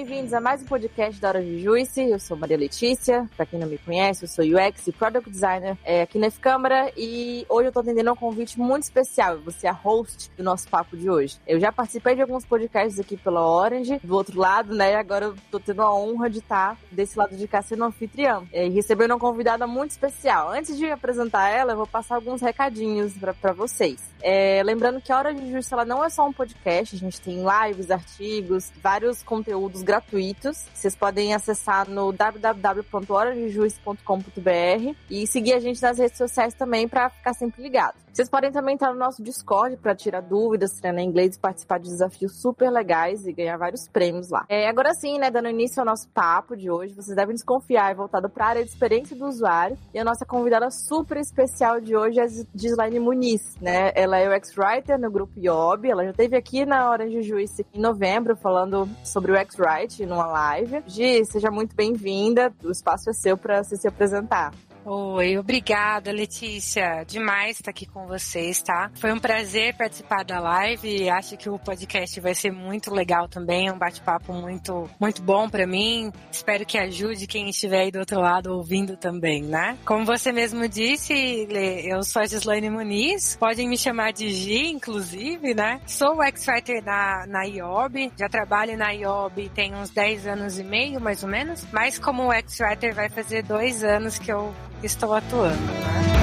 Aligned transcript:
bem-vindos 0.00 0.32
a 0.32 0.40
mais 0.40 0.62
um 0.62 0.64
podcast 0.64 1.20
da 1.20 1.28
Hora 1.28 1.42
de 1.42 1.60
Juice. 1.60 2.00
Eu 2.00 2.18
sou 2.18 2.34
Maria 2.34 2.56
Letícia, 2.56 3.28
pra 3.36 3.44
quem 3.44 3.60
não 3.60 3.68
me 3.68 3.76
conhece, 3.76 4.24
eu 4.24 4.28
sou 4.28 4.42
UX 4.42 4.86
e 4.86 4.92
Product 4.92 5.28
Designer 5.28 5.76
é, 5.84 6.00
aqui 6.00 6.18
na 6.18 6.28
F-Câmara 6.28 6.90
e 6.96 7.44
hoje 7.50 7.68
eu 7.68 7.72
tô 7.72 7.80
atendendo 7.80 8.10
um 8.10 8.16
convite 8.16 8.58
muito 8.58 8.84
especial. 8.84 9.36
Você 9.40 9.66
é 9.66 9.70
a 9.70 9.74
host 9.74 10.30
do 10.38 10.42
nosso 10.42 10.66
papo 10.70 10.96
de 10.96 11.10
hoje. 11.10 11.36
Eu 11.46 11.60
já 11.60 11.70
participei 11.70 12.14
de 12.14 12.22
alguns 12.22 12.46
podcasts 12.46 12.98
aqui 12.98 13.14
pela 13.14 13.46
Orange, 13.46 14.00
do 14.02 14.14
outro 14.14 14.40
lado, 14.40 14.74
né? 14.74 14.92
E 14.92 14.94
agora 14.94 15.26
eu 15.26 15.34
tô 15.50 15.60
tendo 15.60 15.82
a 15.82 15.94
honra 15.94 16.30
de 16.30 16.38
estar 16.38 16.78
desse 16.90 17.18
lado 17.18 17.36
de 17.36 17.46
cá 17.46 17.60
sendo 17.60 17.84
anfitriã 17.84 18.42
é, 18.54 18.66
e 18.66 18.70
recebendo 18.70 19.10
uma 19.10 19.20
convidada 19.20 19.66
muito 19.66 19.90
especial. 19.90 20.48
Antes 20.50 20.78
de 20.78 20.90
apresentar 20.90 21.50
ela, 21.50 21.72
eu 21.72 21.76
vou 21.76 21.86
passar 21.86 22.14
alguns 22.14 22.40
recadinhos 22.40 23.12
para 23.42 23.52
vocês. 23.52 24.00
É, 24.22 24.62
lembrando 24.64 24.98
que 24.98 25.12
a 25.12 25.18
Hora 25.18 25.34
de 25.34 25.42
Justiça 25.50 25.74
ela 25.74 25.84
não 25.84 26.02
é 26.02 26.08
só 26.08 26.26
um 26.26 26.32
podcast, 26.32 26.96
a 26.96 26.98
gente 26.98 27.20
tem 27.20 27.44
lives, 27.44 27.90
artigos, 27.90 28.72
vários 28.82 29.22
conteúdos 29.22 29.82
gratuitos. 29.90 30.64
Vocês 30.72 30.94
podem 30.94 31.34
acessar 31.34 31.88
no 31.88 32.12
www.horadejuice.com.br 32.12 34.94
e 35.10 35.26
seguir 35.26 35.54
a 35.54 35.60
gente 35.60 35.82
nas 35.82 35.98
redes 35.98 36.16
sociais 36.16 36.54
também 36.54 36.86
para 36.86 37.10
ficar 37.10 37.34
sempre 37.34 37.60
ligado. 37.62 37.96
Vocês 38.12 38.28
podem 38.28 38.50
também 38.50 38.74
estar 38.74 38.92
no 38.92 38.98
nosso 38.98 39.22
Discord 39.22 39.76
para 39.76 39.94
tirar 39.94 40.20
dúvidas, 40.20 40.72
treinar 40.80 41.02
inglês 41.02 41.36
e 41.36 41.38
participar 41.38 41.78
de 41.78 41.88
desafios 41.88 42.40
super 42.40 42.68
legais 42.68 43.24
e 43.26 43.32
ganhar 43.32 43.56
vários 43.56 43.86
prêmios 43.88 44.28
lá. 44.28 44.44
É, 44.48 44.68
agora 44.68 44.92
sim, 44.94 45.18
né, 45.18 45.30
dando 45.30 45.48
início 45.48 45.80
ao 45.80 45.86
nosso 45.86 46.08
papo 46.08 46.56
de 46.56 46.70
hoje, 46.70 46.92
vocês 46.92 47.14
devem 47.14 47.34
desconfiar, 47.34 47.90
é 47.90 47.94
voltado 47.94 48.28
para 48.28 48.46
a 48.46 48.48
área 48.48 48.64
de 48.64 48.70
experiência 48.70 49.16
do 49.16 49.26
usuário. 49.26 49.78
E 49.94 49.98
a 49.98 50.04
nossa 50.04 50.26
convidada 50.26 50.70
super 50.70 51.18
especial 51.18 51.80
de 51.80 51.96
hoje 51.96 52.18
é 52.18 52.26
Gislaine 52.54 52.98
Muniz, 52.98 53.56
né? 53.60 53.92
Ela 53.94 54.18
é 54.18 54.36
UX 54.36 54.56
Writer 54.58 54.98
no 54.98 55.10
grupo 55.10 55.38
IOB, 55.38 55.88
ela 55.88 56.04
já 56.04 56.10
esteve 56.10 56.36
aqui 56.36 56.66
na 56.66 56.90
Orange 56.90 57.22
Juice 57.22 57.64
em 57.72 57.80
novembro 57.80 58.36
falando 58.36 58.88
sobre 59.04 59.30
o 59.30 59.40
UX 59.40 59.56
Write 59.58 60.04
numa 60.04 60.26
live. 60.26 60.82
Gi, 60.86 61.24
seja 61.24 61.50
muito 61.50 61.76
bem-vinda, 61.76 62.52
o 62.64 62.70
espaço 62.70 63.08
é 63.08 63.12
seu 63.12 63.36
para 63.36 63.62
se 63.62 63.86
apresentar. 63.86 64.52
Oi, 64.82 65.36
obrigada, 65.36 66.10
Letícia. 66.10 67.04
Demais 67.06 67.58
estar 67.58 67.70
aqui 67.70 67.84
com 67.84 68.06
vocês, 68.06 68.62
tá? 68.62 68.90
Foi 68.94 69.12
um 69.12 69.18
prazer 69.18 69.76
participar 69.76 70.24
da 70.24 70.40
live. 70.40 71.10
Acho 71.10 71.36
que 71.36 71.50
o 71.50 71.58
podcast 71.58 72.18
vai 72.18 72.34
ser 72.34 72.50
muito 72.50 72.90
legal 72.90 73.28
também, 73.28 73.70
um 73.70 73.76
bate-papo 73.76 74.32
muito, 74.32 74.88
muito 74.98 75.20
bom 75.20 75.50
para 75.50 75.66
mim. 75.66 76.10
Espero 76.32 76.64
que 76.64 76.78
ajude 76.78 77.26
quem 77.26 77.50
estiver 77.50 77.80
aí 77.80 77.90
do 77.90 77.98
outro 77.98 78.20
lado 78.20 78.54
ouvindo 78.54 78.96
também, 78.96 79.42
né? 79.42 79.76
Como 79.84 80.06
você 80.06 80.32
mesmo 80.32 80.66
disse, 80.66 81.46
eu 81.84 82.02
sou 82.02 82.22
a 82.22 82.26
Gislaine 82.26 82.70
Muniz. 82.70 83.36
Podem 83.36 83.68
me 83.68 83.76
chamar 83.76 84.14
de 84.14 84.30
Gi, 84.30 84.68
inclusive, 84.68 85.52
né? 85.52 85.78
Sou 85.86 86.16
o 86.16 86.22
X-Fighter 86.22 86.82
na, 86.82 87.26
na 87.26 87.44
IOB. 87.44 88.12
Já 88.18 88.30
trabalho 88.30 88.78
na 88.78 88.92
IOB 88.92 89.50
tem 89.50 89.74
uns 89.74 89.90
10 89.90 90.26
anos 90.26 90.58
e 90.58 90.64
meio, 90.64 90.98
mais 91.02 91.22
ou 91.22 91.28
menos. 91.28 91.66
Mas 91.70 91.98
como 91.98 92.32
X-Writer 92.32 92.94
vai 92.94 93.10
fazer 93.10 93.42
dois 93.42 93.84
anos 93.84 94.18
que 94.18 94.32
eu 94.32 94.54
estou 94.82 95.14
atuando. 95.14 95.56
Né? 95.56 96.19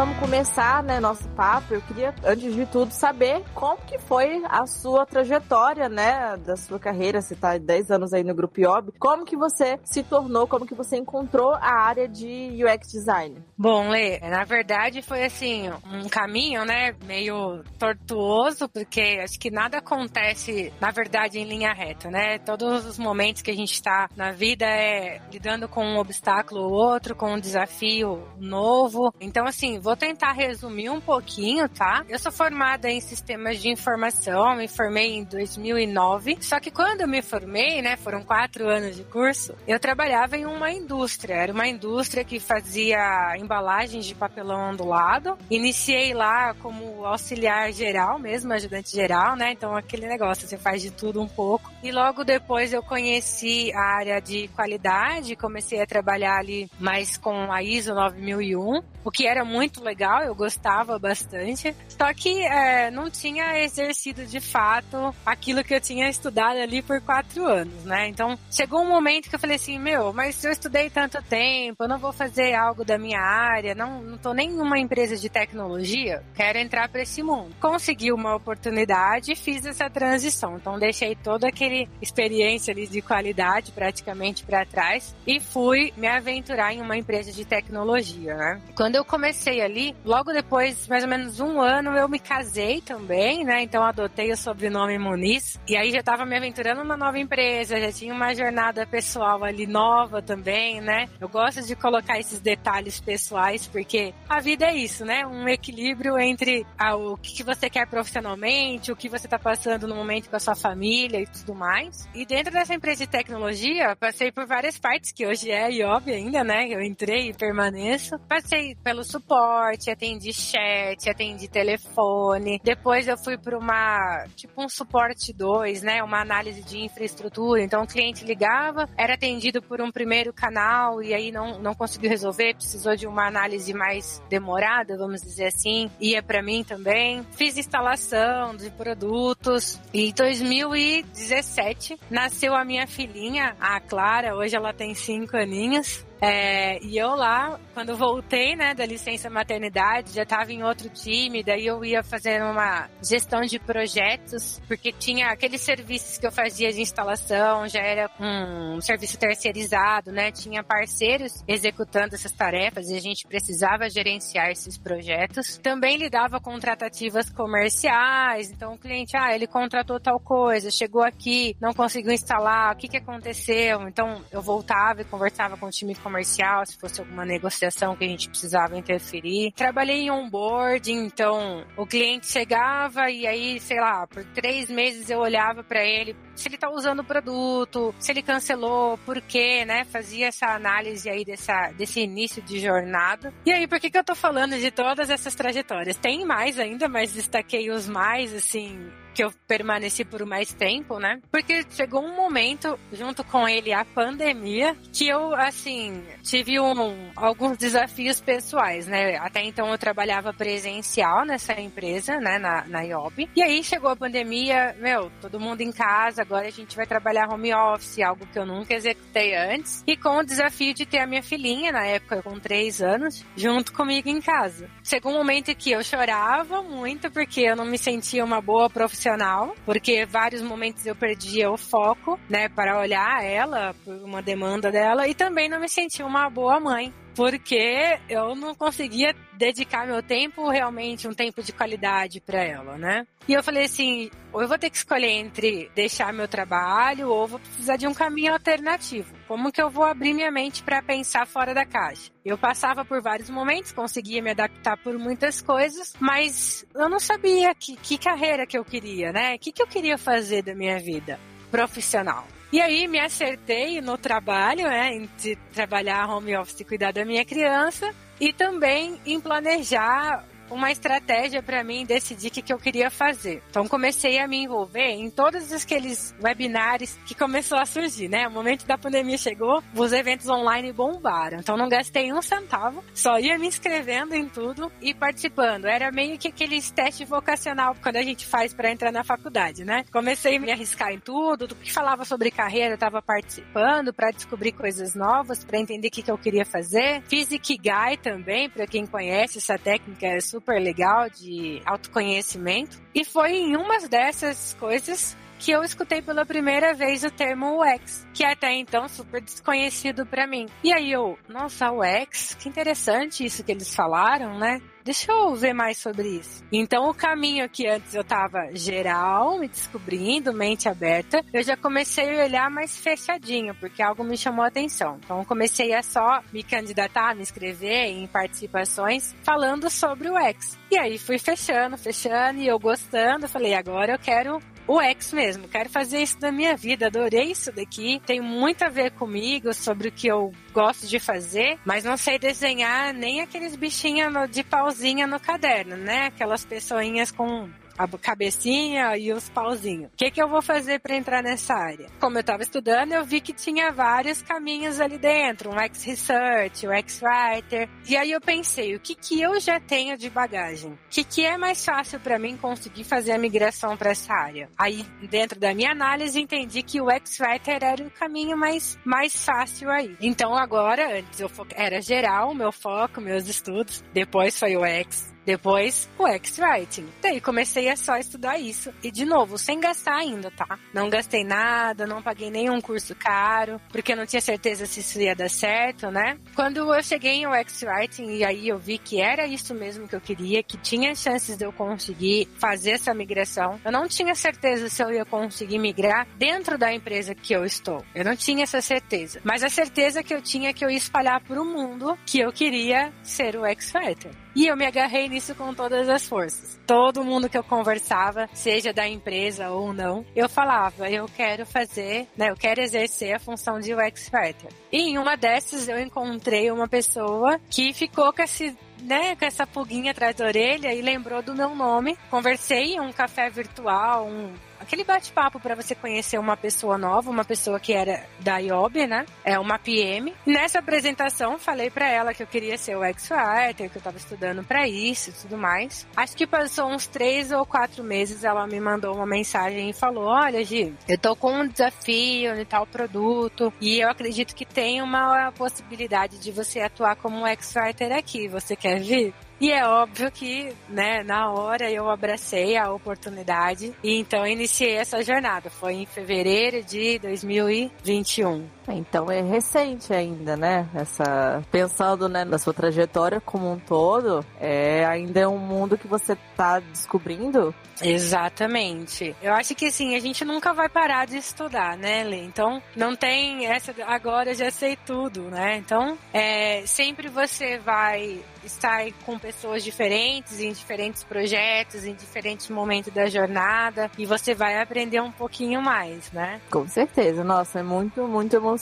Vamos 0.00 0.18
começar, 0.18 0.82
né, 0.82 0.98
nosso 0.98 1.28
papo. 1.36 1.74
Eu 1.74 1.82
queria, 1.82 2.14
antes 2.24 2.54
de 2.54 2.64
tudo, 2.64 2.90
saber 2.90 3.44
como 3.54 3.76
que 3.82 3.98
foi 3.98 4.42
a 4.48 4.64
sua 4.66 5.04
trajetória, 5.04 5.90
né, 5.90 6.38
da 6.38 6.56
sua 6.56 6.78
carreira. 6.78 7.20
Você 7.20 7.36
tá 7.36 7.58
10 7.58 7.90
anos 7.90 8.14
aí 8.14 8.24
no 8.24 8.34
Grupo 8.34 8.58
IOB. 8.58 8.92
Como 8.98 9.26
que 9.26 9.36
você 9.36 9.78
se 9.84 10.02
tornou, 10.02 10.46
como 10.46 10.64
que 10.64 10.74
você 10.74 10.96
encontrou 10.96 11.52
a 11.52 11.82
área 11.82 12.08
de 12.08 12.64
UX 12.64 12.92
Design? 12.92 13.44
Bom, 13.58 13.90
Lê, 13.90 14.18
na 14.20 14.42
verdade 14.42 15.02
foi 15.02 15.22
assim, 15.22 15.68
um 15.92 16.08
caminho, 16.08 16.64
né, 16.64 16.94
meio 17.04 17.62
tortuoso, 17.78 18.70
porque 18.70 19.20
acho 19.22 19.38
que 19.38 19.50
nada 19.50 19.78
acontece, 19.78 20.72
na 20.80 20.90
verdade, 20.90 21.38
em 21.38 21.44
linha 21.44 21.74
reta, 21.74 22.10
né? 22.10 22.38
Todos 22.38 22.86
os 22.86 22.98
momentos 22.98 23.42
que 23.42 23.50
a 23.50 23.56
gente 23.56 23.74
está 23.74 24.08
na 24.16 24.32
vida 24.32 24.64
é 24.64 25.20
lidando 25.30 25.68
com 25.68 25.84
um 25.84 25.98
obstáculo 25.98 26.62
ou 26.62 26.72
outro, 26.72 27.14
com 27.14 27.34
um 27.34 27.38
desafio 27.38 28.26
novo. 28.38 29.12
Então, 29.20 29.44
assim, 29.44 29.78
vou 29.90 29.96
tentar 29.96 30.30
resumir 30.30 30.88
um 30.88 31.00
pouquinho, 31.00 31.68
tá? 31.68 32.04
Eu 32.08 32.16
sou 32.16 32.30
formada 32.30 32.88
em 32.88 33.00
sistemas 33.00 33.60
de 33.60 33.70
informação, 33.70 34.54
me 34.54 34.68
formei 34.68 35.16
em 35.16 35.24
2009. 35.24 36.38
Só 36.42 36.60
que 36.60 36.70
quando 36.70 37.00
eu 37.00 37.08
me 37.08 37.20
formei, 37.20 37.82
né, 37.82 37.96
foram 37.96 38.22
quatro 38.22 38.68
anos 38.68 38.94
de 38.94 39.02
curso, 39.02 39.52
eu 39.66 39.80
trabalhava 39.80 40.36
em 40.36 40.46
uma 40.46 40.70
indústria. 40.70 41.34
Era 41.34 41.52
uma 41.52 41.66
indústria 41.66 42.22
que 42.22 42.38
fazia 42.38 43.34
embalagens 43.36 44.06
de 44.06 44.14
papelão 44.14 44.70
ondulado. 44.70 45.36
Iniciei 45.50 46.14
lá 46.14 46.54
como 46.54 47.04
auxiliar 47.04 47.72
geral 47.72 48.16
mesmo, 48.16 48.52
ajudante 48.52 48.92
geral, 48.92 49.34
né? 49.34 49.50
Então 49.50 49.74
aquele 49.74 50.06
negócio, 50.06 50.46
você 50.46 50.56
faz 50.56 50.82
de 50.82 50.92
tudo 50.92 51.20
um 51.20 51.26
pouco. 51.26 51.68
E 51.82 51.90
logo 51.90 52.22
depois 52.22 52.72
eu 52.72 52.80
conheci 52.80 53.72
a 53.74 53.96
área 53.96 54.20
de 54.20 54.46
qualidade, 54.54 55.34
comecei 55.34 55.82
a 55.82 55.86
trabalhar 55.86 56.38
ali 56.38 56.70
mais 56.78 57.16
com 57.16 57.50
a 57.50 57.60
ISO 57.60 57.92
9001, 57.92 58.82
o 59.04 59.10
que 59.10 59.26
era 59.26 59.44
muito 59.44 59.79
muito 59.80 59.84
legal, 59.84 60.22
eu 60.22 60.34
gostava 60.34 60.98
bastante. 60.98 61.74
Só 61.88 62.12
que 62.12 62.42
é, 62.42 62.90
não 62.90 63.10
tinha 63.10 63.58
exercido 63.64 64.24
de 64.26 64.40
fato 64.40 65.14
aquilo 65.24 65.64
que 65.64 65.74
eu 65.74 65.80
tinha 65.80 66.08
estudado 66.08 66.58
ali 66.58 66.82
por 66.82 67.00
quatro 67.00 67.46
anos, 67.46 67.84
né? 67.84 68.08
Então 68.08 68.38
chegou 68.50 68.82
um 68.82 68.88
momento 68.88 69.28
que 69.28 69.34
eu 69.34 69.38
falei 69.38 69.56
assim: 69.56 69.78
meu, 69.78 70.12
mas 70.12 70.42
eu 70.44 70.52
estudei 70.52 70.90
tanto 70.90 71.22
tempo, 71.22 71.82
eu 71.82 71.88
não 71.88 71.98
vou 71.98 72.12
fazer 72.12 72.54
algo 72.54 72.84
da 72.84 72.98
minha 72.98 73.20
área, 73.20 73.74
não, 73.74 74.02
não 74.02 74.18
tô 74.18 74.32
nem 74.32 74.50
numa 74.50 74.78
empresa 74.78 75.16
de 75.16 75.28
tecnologia, 75.28 76.22
quero 76.34 76.58
entrar 76.58 76.88
para 76.88 77.02
esse 77.02 77.22
mundo. 77.22 77.54
Consegui 77.60 78.12
uma 78.12 78.36
oportunidade 78.36 79.32
e 79.32 79.36
fiz 79.36 79.64
essa 79.64 79.88
transição. 79.88 80.56
Então 80.56 80.78
deixei 80.78 81.14
toda 81.14 81.48
aquele 81.48 81.88
experiência 82.00 82.72
ali 82.72 82.86
de 82.86 83.00
qualidade 83.00 83.72
praticamente 83.72 84.44
para 84.44 84.64
trás 84.66 85.14
e 85.26 85.40
fui 85.40 85.92
me 85.96 86.06
aventurar 86.06 86.72
em 86.74 86.80
uma 86.80 86.96
empresa 86.96 87.32
de 87.32 87.44
tecnologia, 87.44 88.34
né? 88.34 88.60
Quando 88.74 88.96
eu 88.96 89.04
comecei 89.04 89.59
ali, 89.60 89.94
logo 90.04 90.32
depois, 90.32 90.86
mais 90.88 91.02
ou 91.02 91.08
menos 91.08 91.40
um 91.40 91.60
ano, 91.60 91.90
eu 91.96 92.08
me 92.08 92.18
casei 92.18 92.80
também, 92.80 93.44
né? 93.44 93.62
Então 93.62 93.82
adotei 93.82 94.32
o 94.32 94.36
sobrenome 94.36 94.98
Muniz. 94.98 95.60
E 95.68 95.76
aí 95.76 95.90
já 95.90 96.02
tava 96.02 96.24
me 96.24 96.36
aventurando 96.36 96.82
numa 96.82 96.96
nova 96.96 97.18
empresa, 97.18 97.80
já 97.80 97.92
tinha 97.92 98.14
uma 98.14 98.34
jornada 98.34 98.86
pessoal 98.86 99.44
ali 99.44 99.66
nova 99.66 100.22
também, 100.22 100.80
né? 100.80 101.08
Eu 101.20 101.28
gosto 101.28 101.62
de 101.62 101.74
colocar 101.76 102.18
esses 102.18 102.40
detalhes 102.40 103.00
pessoais, 103.00 103.66
porque 103.66 104.14
a 104.28 104.40
vida 104.40 104.66
é 104.66 104.76
isso, 104.76 105.04
né? 105.04 105.26
Um 105.26 105.48
equilíbrio 105.48 106.18
entre 106.18 106.66
ah, 106.78 106.96
o 106.96 107.16
que 107.16 107.42
você 107.42 107.68
quer 107.68 107.86
profissionalmente, 107.86 108.92
o 108.92 108.96
que 108.96 109.08
você 109.08 109.26
tá 109.28 109.38
passando 109.38 109.86
no 109.86 109.94
momento 109.94 110.28
com 110.28 110.36
a 110.36 110.40
sua 110.40 110.54
família 110.54 111.20
e 111.20 111.26
tudo 111.26 111.54
mais. 111.54 112.08
E 112.14 112.24
dentro 112.24 112.52
dessa 112.52 112.74
empresa 112.74 113.04
de 113.04 113.10
tecnologia, 113.10 113.96
passei 113.96 114.30
por 114.32 114.46
várias 114.46 114.78
partes, 114.78 115.12
que 115.12 115.26
hoje 115.26 115.50
é 115.50 115.70
IOB 115.70 116.10
ainda, 116.10 116.44
né? 116.44 116.68
Eu 116.68 116.80
entrei 116.80 117.30
e 117.30 117.34
permaneço. 117.34 118.18
Passei 118.28 118.74
pelo 118.76 119.04
suporte, 119.04 119.49
suporte, 119.50 119.90
atendi 119.90 120.32
chat, 120.32 121.10
atendi 121.10 121.48
telefone. 121.48 122.60
Depois 122.62 123.08
eu 123.08 123.18
fui 123.18 123.36
para 123.36 123.58
uma, 123.58 124.24
tipo 124.36 124.62
um 124.62 124.68
suporte 124.68 125.32
2, 125.32 125.82
né? 125.82 126.02
Uma 126.02 126.20
análise 126.20 126.62
de 126.62 126.78
infraestrutura. 126.78 127.62
Então 127.62 127.82
o 127.82 127.86
cliente 127.86 128.24
ligava, 128.24 128.88
era 128.96 129.14
atendido 129.14 129.60
por 129.60 129.80
um 129.80 129.90
primeiro 129.90 130.32
canal 130.32 131.02
e 131.02 131.12
aí 131.12 131.32
não, 131.32 131.58
não 131.58 131.74
conseguiu 131.74 132.10
resolver, 132.10 132.54
precisou 132.54 132.94
de 132.94 133.06
uma 133.06 133.26
análise 133.26 133.74
mais 133.74 134.22
demorada, 134.28 134.96
vamos 134.96 135.20
dizer 135.20 135.46
assim. 135.46 135.90
Ia 136.00 136.22
para 136.22 136.42
mim 136.42 136.62
também. 136.62 137.26
Fiz 137.32 137.56
instalação 137.56 138.56
de 138.56 138.70
produtos. 138.70 139.80
E 139.92 140.10
em 140.10 140.12
2017 140.12 141.98
nasceu 142.08 142.54
a 142.54 142.64
minha 142.64 142.86
filhinha, 142.86 143.56
a 143.60 143.80
Clara. 143.80 144.36
Hoje 144.36 144.54
ela 144.54 144.72
tem 144.72 144.94
cinco 144.94 145.36
aninhos. 145.36 146.04
É, 146.20 146.78
e 146.84 146.98
eu 146.98 147.14
lá, 147.14 147.58
quando 147.72 147.96
voltei, 147.96 148.54
né, 148.54 148.74
da 148.74 148.84
licença 148.84 149.30
maternidade, 149.30 150.12
já 150.12 150.22
estava 150.22 150.52
em 150.52 150.62
outro 150.62 150.90
time, 150.90 151.42
daí 151.42 151.66
eu 151.66 151.82
ia 151.82 152.02
fazendo 152.02 152.44
uma 152.44 152.90
gestão 153.02 153.40
de 153.40 153.58
projetos, 153.58 154.60
porque 154.68 154.92
tinha 154.92 155.28
aqueles 155.28 155.62
serviços 155.62 156.18
que 156.18 156.26
eu 156.26 156.32
fazia 156.32 156.70
de 156.72 156.82
instalação, 156.82 157.66
já 157.66 157.80
era 157.80 158.10
um 158.20 158.80
serviço 158.82 159.18
terceirizado, 159.18 160.12
né, 160.12 160.30
tinha 160.30 160.62
parceiros 160.62 161.42
executando 161.48 162.14
essas 162.14 162.32
tarefas 162.32 162.90
e 162.90 162.96
a 162.96 163.00
gente 163.00 163.26
precisava 163.26 163.88
gerenciar 163.88 164.50
esses 164.50 164.76
projetos. 164.76 165.56
Também 165.56 165.96
lidava 165.96 166.38
com 166.38 166.58
tratativas 166.58 167.30
comerciais, 167.30 168.50
então 168.50 168.74
o 168.74 168.78
cliente, 168.78 169.16
ah, 169.16 169.34
ele 169.34 169.46
contratou 169.46 169.98
tal 169.98 170.20
coisa, 170.20 170.70
chegou 170.70 171.02
aqui, 171.02 171.56
não 171.58 171.72
conseguiu 171.72 172.12
instalar, 172.12 172.74
o 172.74 172.76
que 172.76 172.88
que 172.88 172.98
aconteceu? 172.98 173.88
Então 173.88 174.22
eu 174.30 174.42
voltava 174.42 175.00
e 175.00 175.04
conversava 175.04 175.56
com 175.56 175.66
o 175.66 175.70
time 175.70 175.94
comercial 175.94 176.09
comercial, 176.10 176.66
se 176.66 176.76
fosse 176.76 177.00
alguma 177.00 177.24
negociação 177.24 177.94
que 177.94 178.04
a 178.04 178.08
gente 178.08 178.28
precisava 178.28 178.76
interferir. 178.76 179.52
Trabalhei 179.52 180.00
em 180.00 180.10
onboarding, 180.10 181.04
então 181.06 181.64
o 181.76 181.86
cliente 181.86 182.26
chegava 182.26 183.08
e 183.10 183.26
aí, 183.26 183.60
sei 183.60 183.80
lá, 183.80 184.06
por 184.06 184.24
três 184.24 184.68
meses 184.68 185.08
eu 185.08 185.20
olhava 185.20 185.62
para 185.62 185.84
ele 185.84 186.16
se 186.40 186.48
ele 186.48 186.56
tá 186.56 186.70
usando 186.70 187.00
o 187.00 187.04
produto, 187.04 187.94
se 187.98 188.10
ele 188.10 188.22
cancelou, 188.22 188.96
por 189.04 189.20
quê, 189.20 189.64
né? 189.66 189.84
Fazia 189.84 190.28
essa 190.28 190.46
análise 190.46 191.08
aí 191.08 191.22
dessa, 191.22 191.70
desse 191.72 192.00
início 192.00 192.40
de 192.42 192.58
jornada. 192.58 193.32
E 193.44 193.52
aí, 193.52 193.68
por 193.68 193.78
que 193.78 193.90
que 193.90 193.98
eu 193.98 194.04
tô 194.04 194.14
falando 194.14 194.58
de 194.58 194.70
todas 194.70 195.10
essas 195.10 195.34
trajetórias? 195.34 195.96
Tem 195.96 196.24
mais 196.24 196.58
ainda, 196.58 196.88
mas 196.88 197.12
destaquei 197.12 197.70
os 197.70 197.86
mais, 197.86 198.32
assim, 198.34 198.90
que 199.12 199.22
eu 199.22 199.32
permaneci 199.46 200.04
por 200.04 200.24
mais 200.24 200.52
tempo, 200.52 200.98
né? 200.98 201.20
Porque 201.30 201.64
chegou 201.70 202.02
um 202.02 202.14
momento, 202.14 202.78
junto 202.92 203.24
com 203.24 203.48
ele, 203.48 203.72
a 203.72 203.84
pandemia, 203.84 204.76
que 204.92 205.08
eu, 205.08 205.34
assim, 205.34 206.02
tive 206.22 206.60
um, 206.60 207.10
alguns 207.16 207.58
desafios 207.58 208.20
pessoais, 208.20 208.86
né? 208.86 209.16
Até 209.16 209.42
então 209.42 209.68
eu 209.70 209.78
trabalhava 209.78 210.32
presencial 210.32 211.24
nessa 211.24 211.58
empresa, 211.60 212.18
né? 212.20 212.38
Na, 212.38 212.64
na 212.66 212.82
IOB. 212.82 213.28
E 213.34 213.42
aí 213.42 213.62
chegou 213.64 213.90
a 213.90 213.96
pandemia, 213.96 214.76
meu, 214.78 215.10
todo 215.20 215.40
mundo 215.40 215.60
em 215.60 215.72
casa, 215.72 216.22
agora 216.22 216.46
a 216.46 216.50
gente 216.50 216.76
vai 216.76 216.86
trabalhar 216.86 217.28
home 217.28 217.52
office, 217.52 218.00
algo 218.00 218.26
que 218.26 218.38
eu 218.38 218.46
nunca 218.46 218.74
executei 218.74 219.34
antes. 219.34 219.82
E 219.86 219.96
com 219.96 220.18
o 220.18 220.24
desafio 220.24 220.72
de 220.72 220.86
ter 220.86 220.98
a 220.98 221.06
minha 221.06 221.22
filhinha, 221.22 221.72
na 221.72 221.84
época 221.84 222.22
com 222.22 222.38
três 222.38 222.80
anos, 222.80 223.24
junto 223.36 223.72
comigo 223.72 224.08
em 224.08 224.20
casa. 224.20 224.68
Chegou 224.84 225.12
um 225.12 225.16
momento 225.18 225.54
que 225.54 225.72
eu 225.72 225.82
chorava 225.82 226.62
muito 226.62 227.10
porque 227.10 227.40
eu 227.40 227.56
não 227.56 227.64
me 227.64 227.78
sentia 227.78 228.24
uma 228.24 228.40
boa 228.40 228.70
profissional 228.70 228.99
profissional, 229.00 229.56
porque 229.64 230.04
vários 230.04 230.42
momentos 230.42 230.84
eu 230.84 230.94
perdia 230.94 231.50
o 231.50 231.56
foco, 231.56 232.20
né, 232.28 232.48
para 232.48 232.78
olhar 232.78 233.24
ela, 233.24 233.74
por 233.84 233.94
uma 233.94 234.20
demanda 234.20 234.70
dela, 234.70 235.08
e 235.08 235.14
também 235.14 235.48
não 235.48 235.58
me 235.58 235.68
sentia 235.68 236.04
uma 236.04 236.28
boa 236.28 236.60
mãe, 236.60 236.92
porque 237.20 238.00
eu 238.08 238.34
não 238.34 238.54
conseguia 238.54 239.14
dedicar 239.34 239.86
meu 239.86 240.02
tempo 240.02 240.48
realmente 240.48 241.06
um 241.06 241.12
tempo 241.12 241.42
de 241.42 241.52
qualidade 241.52 242.18
para 242.18 242.42
ela, 242.42 242.78
né? 242.78 243.06
E 243.28 243.34
eu 243.34 243.42
falei 243.42 243.66
assim, 243.66 244.10
ou 244.32 244.40
eu 244.40 244.48
vou 244.48 244.58
ter 244.58 244.70
que 244.70 244.78
escolher 244.78 245.10
entre 245.10 245.70
deixar 245.74 246.14
meu 246.14 246.26
trabalho 246.26 247.10
ou 247.10 247.28
vou 247.28 247.38
precisar 247.38 247.76
de 247.76 247.86
um 247.86 247.92
caminho 247.92 248.32
alternativo. 248.32 249.14
Como 249.28 249.52
que 249.52 249.60
eu 249.60 249.68
vou 249.68 249.84
abrir 249.84 250.14
minha 250.14 250.30
mente 250.30 250.62
para 250.62 250.82
pensar 250.82 251.26
fora 251.26 251.52
da 251.52 251.66
caixa? 251.66 252.10
Eu 252.24 252.38
passava 252.38 252.86
por 252.86 253.02
vários 253.02 253.28
momentos, 253.28 253.70
conseguia 253.70 254.22
me 254.22 254.30
adaptar 254.30 254.78
por 254.78 254.98
muitas 254.98 255.42
coisas, 255.42 255.92
mas 256.00 256.64
eu 256.74 256.88
não 256.88 256.98
sabia 256.98 257.54
que, 257.54 257.76
que 257.76 257.98
carreira 257.98 258.46
que 258.46 258.56
eu 258.56 258.64
queria, 258.64 259.12
né? 259.12 259.34
O 259.34 259.38
que, 259.38 259.52
que 259.52 259.62
eu 259.62 259.66
queria 259.66 259.98
fazer 259.98 260.40
da 260.40 260.54
minha 260.54 260.78
vida 260.78 261.20
profissional. 261.50 262.26
E 262.52 262.60
aí 262.60 262.88
me 262.88 262.98
acertei 262.98 263.80
no 263.80 263.96
trabalho, 263.96 264.66
né, 264.66 265.06
de 265.18 265.36
trabalhar 265.54 266.10
home 266.10 266.36
office 266.36 266.60
e 266.60 266.64
cuidar 266.64 266.92
da 266.92 267.04
minha 267.04 267.24
criança 267.24 267.94
e 268.20 268.32
também 268.32 269.00
em 269.06 269.20
planejar 269.20 270.24
uma 270.50 270.70
estratégia 270.70 271.42
para 271.42 271.62
mim 271.64 271.84
decidir 271.84 272.28
o 272.28 272.30
que, 272.30 272.42
que 272.42 272.52
eu 272.52 272.58
queria 272.58 272.90
fazer. 272.90 273.42
Então 273.50 273.66
comecei 273.66 274.18
a 274.18 274.28
me 274.28 274.44
envolver 274.44 274.90
em 274.90 275.10
todos 275.10 275.52
aqueles 275.52 276.14
webinars 276.22 276.98
que 277.06 277.14
começou 277.14 277.58
a 277.58 277.66
surgir, 277.66 278.08
né? 278.08 278.26
O 278.28 278.30
momento 278.30 278.66
da 278.66 278.76
pandemia 278.76 279.16
chegou, 279.16 279.62
os 279.74 279.92
eventos 279.92 280.28
online 280.28 280.72
bombaram. 280.72 281.38
Então 281.38 281.56
não 281.56 281.68
gastei 281.68 282.12
um 282.12 282.22
centavo, 282.22 282.84
só 282.94 283.18
ia 283.18 283.38
me 283.38 283.46
inscrevendo 283.46 284.14
em 284.14 284.28
tudo 284.28 284.70
e 284.80 284.94
participando. 284.94 285.66
Era 285.66 285.90
meio 285.90 286.18
que 286.18 286.28
aqueles 286.28 286.70
testes 286.70 287.08
vocacional 287.08 287.76
quando 287.82 287.96
a 287.96 288.02
gente 288.02 288.26
faz 288.26 288.52
para 288.52 288.70
entrar 288.70 288.92
na 288.92 289.04
faculdade, 289.04 289.64
né? 289.64 289.84
Comecei 289.92 290.36
a 290.36 290.40
me 290.40 290.50
arriscar 290.50 290.92
em 290.92 290.98
tudo, 291.00 291.46
do 291.46 291.54
que 291.54 291.72
falava 291.72 292.04
sobre 292.04 292.30
carreira, 292.30 292.70
eu 292.70 292.74
estava 292.74 293.00
participando 293.00 293.92
para 293.92 294.10
descobrir 294.10 294.52
coisas 294.52 294.94
novas, 294.94 295.44
para 295.44 295.58
entender 295.58 295.88
o 295.88 295.90
que, 295.90 296.02
que 296.02 296.10
eu 296.10 296.18
queria 296.18 296.44
fazer. 296.44 297.02
Fiz 297.08 297.30
Ikigai 297.30 297.96
também, 297.96 298.48
para 298.48 298.66
quem 298.66 298.86
conhece 298.86 299.38
essa 299.38 299.58
técnica, 299.58 300.06
é 300.06 300.20
super 300.20 300.39
super 300.40 300.58
legal 300.60 301.08
de 301.10 301.60
autoconhecimento. 301.66 302.80
E 302.94 303.04
foi 303.04 303.32
em 303.32 303.56
uma 303.56 303.78
dessas 303.86 304.56
coisas 304.58 305.16
que 305.38 305.50
eu 305.50 305.62
escutei 305.62 306.02
pela 306.02 306.26
primeira 306.26 306.74
vez 306.74 307.02
o 307.02 307.10
termo 307.10 307.62
UX, 307.62 308.06
que 308.12 308.22
até 308.22 308.52
então 308.52 308.86
super 308.88 309.22
desconhecido 309.22 310.04
para 310.04 310.26
mim. 310.26 310.46
E 310.62 310.72
aí 310.72 310.92
eu, 310.92 311.18
nossa, 311.28 311.70
UX, 311.70 312.34
que 312.34 312.48
interessante 312.48 313.24
isso 313.24 313.42
que 313.42 313.52
eles 313.52 313.74
falaram, 313.74 314.38
né? 314.38 314.60
Deixa 314.84 315.12
eu 315.12 315.34
ver 315.34 315.52
mais 315.52 315.78
sobre 315.78 316.08
isso. 316.08 316.42
Então, 316.50 316.88
o 316.88 316.94
caminho 316.94 317.48
que 317.48 317.66
antes 317.66 317.94
eu 317.94 318.02
tava 318.02 318.48
geral, 318.54 319.38
me 319.38 319.48
descobrindo, 319.48 320.32
mente 320.32 320.68
aberta, 320.68 321.24
eu 321.32 321.42
já 321.42 321.56
comecei 321.56 322.20
a 322.20 322.24
olhar 322.24 322.50
mais 322.50 322.76
fechadinho, 322.76 323.54
porque 323.56 323.82
algo 323.82 324.02
me 324.02 324.16
chamou 324.16 324.44
a 324.44 324.48
atenção. 324.48 324.98
Então, 325.04 325.24
comecei 325.24 325.74
a 325.74 325.82
só 325.82 326.22
me 326.32 326.42
candidatar, 326.42 327.14
me 327.14 327.22
inscrever 327.22 327.86
em 327.86 328.06
participações 328.06 329.14
falando 329.22 329.68
sobre 329.68 330.08
o 330.08 330.16
X. 330.16 330.58
E 330.70 330.78
aí 330.78 330.98
fui 330.98 331.18
fechando, 331.18 331.76
fechando, 331.76 332.40
e 332.40 332.46
eu 332.46 332.58
gostando, 332.58 333.28
falei, 333.28 333.54
agora 333.54 333.94
eu 333.94 333.98
quero 333.98 334.40
o 334.70 334.80
X 334.80 335.12
mesmo. 335.12 335.48
Quero 335.48 335.68
fazer 335.68 336.00
isso 336.00 336.16
na 336.20 336.30
minha 336.30 336.56
vida. 336.56 336.86
Adorei 336.86 337.32
isso 337.32 337.50
daqui. 337.50 338.00
Tem 338.06 338.20
muito 338.20 338.62
a 338.62 338.68
ver 338.68 338.92
comigo 338.92 339.52
sobre 339.52 339.88
o 339.88 339.92
que 339.92 340.06
eu 340.06 340.32
gosto 340.52 340.86
de 340.86 341.00
fazer, 341.00 341.58
mas 341.64 341.82
não 341.82 341.96
sei 341.96 342.20
desenhar 342.20 342.94
nem 342.94 343.20
aqueles 343.20 343.56
bichinhos 343.56 344.30
de 344.30 344.44
pauzinha 344.44 345.08
no 345.08 345.18
caderno, 345.18 345.76
né? 345.76 346.06
Aquelas 346.06 346.44
pessoinhas 346.44 347.10
com 347.10 347.48
a 347.84 347.98
cabecinha 347.98 348.96
e 348.96 349.12
os 349.12 349.28
pauzinhos. 349.28 349.90
O 349.92 349.96
que, 349.96 350.10
que 350.10 350.22
eu 350.22 350.28
vou 350.28 350.42
fazer 350.42 350.80
para 350.80 350.96
entrar 350.96 351.22
nessa 351.22 351.54
área? 351.54 351.88
Como 351.98 352.16
eu 352.16 352.20
estava 352.20 352.42
estudando, 352.42 352.92
eu 352.92 353.04
vi 353.04 353.20
que 353.20 353.32
tinha 353.32 353.72
vários 353.72 354.20
caminhos 354.22 354.80
ali 354.80 354.98
dentro, 354.98 355.50
um 355.50 355.58
X-Research, 355.58 356.66
um 356.66 356.72
X-Writer. 356.72 357.68
E 357.88 357.96
aí 357.96 358.12
eu 358.12 358.20
pensei, 358.20 358.74
o 358.74 358.80
que, 358.80 358.94
que 358.94 359.20
eu 359.20 359.40
já 359.40 359.58
tenho 359.58 359.96
de 359.96 360.10
bagagem? 360.10 360.72
O 360.72 360.78
que, 360.90 361.04
que 361.04 361.24
é 361.24 361.36
mais 361.36 361.64
fácil 361.64 361.98
para 362.00 362.18
mim 362.18 362.36
conseguir 362.36 362.84
fazer 362.84 363.12
a 363.12 363.18
migração 363.18 363.76
para 363.76 363.90
essa 363.90 364.12
área? 364.12 364.48
Aí, 364.58 364.84
dentro 365.08 365.38
da 365.38 365.54
minha 365.54 365.72
análise, 365.72 366.20
entendi 366.20 366.62
que 366.62 366.80
o 366.80 366.90
X-Writer 366.90 367.62
era 367.62 367.82
o 367.82 367.90
caminho 367.90 368.36
mais, 368.36 368.78
mais 368.84 369.24
fácil 369.24 369.70
aí. 369.70 369.96
Então 370.00 370.36
agora, 370.36 370.98
antes 370.98 371.20
eu 371.20 371.30
era 371.54 371.80
geral, 371.80 372.34
meu 372.34 372.52
foco, 372.52 373.00
meus 373.00 373.26
estudos, 373.26 373.82
depois 373.92 374.38
foi 374.38 374.56
o 374.56 374.64
X 374.64 375.10
depois, 375.24 375.88
o 375.98 376.06
X-Writing. 376.06 376.88
Daí 377.02 377.20
comecei 377.20 377.68
a 377.68 377.76
só 377.76 377.96
estudar 377.96 378.38
isso. 378.38 378.72
E 378.82 378.90
de 378.90 379.04
novo, 379.04 379.38
sem 379.38 379.60
gastar 379.60 379.96
ainda, 379.96 380.30
tá? 380.30 380.58
Não 380.72 380.88
gastei 380.88 381.24
nada, 381.24 381.86
não 381.86 382.02
paguei 382.02 382.30
nenhum 382.30 382.60
curso 382.60 382.94
caro, 382.94 383.60
porque 383.70 383.92
eu 383.92 383.96
não 383.96 384.06
tinha 384.06 384.20
certeza 384.20 384.66
se 384.66 384.80
isso 384.80 385.00
ia 385.00 385.14
dar 385.14 385.30
certo, 385.30 385.90
né? 385.90 386.18
Quando 386.34 386.74
eu 386.74 386.82
cheguei 386.82 387.12
em 387.12 387.26
X-Writing 387.26 388.06
e 388.10 388.24
aí 388.24 388.48
eu 388.48 388.58
vi 388.58 388.78
que 388.78 389.00
era 389.00 389.26
isso 389.26 389.54
mesmo 389.54 389.86
que 389.86 389.96
eu 389.96 390.00
queria, 390.00 390.42
que 390.42 390.56
tinha 390.56 390.94
chances 390.94 391.36
de 391.36 391.44
eu 391.44 391.52
conseguir 391.52 392.28
fazer 392.38 392.72
essa 392.72 392.94
migração, 392.94 393.60
eu 393.64 393.72
não 393.72 393.86
tinha 393.86 394.14
certeza 394.14 394.68
se 394.68 394.82
eu 394.82 394.90
ia 394.90 395.04
conseguir 395.04 395.58
migrar 395.58 396.06
dentro 396.16 396.56
da 396.56 396.72
empresa 396.72 397.14
que 397.14 397.34
eu 397.34 397.44
estou. 397.44 397.84
Eu 397.94 398.04
não 398.04 398.16
tinha 398.16 398.44
essa 398.44 398.60
certeza. 398.60 399.20
Mas 399.24 399.42
a 399.42 399.48
certeza 399.48 400.02
que 400.02 400.14
eu 400.14 400.22
tinha 400.22 400.50
é 400.50 400.52
que 400.52 400.64
eu 400.64 400.70
ia 400.70 400.76
espalhar 400.76 401.20
para 401.20 401.40
o 401.40 401.44
mundo 401.44 401.98
que 402.06 402.20
eu 402.20 402.32
queria 402.32 402.92
ser 403.02 403.36
o 403.36 403.44
X-Writer. 403.44 404.12
E 404.34 404.46
eu 404.46 404.56
me 404.56 404.64
agarrei 404.64 405.08
nisso 405.10 405.34
com 405.34 405.52
todas 405.52 405.88
as 405.88 406.06
forças. 406.06 406.58
Todo 406.66 407.04
mundo 407.04 407.28
que 407.28 407.36
eu 407.36 407.44
conversava, 407.44 408.28
seja 408.32 408.72
da 408.72 408.88
empresa 408.88 409.50
ou 409.50 409.72
não, 409.72 410.06
eu 410.14 410.28
falava, 410.28 410.88
eu 410.88 411.06
quero 411.06 411.44
fazer, 411.44 412.08
né, 412.16 412.30
eu 412.30 412.36
quero 412.36 412.60
exercer 412.60 413.14
a 413.14 413.18
função 413.18 413.58
de 413.60 413.74
UX 413.74 414.10
Writer. 414.12 414.50
E 414.72 414.90
em 414.90 414.98
uma 414.98 415.16
dessas 415.16 415.68
eu 415.68 415.78
encontrei 415.78 416.50
uma 416.50 416.68
pessoa 416.68 417.40
que 417.50 417.72
ficou 417.74 418.12
com 418.12 418.22
esse 418.22 418.56
né, 418.82 419.14
com 419.14 419.26
essa 419.26 419.46
pulguinha 419.46 419.90
atrás 419.90 420.16
da 420.16 420.24
orelha 420.24 420.72
e 420.72 420.80
lembrou 420.80 421.22
do 421.22 421.34
meu 421.34 421.54
nome. 421.54 421.98
Conversei 422.08 422.76
em 422.76 422.80
um 422.80 422.92
café 422.92 423.28
virtual, 423.28 424.06
um 424.06 424.32
aquele 424.60 424.84
bate-papo 424.84 425.40
para 425.40 425.54
você 425.54 425.74
conhecer 425.74 426.18
uma 426.18 426.36
pessoa 426.36 426.76
nova, 426.76 427.10
uma 427.10 427.24
pessoa 427.24 427.58
que 427.58 427.72
era 427.72 428.04
da 428.20 428.38
IOB, 428.38 428.86
né? 428.86 429.06
É 429.24 429.38
uma 429.38 429.58
PM. 429.58 430.14
Nessa 430.26 430.58
apresentação, 430.58 431.38
falei 431.38 431.70
para 431.70 431.88
ela 431.88 432.14
que 432.14 432.22
eu 432.22 432.26
queria 432.26 432.56
ser 432.58 432.76
o 432.76 432.84
X-Writer, 432.84 433.70
que 433.70 433.76
eu 433.76 433.82
tava 433.82 433.96
estudando 433.96 434.44
para 434.44 434.68
isso 434.68 435.10
e 435.10 435.12
tudo 435.12 435.36
mais. 435.36 435.86
Acho 435.96 436.16
que 436.16 436.26
passou 436.26 436.68
uns 436.68 436.86
três 436.86 437.32
ou 437.32 437.44
quatro 437.46 437.82
meses, 437.82 438.22
ela 438.22 438.46
me 438.46 438.60
mandou 438.60 438.94
uma 438.94 439.06
mensagem 439.06 439.70
e 439.70 439.72
falou: 439.72 440.04
Olha, 440.04 440.44
Gi, 440.44 440.74
eu 440.88 440.98
tô 440.98 441.16
com 441.16 441.32
um 441.32 441.48
desafio 441.48 442.38
em 442.38 442.44
tal 442.44 442.66
produto 442.66 443.52
e 443.60 443.80
eu 443.80 443.88
acredito 443.88 444.34
que 444.34 444.44
tem 444.44 444.82
uma 444.82 445.32
possibilidade 445.32 446.18
de 446.18 446.30
você 446.30 446.60
atuar 446.60 446.96
como 446.96 447.26
X-Writer 447.26 447.92
aqui. 447.92 448.28
Você 448.28 448.54
quer 448.54 448.80
vir? 448.80 449.14
E 449.40 449.50
é 449.50 449.66
óbvio 449.66 450.10
que, 450.12 450.52
né, 450.68 451.02
na 451.02 451.30
hora 451.30 451.70
eu 451.70 451.88
abracei 451.88 452.58
a 452.58 452.70
oportunidade 452.70 453.74
e 453.82 453.98
então 453.98 454.26
iniciei 454.26 454.74
essa 454.74 455.02
jornada. 455.02 455.48
Foi 455.48 455.72
em 455.74 455.86
fevereiro 455.86 456.62
de 456.62 456.98
2021. 456.98 458.46
Então 458.74 459.10
é 459.10 459.20
recente 459.20 459.92
ainda, 459.92 460.36
né? 460.36 460.68
Essa 460.74 461.42
pensando 461.50 462.08
né, 462.08 462.24
na 462.24 462.38
sua 462.38 462.52
trajetória 462.52 463.20
como 463.20 463.50
um 463.50 463.58
todo, 463.58 464.24
é 464.40 464.84
ainda 464.84 465.20
é 465.20 465.28
um 465.28 465.38
mundo 465.38 465.78
que 465.78 465.86
você 465.86 466.12
está 466.12 466.60
descobrindo. 466.60 467.54
Exatamente. 467.82 469.14
Eu 469.22 469.32
acho 469.32 469.54
que 469.54 469.66
assim, 469.66 469.94
a 469.94 470.00
gente 470.00 470.24
nunca 470.24 470.52
vai 470.52 470.68
parar 470.68 471.06
de 471.06 471.16
estudar, 471.16 471.76
né, 471.76 472.04
Lê? 472.04 472.22
Então 472.24 472.62
não 472.76 472.94
tem 472.94 473.46
essa 473.46 473.74
agora 473.86 474.34
já 474.34 474.50
sei 474.50 474.76
tudo, 474.76 475.22
né? 475.22 475.56
Então 475.56 475.96
é, 476.12 476.62
sempre 476.66 477.08
você 477.08 477.58
vai 477.58 478.20
estar 478.44 478.84
com 479.04 479.18
pessoas 479.18 479.62
diferentes, 479.62 480.40
em 480.40 480.52
diferentes 480.52 481.04
projetos, 481.04 481.84
em 481.84 481.94
diferentes 481.94 482.48
momentos 482.48 482.92
da 482.92 483.06
jornada, 483.06 483.90
e 483.98 484.06
você 484.06 484.34
vai 484.34 484.60
aprender 484.60 485.00
um 485.00 485.10
pouquinho 485.10 485.60
mais, 485.60 486.10
né? 486.12 486.40
Com 486.50 486.66
certeza, 486.66 487.22
nossa, 487.22 487.60
é 487.60 487.62
muito, 487.62 488.06
muito 488.06 488.34
emocionante, 488.36 488.59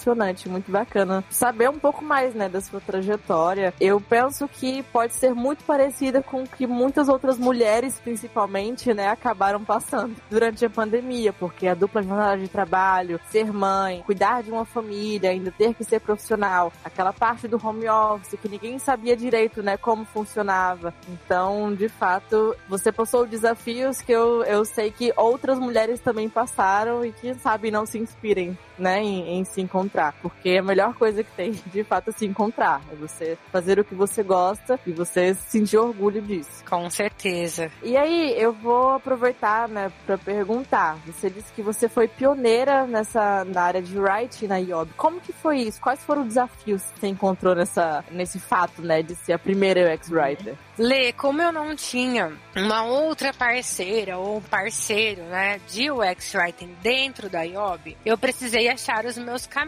muito 0.49 0.71
bacana 0.71 1.25
saber 1.31 1.69
um 1.69 1.79
pouco 1.79 2.05
mais, 2.05 2.35
né, 2.35 2.49
da 2.49 2.61
sua 2.61 2.81
trajetória. 2.81 3.73
Eu 3.81 4.01
penso 4.01 4.49
que 4.49 4.83
pode 4.85 5.15
ser 5.15 5.35
muito 5.35 5.65
parecida 5.65 6.23
com 6.23 6.43
o 6.43 6.49
que 6.49 6.67
muitas 6.67 7.09
outras 7.09 7.39
mulheres, 7.39 8.01
principalmente, 8.03 8.93
né, 8.93 9.09
acabaram 9.09 9.65
passando 9.65 10.15
durante 10.31 10.65
a 10.65 10.71
pandemia, 10.71 11.33
porque 11.33 11.67
a 11.67 11.75
dupla 11.75 12.03
jornada 12.03 12.39
de 12.39 12.49
trabalho, 12.49 13.21
ser 13.31 13.53
mãe, 13.53 14.03
cuidar 14.05 14.43
de 14.43 14.51
uma 14.51 14.65
família, 14.65 15.31
ainda 15.31 15.51
ter 15.51 15.75
que 15.75 15.85
ser 15.85 16.01
profissional, 16.01 16.73
aquela 16.85 17.13
parte 17.13 17.49
do 17.49 17.61
home 17.65 17.89
office 17.89 18.39
que 18.41 18.49
ninguém 18.49 18.79
sabia 18.79 19.17
direito, 19.17 19.63
né, 19.63 19.77
como 19.77 20.05
funcionava. 20.05 20.95
Então, 21.09 21.75
de 21.75 21.89
fato, 21.89 22.55
você 22.69 22.93
passou 22.93 23.27
desafios 23.27 24.01
que 24.01 24.13
eu, 24.13 24.45
eu 24.45 24.65
sei 24.65 24.91
que 24.91 25.13
outras 25.17 25.59
mulheres 25.59 26.01
também 26.01 26.29
passaram 26.29 27.05
e 27.05 27.13
que, 27.13 27.35
sabe, 27.35 27.71
não 27.71 27.87
se 27.87 27.99
inspirem, 27.99 28.57
né, 28.79 29.03
em, 29.03 29.39
em 29.39 29.45
se 29.45 29.61
encontrar. 29.61 29.78
Porque 30.21 30.57
a 30.59 30.63
melhor 30.63 30.95
coisa 30.95 31.23
que 31.23 31.31
tem, 31.33 31.53
de 31.53 31.85
fato, 31.85 32.11
é 32.11 32.13
se 32.13 32.27
encontrar. 32.27 32.81
É 32.91 32.97
você 32.97 33.39
fazer 33.53 33.79
o 33.79 33.85
que 33.85 33.95
você 33.95 34.23
gosta 34.23 34.81
e 34.87 34.93
você 34.93 35.35
sentir 35.35 35.77
orgulho 35.77 36.21
disso. 36.23 36.65
Com 36.69 36.89
certeza. 36.91 37.71
E 37.83 37.97
aí, 37.97 38.35
eu 38.37 38.53
vou 38.53 38.93
aproveitar, 38.93 39.69
né, 39.69 39.93
para 40.07 40.19
perguntar. 40.19 40.97
Você 41.07 41.31
disse 41.31 41.53
que 41.53 41.63
você 41.63 41.89
foi 41.89 42.09
pioneira 42.09 42.87
nessa 42.87 43.45
na 43.45 43.63
área 43.63 43.83
de 43.83 43.99
writing 43.99 44.47
na 44.47 44.59
IOB. 44.59 44.93
Como 44.97 45.21
que 45.21 45.33
foi 45.33 45.59
isso? 45.59 45.81
Quais 45.81 46.03
foram 46.03 46.23
os 46.23 46.29
desafios 46.29 46.83
que 46.83 47.01
você 47.01 47.07
encontrou 47.09 47.55
nessa, 47.55 48.05
nesse 48.11 48.39
fato, 48.39 48.83
né, 48.83 49.03
de 49.03 49.15
ser 49.15 49.33
a 49.33 49.39
primeira 49.39 49.95
UX 49.95 50.11
writer? 50.11 50.55
Lê, 50.79 51.13
como 51.13 51.43
eu 51.43 51.51
não 51.51 51.75
tinha 51.75 52.33
uma 52.55 52.85
outra 52.85 53.33
parceira 53.33 54.17
ou 54.17 54.41
parceiro, 54.41 55.23
né, 55.23 55.61
de 55.69 55.91
UX 55.91 56.35
Writing 56.35 56.75
dentro 56.81 57.29
da 57.29 57.43
IOB, 57.43 57.97
eu 58.05 58.17
precisei 58.17 58.69
achar 58.69 59.05
os 59.05 59.19
meus 59.19 59.47
caminhos. 59.47 59.68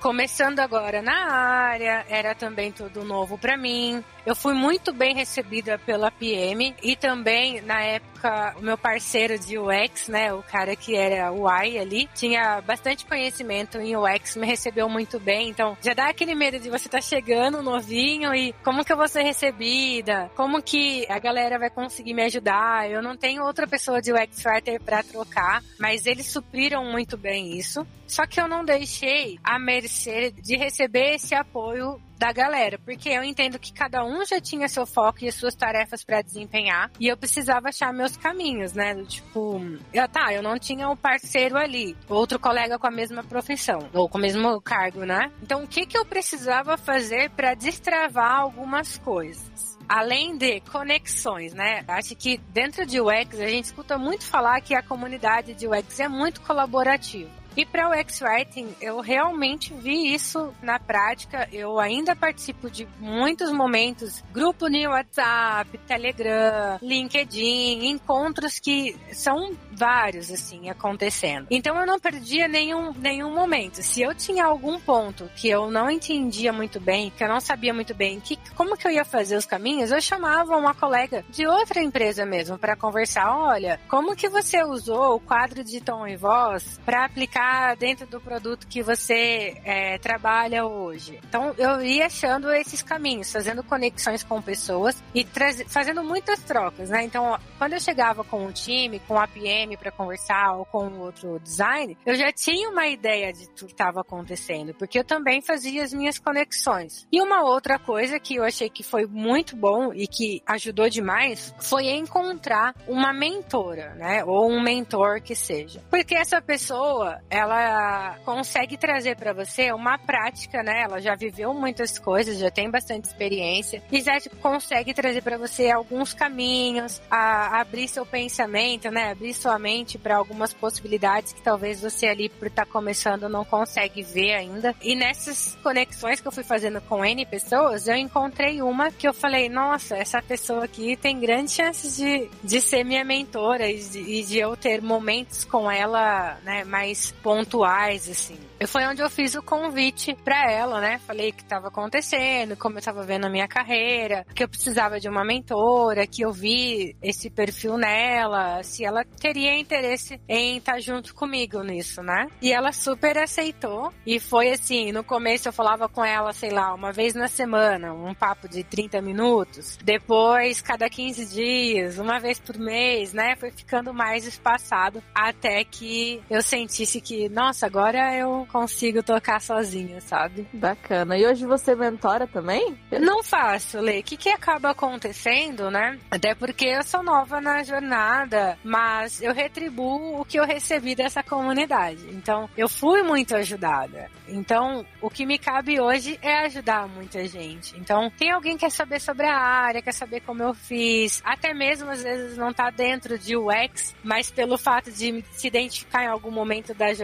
Começando 0.00 0.60
agora 0.60 1.02
na 1.02 1.32
área, 1.32 2.04
era 2.08 2.34
também 2.34 2.72
tudo 2.72 3.04
novo 3.04 3.38
para 3.38 3.56
mim. 3.56 4.02
Eu 4.24 4.34
fui 4.34 4.54
muito 4.54 4.92
bem 4.92 5.14
recebida 5.14 5.78
pela 5.78 6.10
PM 6.10 6.74
e 6.82 6.96
também, 6.96 7.60
na 7.60 7.80
época, 7.80 8.13
o 8.56 8.62
meu 8.62 8.76
parceiro 8.76 9.38
de 9.38 9.58
UX, 9.58 10.08
né, 10.08 10.32
o 10.32 10.42
cara 10.42 10.76
que 10.76 10.94
era 10.94 11.32
o 11.32 11.44
UI 11.44 11.78
ali, 11.78 12.08
tinha 12.14 12.60
bastante 12.60 13.04
conhecimento 13.06 13.78
em 13.78 13.96
UX, 13.96 14.36
me 14.36 14.46
recebeu 14.46 14.88
muito 14.88 15.18
bem. 15.18 15.48
Então, 15.48 15.76
já 15.82 15.94
dá 15.94 16.08
aquele 16.08 16.34
medo 16.34 16.58
de 16.58 16.70
você 16.70 16.86
estar 16.88 16.98
tá 16.98 17.02
chegando 17.02 17.62
novinho 17.62 18.34
e 18.34 18.52
como 18.64 18.84
que 18.84 18.92
eu 18.92 18.96
vou 18.96 19.08
ser 19.08 19.22
recebida? 19.22 20.30
Como 20.34 20.62
que 20.62 21.06
a 21.08 21.18
galera 21.18 21.58
vai 21.58 21.70
conseguir 21.70 22.14
me 22.14 22.22
ajudar? 22.22 22.90
Eu 22.90 23.02
não 23.02 23.16
tenho 23.16 23.44
outra 23.44 23.66
pessoa 23.66 24.00
de 24.00 24.12
UX 24.12 24.44
Writer 24.44 24.80
para 24.80 25.02
trocar, 25.02 25.62
mas 25.78 26.06
eles 26.06 26.26
supriram 26.26 26.84
muito 26.84 27.16
bem 27.16 27.56
isso. 27.56 27.86
Só 28.06 28.26
que 28.26 28.40
eu 28.40 28.46
não 28.46 28.64
deixei 28.64 29.38
a 29.42 29.58
mercê 29.58 30.30
de 30.30 30.56
receber 30.56 31.14
esse 31.14 31.34
apoio 31.34 32.00
da 32.24 32.32
galera, 32.32 32.78
porque 32.78 33.10
eu 33.10 33.22
entendo 33.22 33.58
que 33.58 33.70
cada 33.70 34.02
um 34.02 34.24
já 34.24 34.40
tinha 34.40 34.66
seu 34.66 34.86
foco 34.86 35.22
e 35.22 35.28
as 35.28 35.34
suas 35.34 35.54
tarefas 35.54 36.02
para 36.02 36.22
desempenhar 36.22 36.90
e 36.98 37.06
eu 37.06 37.18
precisava 37.18 37.68
achar 37.68 37.92
meus 37.92 38.16
caminhos, 38.16 38.72
né? 38.72 38.94
Tipo, 39.04 39.60
eu, 39.92 40.08
tá, 40.08 40.32
eu 40.32 40.42
não 40.42 40.58
tinha 40.58 40.88
um 40.88 40.96
parceiro 40.96 41.58
ali, 41.58 41.94
outro 42.08 42.38
colega 42.38 42.78
com 42.78 42.86
a 42.86 42.90
mesma 42.90 43.22
profissão 43.22 43.90
ou 43.92 44.08
com 44.08 44.16
o 44.16 44.20
mesmo 44.22 44.58
cargo, 44.62 45.04
né? 45.04 45.30
Então, 45.42 45.64
o 45.64 45.68
que 45.68 45.84
que 45.84 45.98
eu 45.98 46.06
precisava 46.06 46.78
fazer 46.78 47.28
para 47.28 47.52
destravar 47.52 48.40
algumas 48.40 48.96
coisas? 48.96 49.74
além 49.86 50.36
de 50.38 50.60
conexões, 50.60 51.52
né? 51.52 51.84
Acho 51.86 52.16
que 52.16 52.38
dentro 52.54 52.86
de 52.86 53.02
UX 53.02 53.38
a 53.38 53.46
gente 53.46 53.66
escuta 53.66 53.98
muito 53.98 54.24
falar 54.24 54.58
que 54.62 54.74
a 54.74 54.82
comunidade 54.82 55.52
de 55.52 55.68
UX 55.68 56.00
é 56.00 56.08
muito 56.08 56.40
colaborativa. 56.40 57.30
E 57.56 57.64
para 57.64 57.88
o 57.88 57.94
X-Writing, 57.94 58.74
eu 58.80 59.00
realmente 59.00 59.72
vi 59.74 60.12
isso 60.12 60.52
na 60.60 60.78
prática. 60.78 61.48
Eu 61.52 61.78
ainda 61.78 62.16
participo 62.16 62.68
de 62.68 62.86
muitos 62.98 63.52
momentos, 63.52 64.24
grupo 64.32 64.68
no 64.68 64.90
WhatsApp, 64.90 65.78
Telegram, 65.86 66.78
LinkedIn, 66.82 67.86
encontros 67.86 68.58
que 68.58 68.96
são 69.12 69.52
vários, 69.70 70.30
assim, 70.32 70.68
acontecendo. 70.68 71.46
Então 71.50 71.78
eu 71.78 71.86
não 71.86 72.00
perdia 72.00 72.48
nenhum, 72.48 72.92
nenhum 72.92 73.32
momento. 73.32 73.82
Se 73.82 74.02
eu 74.02 74.14
tinha 74.14 74.44
algum 74.44 74.80
ponto 74.80 75.30
que 75.36 75.48
eu 75.48 75.70
não 75.70 75.88
entendia 75.88 76.52
muito 76.52 76.80
bem, 76.80 77.10
que 77.16 77.22
eu 77.22 77.28
não 77.28 77.40
sabia 77.40 77.72
muito 77.72 77.94
bem 77.94 78.18
que, 78.18 78.36
como 78.56 78.76
que 78.76 78.86
eu 78.86 78.90
ia 78.90 79.04
fazer 79.04 79.36
os 79.36 79.46
caminhos, 79.46 79.92
eu 79.92 80.00
chamava 80.00 80.56
uma 80.56 80.74
colega 80.74 81.24
de 81.30 81.46
outra 81.46 81.80
empresa 81.80 82.26
mesmo 82.26 82.58
para 82.58 82.76
conversar. 82.76 83.36
Olha, 83.36 83.80
como 83.88 84.16
que 84.16 84.28
você 84.28 84.62
usou 84.64 85.16
o 85.16 85.20
quadro 85.20 85.62
de 85.62 85.80
tom 85.80 86.06
e 86.06 86.16
voz 86.16 86.80
para 86.84 87.04
aplicar 87.04 87.43
dentro 87.78 88.06
do 88.06 88.20
produto 88.20 88.66
que 88.66 88.82
você 88.82 89.60
é, 89.64 89.98
trabalha 89.98 90.64
hoje. 90.64 91.20
Então 91.28 91.54
eu 91.58 91.80
ia 91.82 92.06
achando 92.06 92.52
esses 92.52 92.82
caminhos, 92.82 93.30
fazendo 93.30 93.62
conexões 93.62 94.22
com 94.22 94.40
pessoas 94.40 95.02
e 95.14 95.26
fazendo 95.66 96.02
muitas 96.02 96.40
trocas, 96.40 96.90
né? 96.90 97.02
Então 97.04 97.38
quando 97.58 97.74
eu 97.74 97.80
chegava 97.80 98.24
com 98.24 98.46
o 98.46 98.52
time, 98.52 99.00
com 99.00 99.18
a 99.18 99.26
PM 99.26 99.76
para 99.76 99.90
conversar 99.90 100.56
ou 100.56 100.64
com 100.64 100.98
outro 100.98 101.38
design, 101.40 101.96
eu 102.04 102.14
já 102.14 102.32
tinha 102.32 102.68
uma 102.68 102.86
ideia 102.86 103.32
de 103.32 103.48
tudo 103.50 103.66
que 103.66 103.72
estava 103.72 104.00
acontecendo, 104.00 104.74
porque 104.74 104.98
eu 104.98 105.04
também 105.04 105.40
fazia 105.40 105.82
as 105.82 105.92
minhas 105.92 106.18
conexões. 106.18 107.06
E 107.10 107.20
uma 107.20 107.42
outra 107.42 107.78
coisa 107.78 108.18
que 108.18 108.36
eu 108.36 108.44
achei 108.44 108.68
que 108.68 108.82
foi 108.82 109.06
muito 109.06 109.56
bom 109.56 109.92
e 109.92 110.06
que 110.06 110.42
ajudou 110.46 110.88
demais 110.88 111.54
foi 111.60 111.88
encontrar 111.88 112.74
uma 112.86 113.12
mentora, 113.12 113.94
né? 113.94 114.24
Ou 114.24 114.50
um 114.50 114.62
mentor 114.62 115.20
que 115.22 115.34
seja. 115.34 115.82
Porque 115.90 116.14
essa 116.14 116.40
pessoa, 116.40 117.20
ela 117.34 118.16
consegue 118.24 118.76
trazer 118.76 119.16
para 119.16 119.32
você 119.32 119.72
uma 119.72 119.98
prática, 119.98 120.62
né? 120.62 120.82
Ela 120.82 121.00
já 121.00 121.16
viveu 121.16 121.52
muitas 121.52 121.98
coisas, 121.98 122.38
já 122.38 122.50
tem 122.50 122.70
bastante 122.70 123.06
experiência 123.06 123.82
e 123.90 124.00
já 124.00 124.18
consegue 124.40 124.94
trazer 124.94 125.20
para 125.20 125.36
você 125.36 125.70
alguns 125.70 126.14
caminhos, 126.14 127.02
a, 127.10 127.60
abrir 127.60 127.88
seu 127.88 128.06
pensamento, 128.06 128.88
né? 128.90 129.10
Abrir 129.10 129.34
sua 129.34 129.58
mente 129.58 129.98
para 129.98 130.16
algumas 130.16 130.52
possibilidades 130.52 131.32
que 131.32 131.42
talvez 131.42 131.80
você 131.80 132.06
ali 132.06 132.28
por 132.28 132.46
estar 132.46 132.66
tá 132.66 132.70
começando 132.70 133.28
não 133.28 133.44
consegue 133.44 134.02
ver 134.02 134.34
ainda. 134.34 134.74
E 134.80 134.94
nessas 134.94 135.56
conexões 135.62 136.20
que 136.20 136.28
eu 136.28 136.32
fui 136.32 136.44
fazendo 136.44 136.80
com 136.82 137.04
N 137.04 137.26
pessoas, 137.26 137.88
eu 137.88 137.96
encontrei 137.96 138.62
uma 138.62 138.92
que 138.92 139.08
eu 139.08 139.12
falei, 139.12 139.48
nossa, 139.48 139.96
essa 139.96 140.22
pessoa 140.22 140.64
aqui 140.64 140.96
tem 140.96 141.18
grandes 141.18 141.54
chances 141.54 141.96
de, 141.96 142.30
de 142.44 142.60
ser 142.60 142.84
minha 142.84 143.04
mentora 143.04 143.68
e 143.68 143.82
de, 143.82 143.98
e 143.98 144.22
de 144.22 144.38
eu 144.38 144.56
ter 144.56 144.80
momentos 144.80 145.44
com 145.44 145.70
ela, 145.70 146.38
né, 146.44 146.62
mais 146.64 147.12
pontuais, 147.24 148.06
assim. 148.10 148.38
Foi 148.66 148.86
onde 148.86 149.00
eu 149.02 149.08
fiz 149.08 149.34
o 149.34 149.42
convite 149.42 150.14
para 150.22 150.52
ela, 150.52 150.78
né? 150.78 150.98
Falei 151.06 151.32
que 151.32 151.42
estava 151.42 151.68
acontecendo, 151.68 152.54
como 152.54 152.74
eu 152.74 152.80
estava 152.80 153.02
vendo 153.02 153.24
a 153.24 153.30
minha 153.30 153.48
carreira, 153.48 154.26
que 154.34 154.44
eu 154.44 154.48
precisava 154.48 155.00
de 155.00 155.08
uma 155.08 155.24
mentora, 155.24 156.06
que 156.06 156.22
eu 156.22 156.30
vi 156.30 156.94
esse 157.02 157.30
perfil 157.30 157.78
nela, 157.78 158.62
se 158.62 158.84
ela 158.84 159.04
teria 159.18 159.58
interesse 159.58 160.20
em 160.28 160.58
estar 160.58 160.74
tá 160.74 160.80
junto 160.80 161.14
comigo 161.14 161.62
nisso, 161.62 162.02
né? 162.02 162.26
E 162.42 162.52
ela 162.52 162.72
super 162.72 163.16
aceitou. 163.16 163.90
E 164.06 164.20
foi 164.20 164.50
assim, 164.50 164.92
no 164.92 165.02
começo 165.02 165.48
eu 165.48 165.52
falava 165.52 165.88
com 165.88 166.04
ela, 166.04 166.32
sei 166.34 166.50
lá, 166.50 166.74
uma 166.74 166.92
vez 166.92 167.14
na 167.14 167.26
semana, 167.28 167.94
um 167.94 168.14
papo 168.14 168.46
de 168.46 168.62
30 168.62 169.00
minutos. 169.00 169.78
Depois, 169.82 170.60
cada 170.60 170.90
15 170.90 171.24
dias, 171.34 171.98
uma 171.98 172.20
vez 172.20 172.38
por 172.38 172.58
mês, 172.58 173.14
né? 173.14 173.34
Foi 173.36 173.50
ficando 173.50 173.94
mais 173.94 174.26
espaçado 174.26 175.02
até 175.14 175.64
que 175.64 176.22
eu 176.28 176.42
sentisse 176.42 177.00
que 177.00 177.13
que, 177.14 177.28
nossa, 177.28 177.66
agora 177.66 178.12
eu 178.16 178.46
consigo 178.50 179.02
tocar 179.02 179.40
sozinha, 179.40 180.00
sabe? 180.00 180.46
Bacana. 180.52 181.16
E 181.16 181.24
hoje 181.24 181.46
você 181.46 181.74
mentora 181.74 182.26
também? 182.26 182.76
Não 182.90 183.22
faço, 183.22 183.78
Lê. 183.78 184.00
O 184.00 184.02
que, 184.02 184.16
que 184.16 184.28
acaba 184.28 184.70
acontecendo, 184.70 185.70
né? 185.70 185.98
Até 186.10 186.34
porque 186.34 186.66
eu 186.66 186.82
sou 186.82 187.04
nova 187.04 187.40
na 187.40 187.62
jornada, 187.62 188.58
mas 188.64 189.22
eu 189.22 189.32
retribuo 189.32 190.20
o 190.20 190.24
que 190.24 190.38
eu 190.38 190.44
recebi 190.44 190.94
dessa 190.96 191.22
comunidade. 191.22 192.04
Então, 192.10 192.50
eu 192.56 192.68
fui 192.68 193.02
muito 193.02 193.36
ajudada. 193.36 194.10
Então, 194.26 194.84
o 195.00 195.08
que 195.08 195.24
me 195.24 195.38
cabe 195.38 195.80
hoje 195.80 196.18
é 196.20 196.46
ajudar 196.46 196.88
muita 196.88 197.26
gente. 197.28 197.78
Então, 197.78 198.10
tem 198.10 198.30
alguém 198.30 198.54
que 198.54 198.64
quer 198.64 198.70
saber 198.70 199.00
sobre 199.00 199.26
a 199.26 199.36
área, 199.36 199.82
quer 199.82 199.92
saber 199.92 200.20
como 200.20 200.42
eu 200.42 200.54
fiz, 200.54 201.22
até 201.24 201.52
mesmo 201.52 201.90
às 201.90 202.02
vezes 202.02 202.36
não 202.36 202.52
tá 202.52 202.70
dentro 202.70 203.18
de 203.18 203.36
UX, 203.36 203.94
mas 204.02 204.30
pelo 204.30 204.56
fato 204.56 204.90
de 204.90 205.22
se 205.32 205.46
identificar 205.46 206.04
em 206.04 206.08
algum 206.08 206.30
momento 206.30 206.72
da 206.72 206.92
jornada, 206.94 207.03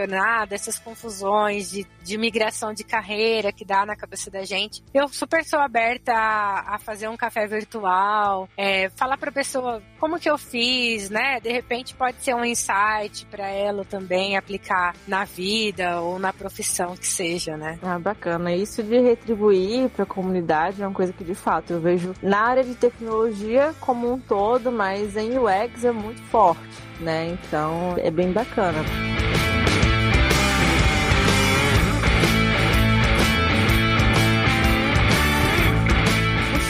essas 0.51 0.79
confusões 0.79 1.71
de, 1.71 1.87
de 2.03 2.19
migração 2.19 2.73
de 2.73 2.85
carreira 2.85 3.53
que 3.53 3.65
dá 3.65 3.85
na 3.85 3.97
cabeça 3.97 4.31
da 4.31 4.45
gente, 4.45 4.83
eu 4.93 5.09
super 5.09 5.45
sou 5.45 5.59
aberta 5.59 6.13
a, 6.13 6.77
a 6.77 6.79
fazer 6.79 7.09
um 7.09 7.17
café 7.17 7.47
virtual, 7.47 8.49
é, 8.57 8.89
falar 8.91 9.17
pra 9.17 9.33
pessoa 9.33 9.83
como 9.99 10.19
que 10.19 10.31
eu 10.31 10.39
fiz, 10.39 11.11
né? 11.11 11.41
De 11.41 11.53
repente 11.53 11.95
pode 11.95 12.23
ser 12.23 12.35
um 12.35 12.45
insight 12.45 13.27
para 13.31 13.49
ela 13.49 13.85
também 13.85 14.37
aplicar 14.37 14.95
na 15.07 15.25
vida 15.25 16.01
ou 16.01 16.19
na 16.19 16.33
profissão 16.33 16.97
que 16.97 17.07
seja, 17.07 17.57
né? 17.57 17.79
Ah, 17.83 17.99
bacana. 17.99 18.55
Isso 18.55 18.83
de 18.83 18.99
retribuir 19.01 19.89
para 19.91 20.05
a 20.05 20.07
comunidade 20.07 20.83
é 20.83 20.87
uma 20.87 20.95
coisa 20.95 21.13
que 21.13 21.25
de 21.25 21.35
fato 21.35 21.73
eu 21.73 21.81
vejo 21.81 22.15
na 22.23 22.41
área 22.41 22.65
de 22.65 22.75
tecnologia 22.75 23.75
como 23.81 24.13
um 24.13 24.19
todo, 24.19 24.73
mas 24.73 25.17
em 25.17 25.39
UX 25.39 25.85
é 25.85 25.93
muito 25.93 26.23
forte, 26.25 26.61
né? 27.01 27.27
Então 27.29 27.95
é 27.99 28.11
bem 28.11 28.33
bacana. 28.33 28.83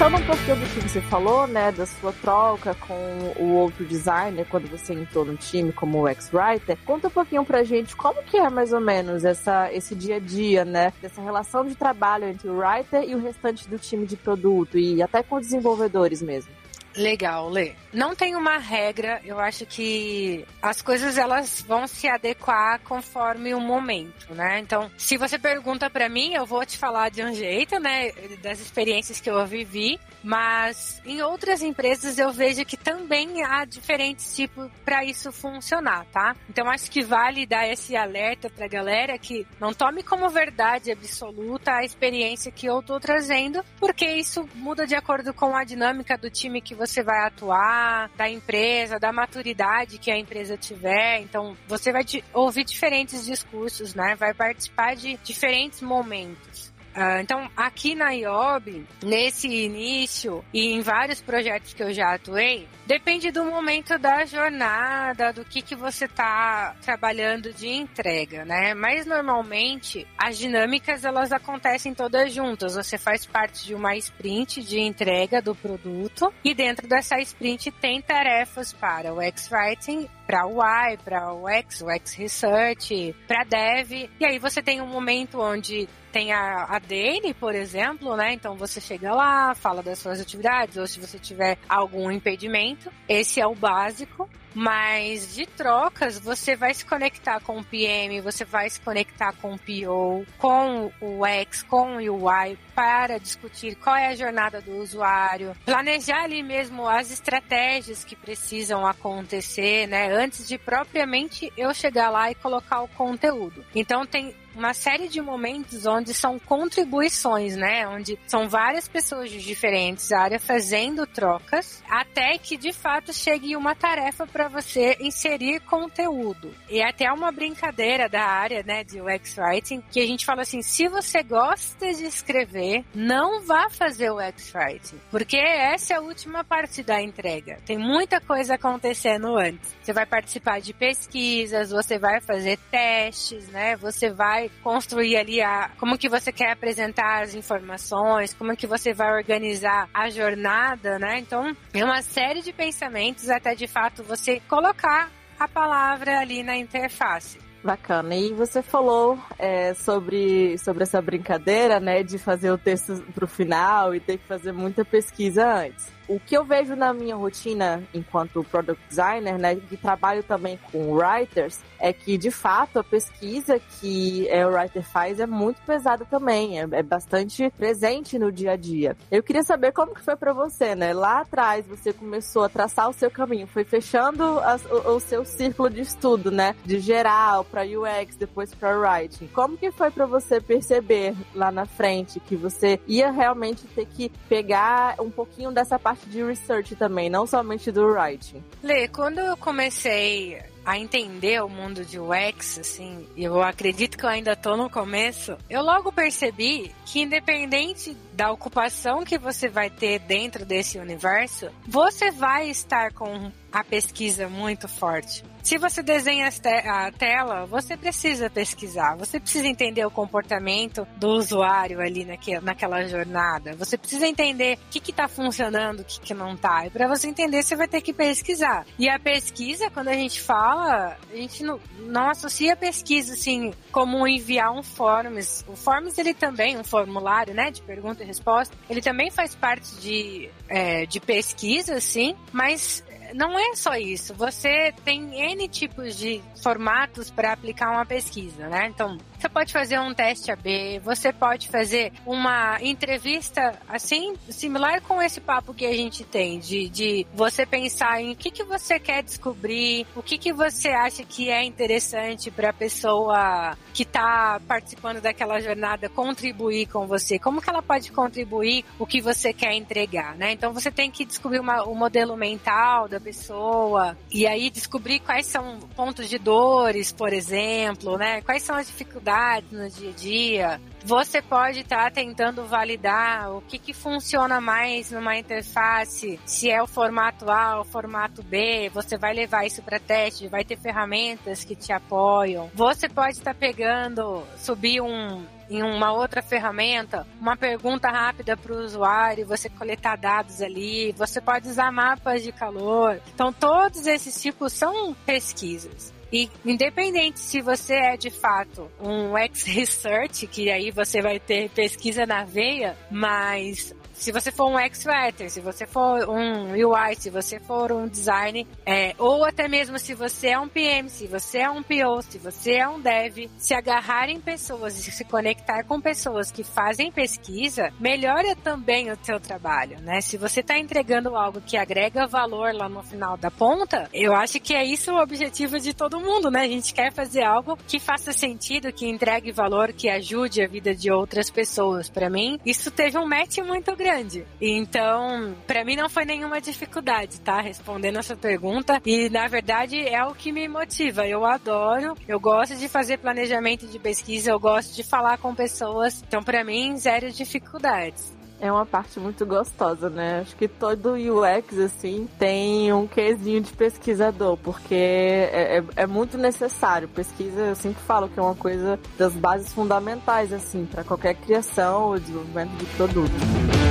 Puxando 0.00 0.14
um 0.18 0.24
pouquinho 0.24 0.56
do 0.56 0.66
que 0.66 0.88
você 0.88 1.00
falou, 1.02 1.46
né, 1.46 1.70
da 1.70 1.84
sua 1.84 2.10
troca 2.10 2.74
com 2.74 3.34
o 3.38 3.52
outro 3.52 3.84
designer 3.84 4.46
quando 4.48 4.66
você 4.66 4.94
entrou 4.94 5.26
no 5.26 5.36
time 5.36 5.74
como 5.74 6.08
ex-writer, 6.08 6.78
conta 6.86 7.08
um 7.08 7.10
pouquinho 7.10 7.44
pra 7.44 7.62
gente 7.64 7.94
como 7.94 8.22
que 8.22 8.38
é 8.38 8.48
mais 8.48 8.72
ou 8.72 8.80
menos 8.80 9.26
essa, 9.26 9.70
esse 9.70 9.94
dia 9.94 10.16
a 10.16 10.18
dia, 10.18 10.64
né, 10.64 10.90
dessa 11.02 11.20
relação 11.20 11.66
de 11.66 11.74
trabalho 11.74 12.24
entre 12.24 12.48
o 12.48 12.56
writer 12.56 13.02
e 13.06 13.14
o 13.14 13.20
restante 13.20 13.68
do 13.68 13.78
time 13.78 14.06
de 14.06 14.16
produto 14.16 14.78
e 14.78 15.02
até 15.02 15.22
com 15.22 15.34
os 15.34 15.42
desenvolvedores 15.42 16.22
mesmo. 16.22 16.59
Legal, 16.96 17.48
Lê. 17.48 17.72
Não 17.92 18.14
tem 18.14 18.36
uma 18.36 18.58
regra, 18.58 19.20
eu 19.24 19.38
acho 19.38 19.66
que 19.66 20.44
as 20.62 20.80
coisas 20.80 21.18
elas 21.18 21.64
vão 21.66 21.86
se 21.86 22.08
adequar 22.08 22.80
conforme 22.80 23.54
o 23.54 23.60
momento, 23.60 24.32
né? 24.34 24.60
Então, 24.60 24.90
se 24.96 25.16
você 25.16 25.38
pergunta 25.38 25.90
para 25.90 26.08
mim, 26.08 26.34
eu 26.34 26.46
vou 26.46 26.64
te 26.64 26.78
falar 26.78 27.10
de 27.10 27.22
um 27.22 27.34
jeito, 27.34 27.78
né, 27.78 28.12
das 28.42 28.60
experiências 28.60 29.20
que 29.20 29.30
eu 29.30 29.44
vivi, 29.46 29.98
mas 30.22 31.00
em 31.04 31.22
outras 31.22 31.62
empresas 31.62 32.18
eu 32.18 32.32
vejo 32.32 32.64
que 32.64 32.76
também 32.76 33.42
há 33.44 33.64
diferentes 33.64 34.34
tipos 34.34 34.70
para 34.84 35.04
isso 35.04 35.32
funcionar, 35.32 36.04
tá? 36.12 36.36
Então, 36.48 36.68
acho 36.68 36.90
que 36.90 37.02
vale 37.02 37.46
dar 37.46 37.66
esse 37.68 37.96
alerta 37.96 38.50
pra 38.50 38.68
galera 38.68 39.18
que 39.18 39.46
não 39.58 39.72
tome 39.72 40.02
como 40.02 40.28
verdade 40.28 40.92
absoluta 40.92 41.72
a 41.74 41.84
experiência 41.84 42.52
que 42.52 42.66
eu 42.66 42.82
tô 42.82 43.00
trazendo, 43.00 43.64
porque 43.78 44.06
isso 44.06 44.48
muda 44.54 44.86
de 44.86 44.94
acordo 44.94 45.32
com 45.32 45.56
a 45.56 45.64
dinâmica 45.64 46.16
do 46.16 46.30
time 46.30 46.60
que 46.60 46.74
você 46.80 47.02
vai 47.02 47.26
atuar, 47.26 48.10
da 48.16 48.28
empresa, 48.28 48.98
da 48.98 49.12
maturidade 49.12 49.98
que 49.98 50.10
a 50.10 50.18
empresa 50.18 50.56
tiver. 50.56 51.20
Então, 51.20 51.54
você 51.68 51.92
vai 51.92 52.02
ouvir 52.32 52.64
diferentes 52.64 53.26
discursos, 53.26 53.94
né? 53.94 54.14
Vai 54.16 54.32
participar 54.32 54.96
de 54.96 55.18
diferentes 55.22 55.82
momentos. 55.82 56.69
Uh, 56.96 57.20
então, 57.20 57.48
aqui 57.56 57.94
na 57.94 58.10
IOB, 58.10 58.84
nesse 59.02 59.48
início 59.48 60.44
e 60.52 60.72
em 60.72 60.80
vários 60.80 61.20
projetos 61.20 61.72
que 61.72 61.82
eu 61.82 61.92
já 61.92 62.14
atuei, 62.14 62.66
depende 62.84 63.30
do 63.30 63.44
momento 63.44 63.96
da 63.96 64.24
jornada, 64.24 65.32
do 65.32 65.44
que, 65.44 65.62
que 65.62 65.76
você 65.76 66.06
está 66.06 66.74
trabalhando 66.82 67.52
de 67.52 67.68
entrega, 67.68 68.44
né? 68.44 68.74
Mas 68.74 69.06
normalmente 69.06 70.06
as 70.18 70.36
dinâmicas 70.36 71.04
elas 71.04 71.30
acontecem 71.30 71.94
todas 71.94 72.32
juntas. 72.32 72.74
Você 72.74 72.98
faz 72.98 73.24
parte 73.24 73.64
de 73.64 73.74
uma 73.74 73.94
sprint 73.96 74.62
de 74.62 74.80
entrega 74.80 75.40
do 75.40 75.54
produto 75.54 76.32
e 76.44 76.52
dentro 76.54 76.88
dessa 76.88 77.20
sprint 77.20 77.70
tem 77.70 78.02
tarefas 78.02 78.72
para 78.72 79.14
o 79.14 79.20
X-Writing, 79.22 80.08
para 80.30 80.46
o 80.46 80.62
Y, 80.62 80.96
para 81.04 81.34
o 81.34 81.48
X, 81.48 81.82
o 81.82 81.90
X 81.90 82.14
Research, 82.14 83.16
para 83.26 83.42
Dev. 83.42 84.08
E 84.20 84.24
aí 84.24 84.38
você 84.38 84.62
tem 84.62 84.80
um 84.80 84.86
momento 84.86 85.40
onde 85.40 85.88
tem 86.12 86.32
a, 86.32 86.66
a 86.68 86.78
daily, 86.78 87.34
por 87.34 87.52
exemplo, 87.52 88.14
né? 88.14 88.32
Então 88.32 88.54
você 88.54 88.80
chega 88.80 89.12
lá, 89.12 89.56
fala 89.56 89.82
das 89.82 89.98
suas 89.98 90.20
atividades, 90.20 90.76
ou 90.76 90.86
se 90.86 91.00
você 91.00 91.18
tiver 91.18 91.58
algum 91.68 92.12
impedimento. 92.12 92.92
Esse 93.08 93.40
é 93.40 93.46
o 93.46 93.56
básico. 93.56 94.30
Mas 94.54 95.34
de 95.34 95.46
trocas, 95.46 96.18
você 96.18 96.56
vai 96.56 96.74
se 96.74 96.84
conectar 96.84 97.40
com 97.40 97.58
o 97.58 97.64
PM, 97.64 98.20
você 98.20 98.44
vai 98.44 98.68
se 98.68 98.80
conectar 98.80 99.32
com 99.34 99.54
o 99.54 99.58
PO, 99.58 100.26
com 100.38 100.90
o 101.00 101.26
X, 101.26 101.62
com 101.62 101.96
o 101.96 102.24
UI, 102.24 102.58
para 102.74 103.18
discutir 103.18 103.76
qual 103.76 103.96
é 103.96 104.08
a 104.08 104.16
jornada 104.16 104.60
do 104.60 104.76
usuário, 104.78 105.54
planejar 105.64 106.24
ali 106.24 106.42
mesmo 106.42 106.88
as 106.88 107.10
estratégias 107.10 108.04
que 108.04 108.16
precisam 108.16 108.86
acontecer, 108.86 109.86
né? 109.86 110.12
Antes 110.12 110.48
de 110.48 110.58
propriamente 110.58 111.52
eu 111.56 111.72
chegar 111.72 112.10
lá 112.10 112.30
e 112.30 112.34
colocar 112.34 112.80
o 112.80 112.88
conteúdo. 112.88 113.64
Então 113.74 114.04
tem 114.04 114.34
uma 114.54 114.74
série 114.74 115.08
de 115.08 115.20
momentos 115.20 115.86
onde 115.86 116.12
são 116.14 116.38
contribuições, 116.38 117.56
né? 117.56 117.86
Onde 117.88 118.18
são 118.26 118.48
várias 118.48 118.88
pessoas 118.88 119.30
de 119.30 119.38
diferentes 119.38 120.12
áreas 120.12 120.44
fazendo 120.44 121.06
trocas, 121.06 121.82
até 121.88 122.38
que 122.38 122.56
de 122.56 122.72
fato 122.72 123.12
chegue 123.12 123.56
uma 123.56 123.74
tarefa 123.74 124.26
para 124.26 124.48
você 124.48 124.96
inserir 125.00 125.60
conteúdo. 125.60 126.54
E 126.68 126.82
até 126.82 127.10
uma 127.12 127.30
brincadeira 127.32 128.08
da 128.08 128.22
área, 128.22 128.62
né, 128.62 128.84
de 128.84 129.00
UX 129.00 129.36
Writing, 129.38 129.82
que 129.90 130.00
a 130.00 130.06
gente 130.06 130.24
fala 130.26 130.42
assim: 130.42 130.62
se 130.62 130.88
você 130.88 131.22
gosta 131.22 131.92
de 131.92 132.04
escrever, 132.04 132.84
não 132.94 133.42
vá 133.42 133.68
fazer 133.70 134.10
o 134.10 134.16
UX 134.16 134.52
Writing, 134.54 135.00
porque 135.10 135.36
essa 135.36 135.94
é 135.94 135.96
a 135.96 136.00
última 136.00 136.44
parte 136.44 136.82
da 136.82 137.00
entrega. 137.00 137.58
Tem 137.64 137.78
muita 137.78 138.20
coisa 138.20 138.54
acontecendo 138.54 139.36
antes. 139.36 139.74
Você 139.82 139.92
vai 139.92 140.06
participar 140.06 140.60
de 140.60 140.72
pesquisas, 140.72 141.70
você 141.70 141.98
vai 141.98 142.20
fazer 142.20 142.58
testes, 142.70 143.48
né? 143.48 143.76
Você 143.76 144.10
vai 144.10 144.39
construir 144.62 145.16
ali 145.16 145.40
a 145.40 145.70
como 145.78 145.98
que 145.98 146.08
você 146.08 146.32
quer 146.32 146.52
apresentar 146.52 147.22
as 147.22 147.34
informações, 147.34 148.34
como 148.34 148.56
que 148.56 148.66
você 148.66 148.92
vai 148.92 149.12
organizar 149.12 149.88
a 149.92 150.08
jornada, 150.08 150.98
né? 150.98 151.18
Então, 151.18 151.54
é 151.74 151.84
uma 151.84 152.02
série 152.02 152.42
de 152.42 152.52
pensamentos 152.52 153.28
até 153.28 153.54
de 153.54 153.66
fato 153.66 154.02
você 154.02 154.40
colocar 154.48 155.10
a 155.38 155.48
palavra 155.48 156.20
ali 156.20 156.42
na 156.42 156.56
interface. 156.56 157.38
Bacana. 157.62 158.14
E 158.14 158.32
você 158.32 158.62
falou 158.62 159.18
é, 159.38 159.74
sobre, 159.74 160.56
sobre 160.58 160.82
essa 160.82 161.00
brincadeira, 161.02 161.78
né, 161.78 162.02
de 162.02 162.16
fazer 162.16 162.50
o 162.50 162.56
texto 162.56 163.04
pro 163.14 163.26
final 163.26 163.94
e 163.94 164.00
ter 164.00 164.16
que 164.16 164.26
fazer 164.26 164.52
muita 164.52 164.82
pesquisa 164.84 165.46
antes 165.46 165.99
o 166.10 166.18
que 166.18 166.36
eu 166.36 166.44
vejo 166.44 166.74
na 166.74 166.92
minha 166.92 167.14
rotina 167.14 167.84
enquanto 167.94 168.42
product 168.42 168.82
designer, 168.88 169.38
né, 169.38 169.54
que 169.54 169.76
trabalho 169.76 170.24
também 170.24 170.58
com 170.72 170.92
writers, 170.92 171.60
é 171.78 171.92
que 171.92 172.18
de 172.18 172.32
fato 172.32 172.80
a 172.80 172.84
pesquisa 172.84 173.60
que 173.60 174.28
é, 174.28 174.44
o 174.44 174.50
writer 174.50 174.82
faz 174.82 175.20
é 175.20 175.26
muito 175.26 175.60
pesada 175.62 176.04
também, 176.04 176.60
é, 176.60 176.66
é, 176.72 176.82
bastante 176.82 177.48
presente 177.56 178.18
no 178.18 178.32
dia 178.32 178.52
a 178.52 178.56
dia. 178.56 178.96
Eu 179.08 179.22
queria 179.22 179.44
saber 179.44 179.70
como 179.70 179.94
que 179.94 180.02
foi 180.02 180.16
para 180.16 180.32
você, 180.32 180.74
né? 180.74 180.92
Lá 180.92 181.20
atrás 181.20 181.64
você 181.64 181.92
começou 181.92 182.42
a 182.42 182.48
traçar 182.48 182.90
o 182.90 182.92
seu 182.92 183.10
caminho, 183.10 183.46
foi 183.46 183.62
fechando 183.62 184.40
as, 184.40 184.64
o, 184.64 184.96
o, 184.96 185.00
seu 185.00 185.24
círculo 185.24 185.70
de 185.70 185.82
estudo, 185.82 186.32
né, 186.32 186.56
de 186.64 186.80
geral 186.80 187.44
para 187.44 187.62
UX, 187.62 188.16
depois 188.16 188.52
para 188.52 188.76
writing. 188.76 189.28
Como 189.28 189.56
que 189.56 189.70
foi 189.70 189.92
para 189.92 190.06
você 190.06 190.40
perceber 190.40 191.14
lá 191.36 191.52
na 191.52 191.66
frente 191.66 192.18
que 192.18 192.34
você 192.34 192.80
ia 192.88 193.12
realmente 193.12 193.64
ter 193.68 193.86
que 193.86 194.10
pegar 194.28 194.96
um 195.00 195.10
pouquinho 195.10 195.52
dessa 195.52 195.78
parte 195.78 195.99
de 196.06 196.22
research 196.22 196.74
também, 196.76 197.08
não 197.10 197.26
somente 197.26 197.70
do 197.70 197.86
writing. 197.86 198.42
Lê, 198.62 198.88
quando 198.88 199.18
eu 199.18 199.36
comecei 199.36 200.38
a 200.64 200.78
entender 200.78 201.42
o 201.42 201.48
mundo 201.48 201.84
de 201.84 201.98
UX, 201.98 202.58
assim, 202.58 203.06
eu 203.16 203.42
acredito 203.42 203.96
que 203.96 204.04
eu 204.04 204.08
ainda 204.08 204.36
tô 204.36 204.56
no 204.56 204.68
começo, 204.68 205.36
eu 205.48 205.62
logo 205.62 205.90
percebi 205.90 206.70
que 206.84 207.00
independente 207.00 207.96
da 208.20 208.30
ocupação 208.30 209.02
que 209.02 209.16
você 209.16 209.48
vai 209.48 209.70
ter 209.70 209.98
dentro 210.00 210.44
desse 210.44 210.78
universo, 210.78 211.48
você 211.66 212.10
vai 212.10 212.50
estar 212.50 212.92
com 212.92 213.32
a 213.50 213.64
pesquisa 213.64 214.28
muito 214.28 214.68
forte. 214.68 215.24
Se 215.42 215.56
você 215.56 215.82
desenha 215.82 216.28
a 216.28 216.92
tela, 216.92 217.46
você 217.46 217.76
precisa 217.76 218.28
pesquisar, 218.28 218.94
você 218.96 219.18
precisa 219.18 219.46
entender 219.46 219.84
o 219.86 219.90
comportamento 219.90 220.86
do 220.96 221.08
usuário 221.08 221.80
ali 221.80 222.06
naquela 222.42 222.86
jornada, 222.86 223.54
você 223.56 223.78
precisa 223.78 224.06
entender 224.06 224.58
o 224.58 224.70
que 224.70 224.90
está 224.90 225.08
funcionando, 225.08 225.80
o 225.80 225.84
que, 225.84 225.98
que 226.00 226.14
não 226.14 226.34
está. 226.34 226.66
E 226.66 226.70
para 226.70 226.86
você 226.86 227.08
entender, 227.08 227.42
você 227.42 227.56
vai 227.56 227.66
ter 227.66 227.80
que 227.80 227.92
pesquisar. 227.92 228.66
E 228.78 228.88
a 228.88 228.98
pesquisa, 228.98 229.70
quando 229.70 229.88
a 229.88 229.94
gente 229.94 230.20
fala, 230.20 230.98
a 231.10 231.16
gente 231.16 231.42
não, 231.42 231.58
não 231.78 232.10
associa 232.10 232.52
a 232.52 232.56
pesquisa 232.56 233.14
assim 233.14 233.52
como 233.72 234.06
enviar 234.06 234.52
um 234.52 234.62
forms. 234.62 235.42
O 235.48 235.56
forms 235.56 235.96
ele 235.96 236.12
também, 236.12 236.58
um 236.58 236.64
formulário, 236.64 237.32
né, 237.32 237.50
de 237.50 237.62
pergunta 237.62 238.02
e 238.02 238.06
resposta, 238.10 238.56
ele 238.68 238.80
também 238.80 239.10
faz 239.10 239.34
parte 239.34 239.74
de, 239.76 240.28
é, 240.48 240.86
de 240.86 241.00
pesquisa, 241.00 241.80
sim, 241.80 242.14
mas 242.32 242.84
não 243.14 243.38
é 243.38 243.54
só 243.54 243.74
isso. 243.74 244.14
Você 244.14 244.72
tem 244.84 245.32
N 245.32 245.48
tipos 245.48 245.96
de 245.96 246.20
formatos 246.42 247.10
para 247.10 247.32
aplicar 247.32 247.70
uma 247.70 247.86
pesquisa, 247.86 248.48
né? 248.48 248.68
Então, 248.68 248.98
você 249.20 249.28
pode 249.28 249.52
fazer 249.52 249.78
um 249.78 249.92
teste 249.92 250.32
AB, 250.32 250.78
você 250.82 251.12
pode 251.12 251.48
fazer 251.48 251.92
uma 252.06 252.56
entrevista 252.62 253.52
assim, 253.68 254.14
similar 254.30 254.80
com 254.80 255.02
esse 255.02 255.20
papo 255.20 255.52
que 255.52 255.66
a 255.66 255.76
gente 255.76 256.04
tem, 256.04 256.38
de, 256.38 256.70
de 256.70 257.06
você 257.12 257.44
pensar 257.44 258.00
em 258.00 258.12
o 258.12 258.16
que, 258.16 258.30
que 258.30 258.42
você 258.42 258.78
quer 258.78 259.02
descobrir, 259.02 259.86
o 259.94 260.02
que, 260.02 260.16
que 260.16 260.32
você 260.32 260.68
acha 260.68 261.04
que 261.04 261.28
é 261.28 261.44
interessante 261.44 262.30
para 262.30 262.48
a 262.48 262.52
pessoa 262.52 263.58
que 263.74 263.82
está 263.82 264.40
participando 264.48 265.02
daquela 265.02 265.38
jornada 265.38 265.90
contribuir 265.90 266.66
com 266.68 266.86
você, 266.86 267.18
como 267.18 267.42
que 267.42 267.50
ela 267.50 267.62
pode 267.62 267.92
contribuir 267.92 268.64
o 268.78 268.86
que 268.86 269.02
você 269.02 269.34
quer 269.34 269.52
entregar, 269.52 270.16
né? 270.16 270.32
Então 270.32 270.54
você 270.54 270.70
tem 270.70 270.90
que 270.90 271.04
descobrir 271.04 271.40
uma, 271.40 271.64
o 271.64 271.74
modelo 271.74 272.16
mental 272.16 272.88
da 272.88 272.98
pessoa 272.98 273.98
e 274.10 274.26
aí 274.26 274.48
descobrir 274.48 275.00
quais 275.00 275.26
são 275.26 275.60
pontos 275.76 276.08
de 276.08 276.18
dores, 276.18 276.90
por 276.90 277.12
exemplo, 277.12 277.98
né? 277.98 278.22
Quais 278.22 278.42
são 278.42 278.56
as 278.56 278.66
dificuldades 278.66 279.09
no 279.50 279.68
dia 279.68 279.90
a 279.90 279.92
dia. 279.92 280.60
Você 280.84 281.20
pode 281.20 281.60
estar 281.60 281.84
tá 281.84 281.90
tentando 281.90 282.44
validar 282.46 283.30
o 283.32 283.42
que, 283.42 283.58
que 283.58 283.74
funciona 283.74 284.40
mais 284.40 284.90
numa 284.90 285.16
interface, 285.16 286.18
se 286.24 286.50
é 286.50 286.62
o 286.62 286.66
formato 286.66 287.30
A 287.30 287.58
ou 287.58 287.64
formato 287.64 288.22
B. 288.22 288.70
Você 288.72 288.96
vai 288.96 289.12
levar 289.12 289.44
isso 289.44 289.62
para 289.62 289.78
teste, 289.78 290.28
vai 290.28 290.44
ter 290.44 290.56
ferramentas 290.56 291.44
que 291.44 291.54
te 291.54 291.72
apoiam. 291.72 292.50
Você 292.54 292.88
pode 292.88 293.12
estar 293.18 293.34
tá 293.34 293.38
pegando, 293.38 294.22
subir 294.38 294.80
um 294.80 295.26
em 295.50 295.64
uma 295.64 295.92
outra 295.92 296.22
ferramenta, 296.22 297.04
uma 297.20 297.36
pergunta 297.36 297.90
rápida 297.90 298.36
para 298.36 298.52
o 298.52 298.60
usuário, 298.60 299.26
você 299.26 299.48
coletar 299.48 299.96
dados 299.96 300.40
ali, 300.40 300.92
você 300.92 301.20
pode 301.20 301.48
usar 301.48 301.72
mapas 301.72 302.22
de 302.22 302.30
calor. 302.30 303.00
Então, 303.12 303.32
todos 303.32 303.84
esses 303.84 304.22
tipos 304.22 304.52
são 304.52 304.94
pesquisas. 305.04 305.92
E 306.12 306.28
independente 306.44 307.20
se 307.20 307.40
você 307.40 307.74
é 307.74 307.96
de 307.96 308.10
fato 308.10 308.70
um 308.80 309.16
ex-research, 309.16 310.26
que 310.26 310.50
aí 310.50 310.70
você 310.70 311.00
vai 311.00 311.20
ter 311.20 311.50
pesquisa 311.50 312.04
na 312.04 312.24
veia, 312.24 312.76
mas 312.90 313.74
se 314.00 314.12
você 314.12 314.32
for 314.32 314.46
um 314.46 314.58
ex-writer, 314.58 315.30
se 315.30 315.40
você 315.40 315.66
for 315.66 316.08
um 316.08 316.52
UI, 316.52 316.96
se 316.96 317.10
você 317.10 317.38
for 317.38 317.70
um 317.70 317.86
design, 317.86 318.46
é, 318.64 318.94
ou 318.96 319.26
até 319.26 319.46
mesmo 319.46 319.78
se 319.78 319.92
você 319.92 320.28
é 320.28 320.40
um 320.40 320.48
PM, 320.48 320.88
se 320.88 321.06
você 321.06 321.40
é 321.40 321.50
um 321.50 321.62
PO, 321.62 322.00
se 322.00 322.16
você 322.16 322.54
é 322.54 322.66
um 322.66 322.80
dev, 322.80 323.28
se 323.36 323.52
agarrar 323.52 324.08
em 324.08 324.18
pessoas 324.18 324.78
e 324.78 324.90
se 324.90 325.04
conectar 325.04 325.64
com 325.64 325.78
pessoas 325.78 326.30
que 326.30 326.42
fazem 326.42 326.90
pesquisa, 326.90 327.74
melhora 327.78 328.34
também 328.34 328.90
o 328.90 328.96
seu 329.02 329.20
trabalho, 329.20 329.78
né? 329.82 330.00
Se 330.00 330.16
você 330.16 330.40
está 330.40 330.58
entregando 330.58 331.14
algo 331.14 331.42
que 331.42 331.58
agrega 331.58 332.06
valor 332.06 332.54
lá 332.54 332.70
no 332.70 332.82
final 332.82 333.18
da 333.18 333.30
ponta, 333.30 333.86
eu 333.92 334.14
acho 334.14 334.40
que 334.40 334.54
é 334.54 334.64
isso 334.64 334.94
o 334.94 335.02
objetivo 335.02 335.60
de 335.60 335.74
todo 335.74 336.00
mundo, 336.00 336.30
né? 336.30 336.40
A 336.40 336.48
gente 336.48 336.72
quer 336.72 336.90
fazer 336.90 337.22
algo 337.22 337.54
que 337.68 337.78
faça 337.78 338.14
sentido, 338.14 338.72
que 338.72 338.88
entregue 338.88 339.30
valor, 339.30 339.74
que 339.74 339.90
ajude 339.90 340.42
a 340.42 340.48
vida 340.48 340.74
de 340.74 340.90
outras 340.90 341.28
pessoas. 341.28 341.90
Para 341.90 342.08
mim, 342.08 342.40
isso 342.46 342.70
teve 342.70 342.96
um 342.96 343.06
match 343.06 343.38
muito 343.40 343.76
grande 343.76 343.89
grande. 343.90 344.24
Então, 344.40 345.34
para 345.46 345.64
mim 345.64 345.74
não 345.74 345.88
foi 345.88 346.04
nenhuma 346.04 346.40
dificuldade, 346.40 347.20
tá? 347.20 347.40
Respondendo 347.40 347.98
essa 347.98 348.16
pergunta. 348.16 348.80
E 348.86 349.10
na 349.10 349.26
verdade 349.26 349.80
é 349.80 350.04
o 350.04 350.14
que 350.14 350.30
me 350.30 350.46
motiva. 350.48 351.06
Eu 351.06 351.24
adoro, 351.24 351.96
eu 352.06 352.20
gosto 352.20 352.56
de 352.56 352.68
fazer 352.68 352.98
planejamento 352.98 353.66
de 353.66 353.78
pesquisa, 353.78 354.30
eu 354.30 354.38
gosto 354.38 354.74
de 354.74 354.82
falar 354.82 355.18
com 355.18 355.34
pessoas. 355.34 356.02
Então, 356.06 356.22
para 356.22 356.44
mim, 356.44 356.76
zero 356.76 357.10
dificuldades 357.10 358.18
é 358.42 358.50
uma 358.50 358.64
parte 358.64 358.98
muito 358.98 359.26
gostosa, 359.26 359.90
né? 359.90 360.20
Acho 360.20 360.34
que 360.34 360.48
todo 360.48 360.94
UX, 360.94 361.58
assim, 361.58 362.08
tem 362.18 362.72
um 362.72 362.86
quesinho 362.86 363.42
de 363.42 363.52
pesquisador, 363.52 364.38
porque 364.38 364.74
é, 364.74 365.58
é, 365.58 365.64
é 365.76 365.86
muito 365.86 366.16
necessário. 366.16 366.88
Pesquisa, 366.88 367.38
eu 367.38 367.54
sempre 367.54 367.82
falo 367.82 368.08
que 368.08 368.18
é 368.18 368.22
uma 368.22 368.34
coisa 368.34 368.80
das 368.96 369.12
bases 369.12 369.52
fundamentais, 369.52 370.32
assim, 370.32 370.64
para 370.64 370.82
qualquer 370.82 371.16
criação 371.16 371.88
ou 371.88 371.98
desenvolvimento 371.98 372.56
de 372.56 372.64
produto. 372.64 373.69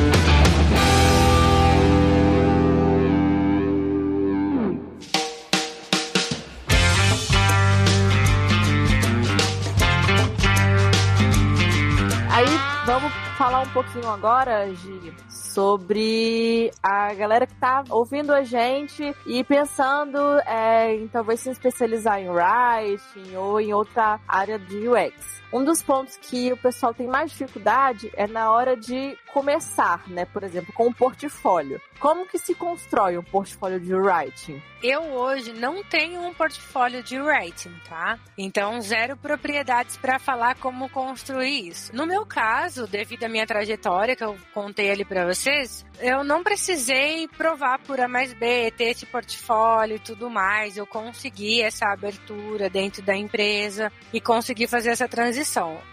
Vamos 12.89 13.13
falar 13.37 13.59
um 13.59 13.69
pouquinho 13.69 14.09
agora, 14.09 14.73
Gi, 14.73 15.13
sobre 15.29 16.71
a 16.81 17.13
galera 17.13 17.45
que 17.45 17.53
tá 17.53 17.83
ouvindo 17.87 18.33
a 18.33 18.41
gente 18.41 19.15
e 19.27 19.43
pensando 19.43 20.17
é, 20.39 20.95
em 20.95 21.07
talvez 21.07 21.39
se 21.39 21.51
especializar 21.51 22.19
em 22.19 22.29
writing 22.29 23.35
ou 23.35 23.61
em 23.61 23.71
outra 23.75 24.19
área 24.27 24.57
de 24.57 24.89
UX. 24.89 25.38
Um 25.51 25.63
dos 25.63 25.81
pontos 25.81 26.15
que 26.17 26.53
o 26.53 26.57
pessoal 26.57 26.93
tem 26.93 27.07
mais 27.07 27.31
dificuldade 27.31 28.11
é 28.15 28.27
na 28.27 28.51
hora 28.51 28.77
de 28.77 29.17
começar, 29.33 30.07
né? 30.07 30.25
Por 30.25 30.43
exemplo, 30.43 30.71
com 30.73 30.87
um 30.87 30.93
portfólio. 30.93 31.81
Como 31.99 32.25
que 32.25 32.37
se 32.37 32.53
constrói 32.53 33.17
um 33.17 33.23
portfólio 33.23 33.79
de 33.79 33.93
writing? 33.93 34.61
Eu 34.81 35.01
hoje 35.01 35.51
não 35.51 35.83
tenho 35.83 36.21
um 36.21 36.33
portfólio 36.33 37.03
de 37.03 37.19
writing, 37.19 37.73
tá? 37.89 38.17
Então, 38.37 38.79
zero 38.79 39.17
propriedades 39.17 39.97
para 39.97 40.17
falar 40.17 40.55
como 40.55 40.87
construir 40.89 41.67
isso. 41.67 41.93
No 41.93 42.05
meu 42.05 42.25
caso, 42.25 42.87
devido 42.87 43.25
à 43.25 43.29
minha 43.29 43.45
trajetória 43.45 44.15
que 44.15 44.23
eu 44.23 44.37
contei 44.53 44.89
ali 44.89 45.03
para 45.03 45.25
vocês, 45.25 45.85
eu 45.99 46.23
não 46.23 46.43
precisei 46.43 47.27
provar 47.27 47.79
por 47.79 47.99
A 47.99 48.07
mais 48.07 48.33
B, 48.33 48.71
ter 48.71 48.91
esse 48.91 49.05
portfólio 49.05 49.97
e 49.97 49.99
tudo 49.99 50.29
mais. 50.29 50.77
Eu 50.77 50.87
consegui 50.87 51.61
essa 51.61 51.85
abertura 51.91 52.69
dentro 52.69 53.01
da 53.01 53.15
empresa 53.15 53.91
e 54.13 54.21
consegui 54.21 54.67
fazer 54.67 54.91
essa 54.91 55.07
transição. 55.07 55.38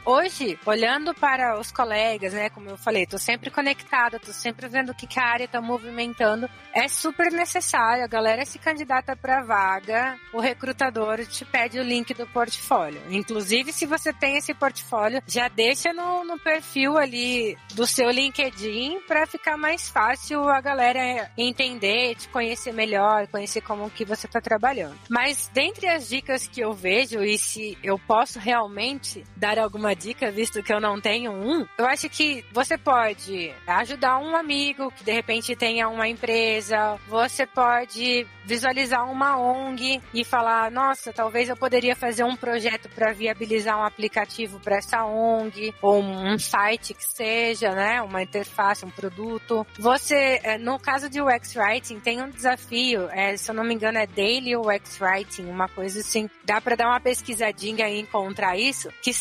Hoje, 0.05 0.59
olhando 0.65 1.15
para 1.15 1.59
os 1.59 1.71
colegas, 1.71 2.33
né, 2.33 2.51
como 2.51 2.71
eu 2.71 2.77
falei, 2.77 3.07
tô 3.07 3.19
sempre 3.19 3.51
conectada, 3.51 4.19
tô 4.19 4.33
sempre 4.33 4.69
vendo 4.69 4.91
o 4.91 4.95
que, 4.95 5.07
que 5.07 5.21
a 5.21 5.25
área 5.25 5.49
tá 5.49 5.61
movimentando. 5.61 6.49
É 6.73 6.89
super 6.89 7.31
necessário, 7.33 8.05
a 8.05 8.09
galera 8.09 8.45
se 8.45 8.59
candidata 8.59 9.17
para 9.17 9.43
vaga, 9.43 10.17
o 10.33 10.41
recrutador 10.41 11.25
te 11.27 11.45
pede 11.45 11.79
o 11.79 11.83
link 11.83 12.13
do 12.15 12.27
portfólio. 12.27 13.01
Inclusive, 13.11 13.73
se 13.73 13.87
você 13.87 14.13
tem 14.13 14.37
esse 14.37 14.53
portfólio, 14.55 15.23
já 15.27 15.49
deixa 15.49 15.93
no, 15.93 16.25
no 16.25 16.39
perfil 16.39 16.97
ali 16.99 17.57
do 17.75 17.87
seu 17.87 18.11
LinkedIn 18.11 19.01
para 19.07 19.27
ficar 19.27 19.57
mais 19.57 19.89
fácil 19.89 20.49
a 20.49 20.61
galera 20.61 21.31
entender, 21.37 22.15
te 22.15 22.29
conhecer 22.29 22.73
melhor, 22.73 23.27
conhecer 23.29 23.61
como 23.61 23.91
que 23.91 24.05
você 24.05 24.27
está 24.27 24.41
trabalhando. 24.41 24.99
Mas 25.09 25.51
dentre 25.53 25.89
as 25.89 26.09
dicas 26.09 26.47
que 26.47 26.61
eu 26.61 26.73
vejo 26.73 27.23
e 27.23 27.39
se 27.39 27.79
eu 27.83 27.99
posso 27.99 28.39
realmente 28.39 29.25
dar 29.37 29.59
alguma 29.59 29.95
dica, 29.95 30.31
visto 30.31 30.63
que 30.63 30.73
eu 30.73 30.81
não 30.81 31.01
tenho 31.01 31.31
um, 31.31 31.67
eu 31.79 31.87
acho 31.87 32.09
que 32.09 32.45
você 32.53 32.79
pode 32.79 33.53
ajudar 33.67 34.19
um 34.19 34.35
amigo 34.35 34.91
que 34.91 35.05
de 35.05 35.13
repente 35.13 35.55
tenha 35.55 35.89
uma 35.89 36.09
empresa, 36.09 36.99
você 37.07 37.47
pode 37.47 38.27
visualizar 38.45 39.11
uma 39.11 39.37
ONG 39.37 40.01
e 40.15 40.25
falar, 40.25 40.71
nossa, 40.71 41.13
talvez 41.13 41.49
eu 41.49 41.57
poderia 41.57 41.97
fazer 41.97 42.25
um 42.25 42.37
projeto 42.37 42.89
para 42.89 43.13
viabilizar 43.13 43.79
um 43.79 43.85
aplicativo 43.85 44.61
para 44.61 44.77
essa 44.77 45.05
ONG 45.05 45.75
ou 45.83 46.01
um 46.01 46.39
site 46.39 46.95
que 46.95 47.05
seja, 47.05 47.73
né, 47.73 48.01
uma 48.01 48.23
interface, 48.23 48.85
um 48.85 48.91
produto. 48.91 49.67
Você, 49.79 50.41
é, 50.43 50.57
no 50.59 50.79
caso 50.79 51.11
de 51.11 51.21
UX 51.21 51.57
Writing, 51.57 51.99
tem 52.01 52.23
um 52.23 52.31
desafio, 52.31 53.09
é, 53.11 53.37
se 53.37 53.51
eu 53.51 53.55
não 53.55 53.65
me 53.65 53.75
engano, 53.75 53.99
é 53.99 54.07
Daily 54.07 54.57
UX 54.57 55.01
Writing, 55.01 55.47
uma 55.47 55.69
coisa 55.69 56.01
assim. 56.01 56.31
Dá 56.45 56.61
para 56.61 56.77
dar 56.77 56.89
uma 56.89 57.01
pesquisadinha 57.01 57.89
e 57.89 58.01
encontrar 58.01 58.57
isso, 58.57 58.89
que 59.03 59.13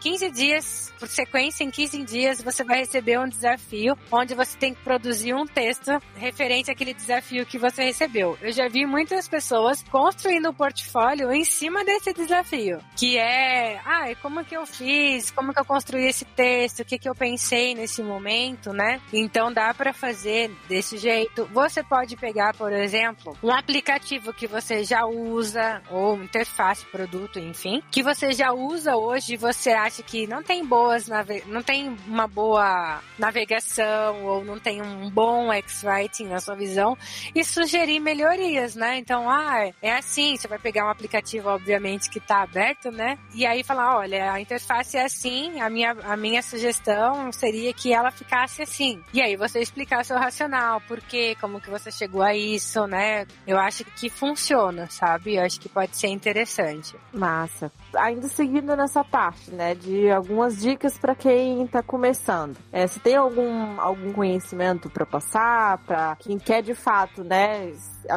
15 0.00 0.30
dias, 0.30 0.92
por 0.98 1.08
sequência, 1.08 1.64
em 1.64 1.70
15 1.70 2.04
dias 2.04 2.42
você 2.42 2.62
vai 2.62 2.78
receber 2.78 3.18
um 3.18 3.28
desafio 3.28 3.96
onde 4.12 4.34
você 4.34 4.56
tem 4.58 4.74
que 4.74 4.82
produzir 4.82 5.34
um 5.34 5.46
texto 5.46 5.90
referente 6.16 6.70
àquele 6.70 6.92
desafio 6.92 7.46
que 7.46 7.58
você 7.58 7.84
recebeu. 7.84 8.36
Eu 8.42 8.52
já 8.52 8.68
vi 8.68 8.84
muitas 8.84 9.26
pessoas 9.26 9.82
construindo 9.84 10.50
um 10.50 10.54
portfólio 10.54 11.32
em 11.32 11.44
cima 11.44 11.84
desse 11.84 12.12
desafio, 12.12 12.78
que 12.96 13.16
é, 13.16 13.80
ah, 13.84 14.14
como 14.20 14.44
que 14.44 14.56
eu 14.56 14.66
fiz, 14.66 15.30
como 15.30 15.52
que 15.52 15.60
eu 15.60 15.64
construí 15.64 16.06
esse 16.06 16.24
texto, 16.24 16.80
o 16.80 16.84
que 16.84 16.98
que 16.98 17.08
eu 17.08 17.14
pensei 17.14 17.74
nesse 17.74 18.02
momento, 18.02 18.72
né? 18.72 19.00
Então 19.12 19.52
dá 19.52 19.72
para 19.72 19.92
fazer 19.92 20.50
desse 20.68 20.98
jeito. 20.98 21.48
Você 21.52 21.82
pode 21.82 22.16
pegar, 22.16 22.54
por 22.54 22.72
exemplo, 22.72 23.36
um 23.42 23.50
aplicativo 23.50 24.32
que 24.32 24.46
você 24.46 24.84
já 24.84 25.06
usa 25.06 25.82
ou 25.90 26.22
interface, 26.22 26.84
produto, 26.86 27.38
enfim, 27.38 27.82
que 27.90 28.02
você 28.02 28.32
já 28.32 28.52
usa 28.52 28.96
hoje 28.96 29.37
você 29.38 29.70
acha 29.70 30.02
que 30.02 30.26
não 30.26 30.42
tem 30.42 30.64
boas 30.64 31.08
não 31.46 31.62
tem 31.62 31.96
uma 32.06 32.26
boa 32.26 33.00
navegação 33.18 34.24
ou 34.24 34.44
não 34.44 34.58
tem 34.58 34.82
um 34.82 35.08
bom 35.10 35.52
X-Writing 35.52 36.24
na 36.24 36.40
sua 36.40 36.54
visão 36.54 36.96
e 37.34 37.44
sugerir 37.44 38.00
melhorias, 38.00 38.74
né? 38.74 38.98
Então, 38.98 39.28
ah, 39.30 39.70
é 39.80 39.92
assim, 39.92 40.36
você 40.36 40.48
vai 40.48 40.58
pegar 40.58 40.86
um 40.86 40.90
aplicativo, 40.90 41.48
obviamente, 41.48 42.10
que 42.10 42.18
está 42.18 42.42
aberto, 42.42 42.90
né? 42.90 43.18
E 43.34 43.46
aí 43.46 43.62
falar, 43.62 43.96
olha, 43.96 44.32
a 44.32 44.40
interface 44.40 44.96
é 44.96 45.04
assim, 45.04 45.60
a 45.60 45.70
minha, 45.70 45.92
a 45.92 46.16
minha 46.16 46.42
sugestão 46.42 47.32
seria 47.32 47.72
que 47.72 47.92
ela 47.92 48.10
ficasse 48.10 48.62
assim. 48.62 49.02
E 49.12 49.20
aí 49.20 49.36
você 49.36 49.60
explicar 49.60 50.04
seu 50.04 50.18
racional, 50.18 50.80
por 50.82 51.00
quê, 51.00 51.36
como 51.40 51.60
que 51.60 51.70
você 51.70 51.90
chegou 51.90 52.22
a 52.22 52.34
isso, 52.34 52.86
né? 52.86 53.26
Eu 53.46 53.58
acho 53.58 53.84
que 53.84 54.10
funciona, 54.10 54.88
sabe? 54.90 55.36
Eu 55.36 55.44
acho 55.44 55.60
que 55.60 55.68
pode 55.68 55.96
ser 55.96 56.08
interessante. 56.08 56.96
Massa. 57.12 57.72
Ainda 57.96 58.28
seguindo 58.28 58.76
nessa 58.76 59.02
parte, 59.02 59.50
né, 59.50 59.74
de 59.74 60.10
algumas 60.10 60.60
dicas 60.60 60.98
para 60.98 61.14
quem 61.14 61.64
está 61.64 61.82
começando. 61.82 62.56
É, 62.70 62.86
se 62.86 63.00
tem 63.00 63.16
algum, 63.16 63.80
algum 63.80 64.12
conhecimento 64.12 64.90
para 64.90 65.06
passar, 65.06 65.78
para 65.78 66.16
quem 66.16 66.38
quer 66.38 66.62
de 66.62 66.74
fato, 66.74 67.24
né, 67.24 67.72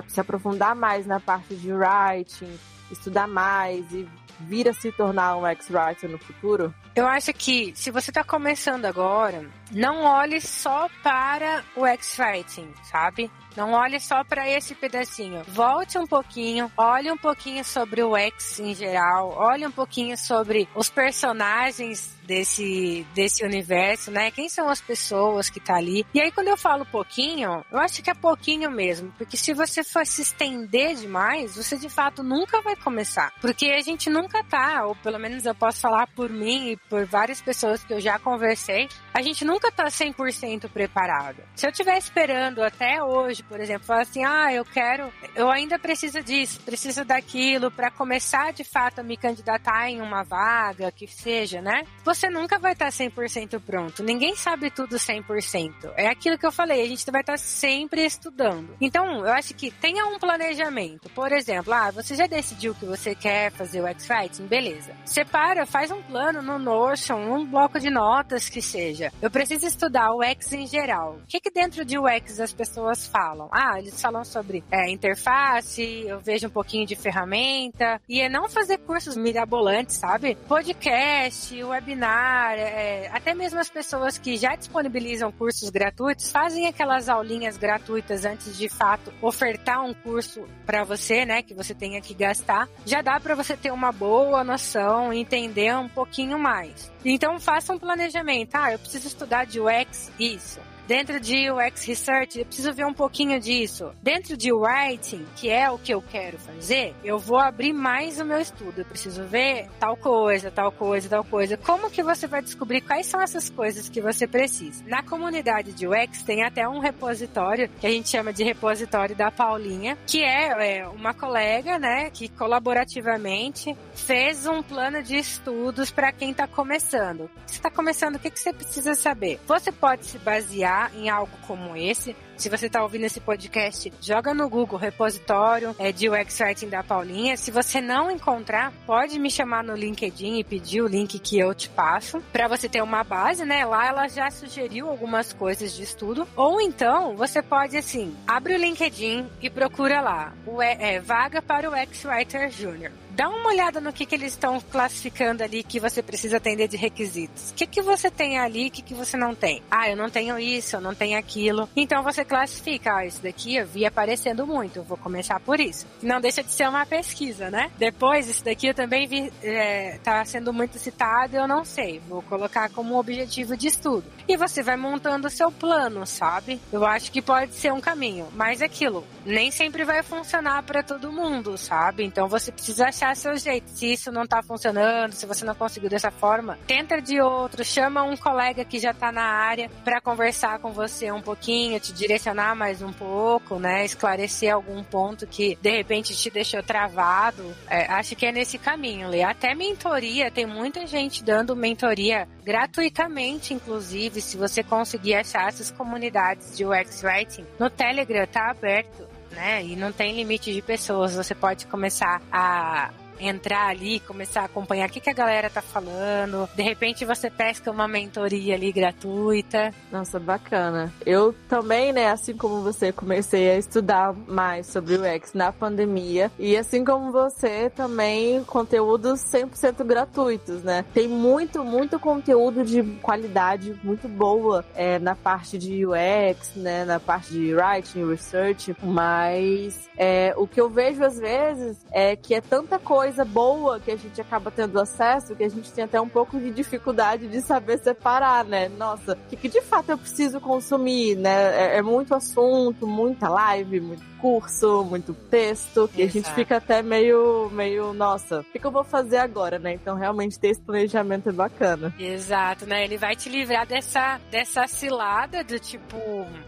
se 0.08 0.20
aprofundar 0.20 0.76
mais 0.76 1.06
na 1.06 1.20
parte 1.20 1.56
de 1.56 1.72
writing, 1.72 2.58
estudar 2.92 3.28
mais 3.28 3.92
e 3.94 4.08
vir 4.42 4.68
a 4.68 4.74
se 4.74 4.92
tornar 4.92 5.38
um 5.38 5.48
ex-writer 5.48 6.10
no 6.10 6.18
futuro? 6.18 6.74
Eu 6.94 7.08
acho 7.08 7.32
que 7.34 7.72
se 7.76 7.90
você 7.90 8.12
está 8.12 8.24
começando 8.24 8.86
agora, 8.86 9.50
não 9.72 10.04
olhe 10.04 10.42
só 10.42 10.90
para 11.02 11.64
o 11.76 11.86
X-Writing, 11.86 12.74
sabe? 12.84 13.32
Não 13.56 13.74
olhe 13.74 14.00
só 14.00 14.24
para 14.24 14.50
esse 14.50 14.76
pedacinho. 14.76 15.44
Volte 15.48 15.98
um 15.98 16.06
pouquinho, 16.06 16.72
olhe 16.76 17.12
um 17.12 17.18
pouquinho 17.18 17.64
sobre 17.64 18.04
o 18.04 18.16
X 18.16 18.60
em 18.60 18.74
geral, 18.74 19.34
olhe 19.38 19.66
um 19.66 19.72
pouquinho 19.72 20.18
sobre 20.18 20.68
os 20.76 20.90
personagens 20.90 22.18
desse, 22.26 23.06
desse 23.14 23.44
universo, 23.44 24.12
né? 24.12 24.32
Quem 24.32 24.50
são 24.50 24.70
as 24.70 24.82
pessoas 24.82 25.50
que 25.50 25.60
tá 25.60 25.76
ali. 25.76 26.06
E 26.14 26.22
aí, 26.22 26.32
quando 26.32 26.48
eu 26.48 26.58
falo 26.58 26.86
pouquinho, 26.86 27.64
eu 27.72 27.80
acho 27.80 28.02
que 28.02 28.10
é 28.10 28.14
pouquinho 28.14 28.70
mesmo. 28.72 29.14
Porque 29.18 29.38
se 29.38 29.54
você 29.54 29.84
for 29.84 30.06
se 30.06 30.22
estender 30.22 30.96
demais, 30.96 31.56
você 31.56 31.78
de 31.78 31.90
fato 31.90 32.24
nunca 32.24 32.62
vai 32.62 32.76
começar. 32.76 33.34
Porque 33.42 33.68
a 33.72 33.82
gente 33.82 34.10
nunca 34.10 34.44
tá, 34.44 34.86
ou 34.86 34.96
pelo 34.96 35.20
menos 35.20 35.46
eu 35.46 35.56
posso 35.56 35.82
falar 35.82 36.08
por 36.08 36.30
mim 36.30 36.72
e 36.72 36.78
por 36.78 37.06
várias 37.06 37.42
pessoas 37.42 37.84
que 37.84 37.94
eu 37.94 38.00
já 38.00 38.18
conversei, 38.20 38.88
a 39.14 39.22
gente 39.22 39.44
nunca 39.44 39.72
tá 39.72 39.86
100% 39.86 40.70
preparado. 40.70 41.44
Se 41.56 41.66
eu 41.66 41.72
estiver 41.72 41.98
esperando 41.98 42.62
até 42.64 43.04
hoje, 43.04 43.44
por 43.44 43.60
exemplo, 43.60 43.86
falar 43.86 44.02
assim, 44.02 44.24
ah, 44.24 44.54
eu 44.54 44.66
quero, 44.66 45.12
eu 45.36 45.50
ainda 45.50 45.78
preciso 45.78 46.22
disso, 46.24 46.62
preciso 46.62 47.04
daquilo 47.04 47.72
para 47.72 47.92
começar 47.92 48.54
de 48.54 48.64
fato 48.64 49.00
a 49.00 49.04
me 49.04 49.18
candidatar 49.18 49.90
em 49.90 50.02
uma 50.02 50.24
vaga, 50.24 50.92
que 50.92 51.08
seja, 51.08 51.62
né? 51.62 51.84
Você 52.04 52.21
você 52.22 52.30
nunca 52.30 52.60
vai 52.60 52.74
estar 52.74 52.90
100% 52.90 53.60
pronto. 53.60 54.04
Ninguém 54.04 54.36
sabe 54.36 54.70
tudo 54.70 54.98
100%. 54.98 55.92
É 55.96 56.08
aquilo 56.08 56.38
que 56.38 56.46
eu 56.46 56.52
falei, 56.52 56.84
a 56.84 56.88
gente 56.88 57.10
vai 57.10 57.22
estar 57.22 57.38
sempre 57.38 58.06
estudando. 58.06 58.76
Então, 58.80 59.26
eu 59.26 59.34
acho 59.34 59.56
que 59.56 59.72
tenha 59.72 60.06
um 60.06 60.20
planejamento. 60.20 61.10
Por 61.16 61.32
exemplo, 61.32 61.74
ah, 61.74 61.90
você 61.90 62.14
já 62.14 62.28
decidiu 62.28 62.76
que 62.76 62.86
você 62.86 63.16
quer 63.16 63.52
fazer 63.52 63.82
o 63.82 63.88
X-Writing? 63.88 64.46
Beleza. 64.46 64.94
Separa, 65.04 65.66
faz 65.66 65.90
um 65.90 66.00
plano 66.04 66.44
no 66.44 66.60
Notion, 66.60 67.16
um 67.16 67.44
bloco 67.44 67.80
de 67.80 67.90
notas 67.90 68.50
que 68.50 68.62
seja. 68.62 69.12
Eu 69.20 69.32
preciso 69.32 69.66
estudar 69.66 70.14
o 70.14 70.22
X 70.22 70.54
em 70.54 70.68
geral. 70.68 71.16
O 71.24 71.28
que, 71.28 71.40
que 71.40 71.50
dentro 71.50 71.84
de 71.84 71.98
UX 71.98 72.40
as 72.40 72.54
pessoas 72.54 73.08
falam? 73.08 73.50
Ah, 73.52 73.80
eles 73.80 74.00
falam 74.00 74.24
sobre 74.24 74.64
é, 74.70 74.92
interface, 74.92 76.04
eu 76.06 76.20
vejo 76.20 76.46
um 76.46 76.52
pouquinho 76.52 76.86
de 76.86 76.96
ferramenta. 76.96 78.00
E 78.08 78.22
é 78.22 78.30
não 78.30 78.48
fazer 78.48 78.78
cursos 78.78 79.18
mirabolantes, 79.18 79.96
sabe? 79.96 80.36
Podcast, 80.48 81.64
webinar 81.64 82.01
é, 82.08 83.10
até 83.12 83.34
mesmo 83.34 83.60
as 83.60 83.70
pessoas 83.70 84.18
que 84.18 84.38
já 84.38 84.56
disponibilizam 84.56 85.32
cursos 85.32 85.70
gratuitos 85.70 86.32
fazem 86.32 86.68
aquelas 86.68 87.10
aulinhas 87.10 87.58
gratuitas 87.58 88.26
antes 88.26 88.58
de 88.58 88.70
fato 88.70 89.14
ofertar 89.22 89.84
um 89.84 89.94
curso 89.94 90.48
para 90.66 90.84
você, 90.84 91.26
né, 91.26 91.42
que 91.42 91.54
você 91.54 91.74
tenha 91.74 92.02
que 92.02 92.14
gastar. 92.14 92.68
Já 92.86 93.02
dá 93.02 93.20
para 93.20 93.36
você 93.36 93.56
ter 93.56 93.72
uma 93.72 93.92
boa 93.92 94.44
noção, 94.44 95.12
entender 95.14 95.76
um 95.76 95.90
pouquinho 95.90 96.40
mais. 96.40 96.92
Então 97.04 97.40
faça 97.40 97.74
um 97.74 97.80
planejamento. 97.80 98.56
Ah, 98.56 98.72
eu 98.72 98.80
preciso 98.80 99.08
estudar 99.08 99.46
de 99.46 99.60
UX, 99.60 100.12
isso. 100.20 100.60
Dentro 100.88 101.20
de 101.20 101.50
UX 101.50 101.86
Research, 101.86 102.39
eu 102.39 102.46
preciso 102.46 102.74
ver 102.74 102.86
um 102.86 102.94
pouquinho 102.94 103.39
disso. 103.39 103.91
Dentro 104.02 104.36
de 104.36 104.52
Writing, 104.52 105.26
que 105.36 105.50
é 105.50 105.70
o 105.70 105.78
que 105.78 105.94
eu 105.94 106.02
quero 106.02 106.38
fazer, 106.38 106.94
eu 107.04 107.17
vou 107.17 107.38
abrir 107.38 107.72
mais 107.72 108.20
o 108.20 108.26
meu 108.26 108.39
estudo. 108.39 108.80
Eu 108.80 108.86
preciso 108.86 109.24
ver 109.24 109.70
tal 109.80 109.96
coisa, 109.96 110.52
tal 110.52 110.72
coisa, 110.72 111.08
tal 111.08 111.24
coisa. 111.24 111.58
Como 111.58 111.89
que 111.89 112.04
você 112.04 112.28
vai 112.28 112.41
descobrir 112.41 112.82
quais 112.82 113.06
são 113.06 113.22
essas 113.22 113.50
coisas 113.50 113.88
que 113.88 114.02
você 114.02 114.28
precisa? 114.28 114.84
Na 114.88 115.04
comunidade 115.04 115.72
de 115.72 115.88
UX 115.88 116.24
tem 116.24 116.44
até 116.44 116.67
um 116.67 116.80
repositório 116.80 117.70
que 117.80 117.88
a 117.88 117.91
gente 117.91 118.10
chama 118.10 118.34
de 118.34 118.44
repositório 118.44 119.15
da 119.15 119.32
Paulinha, 119.32 119.98
que 120.06 120.24
é, 120.24 120.80
é 120.80 120.88
uma 120.88 121.13
colega, 121.13 121.78
né, 121.80 122.10
que 122.10 122.28
colaborativamente 122.28 123.76
fez 123.94 124.48
um 124.48 124.62
plano 124.63 125.02
de 125.04 125.15
estudos 125.15 125.91
para 125.91 126.12
quem 126.12 126.32
está 126.32 126.48
começando. 126.48 127.30
Você 127.46 127.56
está 127.56 127.70
começando, 127.70 128.15
o 128.15 128.20
que, 128.20 128.30
que 128.30 128.39
você 128.39 128.52
precisa 128.52 128.96
saber? 128.96 129.39
Você 129.48 129.72
pode 129.72 130.06
se 130.06 130.17
basear 130.17 130.71
em 130.96 131.10
algo 131.10 131.32
como 131.48 131.76
esse, 131.76 132.16
se 132.42 132.50
você 132.50 132.66
está 132.66 132.82
ouvindo 132.82 133.06
esse 133.06 133.20
podcast, 133.20 133.94
joga 134.02 134.34
no 134.34 134.50
Google 134.50 134.80
repositório 134.80 135.76
é, 135.78 135.92
de 135.92 136.10
UX 136.10 136.40
Writing 136.40 136.70
da 136.70 136.82
Paulinha. 136.82 137.38
Se 137.38 137.52
você 137.52 137.80
não 137.80 138.10
encontrar, 138.10 138.74
pode 138.84 139.20
me 139.20 139.30
chamar 139.30 139.64
no 139.64 139.76
LinkedIn 139.76 140.40
e 140.40 140.44
pedir 140.44 140.82
o 140.82 140.88
link 140.88 141.20
que 141.20 141.38
eu 141.38 141.54
te 141.54 141.70
passo 141.70 142.20
para 142.34 142.48
você 142.48 142.68
ter 142.68 142.82
uma 142.82 143.04
base, 143.04 143.46
né? 143.46 143.64
Lá 143.64 143.86
ela 143.86 144.08
já 144.08 144.32
sugeriu 144.32 144.90
algumas 144.90 145.32
coisas 145.32 145.72
de 145.72 145.84
estudo. 145.84 146.28
Ou 146.36 146.60
então 146.60 147.16
você 147.16 147.44
pode 147.44 147.78
assim, 147.78 148.16
abre 148.26 148.56
o 148.56 148.58
LinkedIn 148.58 149.28
e 149.40 149.48
procura 149.48 150.02
lá 150.02 150.34
o 150.44 150.60
é, 150.64 151.00
vaga 151.00 151.44
para 151.44 151.70
o 151.70 151.74
UX 151.74 152.06
Writer 152.06 152.50
Júnior 152.50 152.92
dá 153.12 153.30
uma 153.30 153.50
olhada 153.50 153.80
no 153.80 153.94
que, 153.94 154.06
que 154.06 154.16
eles 154.16 154.34
estão 154.34 154.60
classificando 154.60 155.44
ali 155.44 155.64
que 155.64 155.80
você 155.80 156.02
precisa 156.02 156.38
atender 156.38 156.68
de 156.68 156.78
requisitos. 156.78 157.52
O 157.52 157.54
que, 157.54 157.68
que 157.68 157.82
você 157.82 158.10
tem 158.10 158.40
ali, 158.40 158.68
o 158.68 158.72
que, 158.72 158.82
que 158.82 158.94
você 158.94 159.18
não 159.18 159.36
tem? 159.36 159.62
Ah, 159.70 159.90
eu 159.90 159.96
não 159.96 160.10
tenho 160.10 160.40
isso, 160.40 160.76
eu 160.76 160.82
não 160.82 160.96
tenho 160.96 161.18
aquilo. 161.20 161.70
Então 161.76 162.04
você 162.04 162.24
classifica, 162.32 162.96
ah, 162.96 163.06
isso 163.06 163.22
daqui 163.22 163.58
eu 163.58 163.67
vi 163.67 163.86
aparecendo 163.86 164.48
muito, 164.48 164.82
vou 164.84 164.96
começar 164.96 165.38
por 165.41 165.60
isso. 165.60 165.86
Não 166.02 166.22
deixa 166.22 166.41
de 166.41 166.50
ser 166.50 166.70
uma 166.70 166.86
pesquisa, 166.86 167.50
né? 167.50 167.70
Depois, 167.78 168.30
isso 168.30 168.46
daqui 168.46 168.67
eu 168.67 168.74
também 168.74 169.06
vi, 169.06 169.34
é, 169.44 170.00
tá 170.02 170.24
sendo 170.24 170.54
muito 170.54 170.80
citado, 170.80 171.36
eu 171.36 171.46
não 171.46 171.65
sei, 171.65 172.00
vou 172.08 172.22
colocar 172.22 172.70
como 172.70 172.98
objetivo 172.98 173.58
de 173.58 173.67
estudo. 173.67 174.06
E 174.30 174.38
você 174.38 174.63
vai 174.63 174.78
montando 174.78 175.28
o 175.28 175.30
seu 175.30 175.52
plano, 175.52 176.08
sabe? 176.08 176.58
Eu 176.72 176.86
acho 176.86 177.12
que 177.12 177.22
pode 177.22 177.54
ser 177.54 177.74
um 177.74 177.82
caminho, 177.82 178.30
mas 178.32 178.62
é 178.62 178.65
aquilo, 178.65 179.06
nem 179.26 179.52
sempre 179.52 179.84
vai 179.84 180.02
funcionar 180.02 180.63
para 180.63 180.82
todo 180.82 181.12
mundo, 181.12 181.58
sabe? 181.58 182.06
Então 182.06 182.30
você 182.30 182.50
precisa 182.50 182.88
achar 182.88 183.13
seu 183.13 183.36
jeito. 183.36 183.70
Se 183.72 183.91
isso 183.91 184.10
não 184.10 184.26
tá 184.26 184.41
funcionando, 184.41 185.12
se 185.12 185.26
você 185.26 185.44
não 185.44 185.54
conseguiu 185.54 185.89
dessa 185.89 186.12
forma, 186.12 186.58
tenta 186.65 187.02
de 187.02 187.20
outro, 187.20 187.65
chama 187.65 188.04
um 188.04 188.15
colega 188.15 188.63
que 188.63 188.80
já 188.80 188.94
tá 188.94 189.12
na 189.12 189.26
área 189.26 189.70
para 189.84 190.00
conversar 190.00 190.60
com 190.60 190.72
você 190.72 191.12
um 191.12 191.22
pouquinho, 191.22 191.78
te 191.78 191.91
direcionar 191.91 192.21
mais 192.56 192.82
um 192.82 192.92
pouco, 192.92 193.58
né? 193.60 193.84
Esclarecer 193.84 194.54
algum 194.54 194.84
ponto 194.84 195.26
que 195.26 195.58
de 195.62 195.72
repente 195.72 196.16
te 196.16 196.30
deixou 196.30 196.62
travado. 196.62 197.56
É, 197.68 197.86
acho 197.94 198.16
que 198.16 198.26
é 198.26 198.32
nesse 198.32 198.58
caminho, 198.58 199.10
Lê. 199.10 199.24
Até 199.24 199.56
mentoria, 199.56 200.30
tem 200.30 200.46
muita 200.46 200.86
gente 200.86 201.24
dando 201.24 201.56
mentoria 201.56 202.28
gratuitamente, 202.44 203.54
inclusive, 203.54 204.22
se 204.22 204.38
você 204.38 204.64
conseguir 204.64 205.16
achar 205.16 205.48
essas 205.48 205.72
comunidades 205.72 206.56
de 206.56 206.66
UX 206.66 207.04
Writing. 207.04 207.46
No 207.60 207.70
Telegram 207.70 208.26
tá 208.28 208.52
aberto 208.52 209.08
né? 209.32 209.64
E 209.64 209.76
não 209.76 209.92
tem 209.92 210.16
limite 210.16 210.54
de 210.54 210.62
pessoas. 210.62 211.16
Você 211.16 211.34
pode 211.34 211.66
começar 211.68 212.22
a 212.32 212.92
entrar 213.22 213.68
ali, 213.68 214.00
começar 214.02 214.42
a 214.42 214.46
acompanhar 214.46 214.90
o 214.90 214.92
que, 214.92 215.00
que 215.00 215.10
a 215.10 215.14
galera 215.14 215.50
tá 215.50 215.62
falando. 215.62 216.50
De 216.56 216.64
repente 216.64 217.06
você 217.06 217.30
pesca 217.30 217.72
uma 217.72 217.88
mentoria 217.88 218.56
ali 218.56 218.72
gratuita. 218.72 219.74
Nossa, 219.92 220.20
bacana. 220.20 220.92
Eu 221.06 221.34
também, 221.48 221.94
né, 221.94 222.10
assim 222.10 222.36
como 222.36 222.62
você, 222.62 222.92
comecei 222.92 223.50
a 223.52 223.58
estudar 223.58 224.14
mais 224.14 224.68
sobre 224.68 224.96
o 224.96 225.04
X 225.04 225.34
na 225.34 225.52
pandemia. 225.52 226.32
E 226.40 226.58
assim 226.58 226.84
como 226.84 227.12
você, 227.12 227.70
também 227.70 228.44
conteúdos 228.44 229.22
100% 229.26 229.84
gratuitos, 229.84 230.64
né? 230.64 230.86
Tem 230.94 231.08
muito, 231.08 231.64
muito 231.64 232.00
conteúdo 232.00 232.64
de 232.64 232.84
qualidade 233.02 233.80
muito 233.84 234.08
boa 234.08 234.66
é, 234.76 235.00
na 235.00 235.16
parte 235.16 235.58
de 235.58 235.86
UX, 235.86 236.56
né? 236.56 236.86
Na 236.86 237.00
parte 237.00 237.34
de 237.34 237.54
writing, 237.54 238.08
research, 238.08 238.76
mas 238.84 239.90
é, 239.98 240.34
o 240.38 240.48
que 240.48 240.60
eu 240.60 240.70
vejo 240.70 241.04
às 241.04 241.20
vezes 241.20 241.78
é 241.92 242.16
que 242.16 242.34
é 242.34 242.42
tanta 242.42 242.80
coisa 242.80 243.11
boa 243.26 243.80
que 243.80 243.91
a 243.91 243.97
gente 243.97 244.19
acaba 244.21 244.50
tendo 244.50 244.80
acesso 244.80 245.36
que 245.36 245.43
a 245.43 245.50
gente 245.50 245.71
tem 245.71 245.84
até 245.84 246.00
um 246.00 246.08
pouco 246.08 246.39
de 246.39 246.52
dificuldade 246.52 247.28
de 247.28 247.41
saber 247.41 247.80
separar, 247.80 248.45
né? 248.45 248.69
Nossa, 248.69 249.13
o 249.13 249.30
que, 249.30 249.36
que 249.36 249.50
de 249.50 249.62
fato 249.62 249.89
eu 249.89 249.97
preciso 249.97 250.39
consumir, 250.39 251.15
né? 251.15 251.76
É, 251.76 251.78
é 251.78 251.82
muito 251.82 252.13
assunto, 252.13 252.88
muita 252.88 253.30
live, 253.30 253.80
muito 253.80 254.12
curso, 254.21 254.86
muito 254.86 255.13
texto, 255.13 255.89
e 255.95 256.04
a 256.04 256.08
gente 256.08 256.32
fica 256.34 256.58
até 256.58 256.84
meio, 256.84 257.50
meio, 257.50 257.91
nossa, 257.91 258.41
o 258.41 258.43
que, 258.43 258.60
que, 258.60 258.65
eu 258.65 258.71
vou 258.71 258.84
fazer 258.84 259.17
agora, 259.17 259.58
né? 259.58 259.74
Então 259.74 259.95
realmente 259.95 260.39
ter 260.39 260.50
esse 260.50 260.62
planejamento 260.62 261.30
é 261.30 261.32
bacana. 261.32 261.93
Exato, 262.00 262.67
né? 262.67 262.84
Ele 262.84 262.97
vai 262.97 263.15
te 263.15 263.28
livrar 263.30 263.65
dessa, 263.65 264.21
dessa 264.30 264.67
cilada 264.67 265.43
do 265.43 265.60
tipo, 265.60 265.97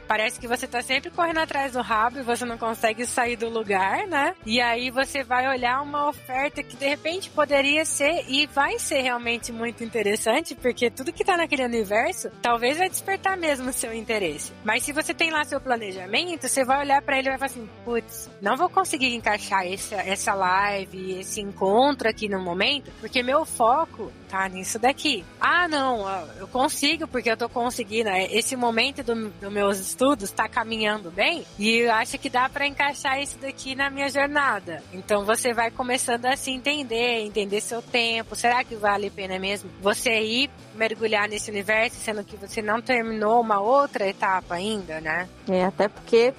parece 0.07 0.39
que 0.39 0.47
você 0.47 0.67
tá 0.67 0.83
sempre 0.83 1.09
correndo 1.09 1.39
atrás 1.39 1.73
do 1.73 1.81
rabo 1.81 2.19
e 2.19 2.23
você 2.23 2.45
não 2.45 2.59
consegue 2.59 3.07
sair 3.07 3.35
do 3.35 3.49
lugar, 3.49 4.05
né? 4.07 4.35
E 4.45 4.61
aí 4.61 4.91
você 4.91 5.23
vai 5.23 5.47
olhar 5.47 5.81
uma 5.81 6.09
oferta 6.09 6.52
que 6.61 6.75
de 6.75 6.87
repente 6.87 7.29
poderia 7.29 7.85
ser 7.85 8.25
e 8.27 8.45
vai 8.47 8.77
ser 8.77 9.01
realmente 9.01 9.51
muito 9.51 9.83
interessante, 9.83 10.53
porque 10.53 10.91
tudo 10.91 11.13
que 11.13 11.23
tá 11.23 11.37
naquele 11.37 11.63
universo 11.63 12.29
talvez 12.41 12.77
vai 12.77 12.89
despertar 12.89 13.37
mesmo 13.37 13.69
o 13.69 13.73
seu 13.73 13.93
interesse. 13.93 14.51
Mas 14.63 14.83
se 14.83 14.91
você 14.91 15.13
tem 15.13 15.31
lá 15.31 15.43
seu 15.43 15.59
planejamento, 15.59 16.47
você 16.47 16.63
vai 16.63 16.79
olhar 16.79 17.01
para 17.01 17.17
ele 17.17 17.29
e 17.29 17.31
vai 17.31 17.39
falar 17.39 17.51
assim, 17.51 17.69
putz, 17.85 18.29
não 18.41 18.57
vou 18.57 18.69
conseguir 18.69 19.15
encaixar 19.15 19.65
essa, 19.65 19.95
essa 19.95 20.33
live, 20.33 21.19
esse 21.19 21.41
encontro 21.41 22.09
aqui 22.09 22.27
no 22.27 22.39
momento, 22.39 22.91
porque 22.99 23.23
meu 23.23 23.45
foco 23.45 24.11
tá 24.29 24.49
nisso 24.49 24.79
daqui. 24.79 25.23
Ah, 25.39 25.67
não, 25.67 26.09
eu 26.39 26.47
consigo, 26.47 27.07
porque 27.07 27.29
eu 27.29 27.37
tô 27.37 27.47
conseguindo. 27.47 28.09
É, 28.09 28.25
esse 28.33 28.55
momento 28.55 29.03
dos 29.03 29.31
do 29.33 29.51
meus 29.51 29.79
estudos 29.79 30.31
tá 30.31 30.49
caminhando 30.49 31.11
bem 31.11 31.45
e 31.59 31.77
eu 31.77 31.91
acho 31.93 32.17
que 32.17 32.29
dá 32.29 32.49
para 32.49 32.65
encaixar 32.65 33.21
isso 33.21 33.37
daqui 33.37 33.75
na 33.75 33.89
minha 33.89 34.09
jornada. 34.09 34.83
Então 34.91 35.23
você 35.23 35.53
vai 35.53 35.69
começando 35.69 36.25
a 36.25 36.32
se 36.35 36.51
entender, 36.51 37.21
entender 37.25 37.61
seu 37.61 37.81
tempo. 37.81 38.35
Será 38.35 38.63
que 38.63 38.75
vale 38.75 39.07
a 39.07 39.11
pena 39.11 39.39
mesmo 39.39 39.69
você 39.81 40.21
ir 40.21 40.49
mergulhar 40.75 41.29
nesse 41.29 41.51
universo, 41.51 41.97
sendo 41.97 42.23
que 42.23 42.35
você 42.35 42.61
não 42.61 42.81
terminou 42.81 43.41
uma 43.41 43.59
outra 43.59 44.07
etapa 44.07 44.55
ainda, 44.55 44.99
né? 44.99 45.27
É, 45.47 45.65
até 45.65 45.87
porque, 45.87 46.33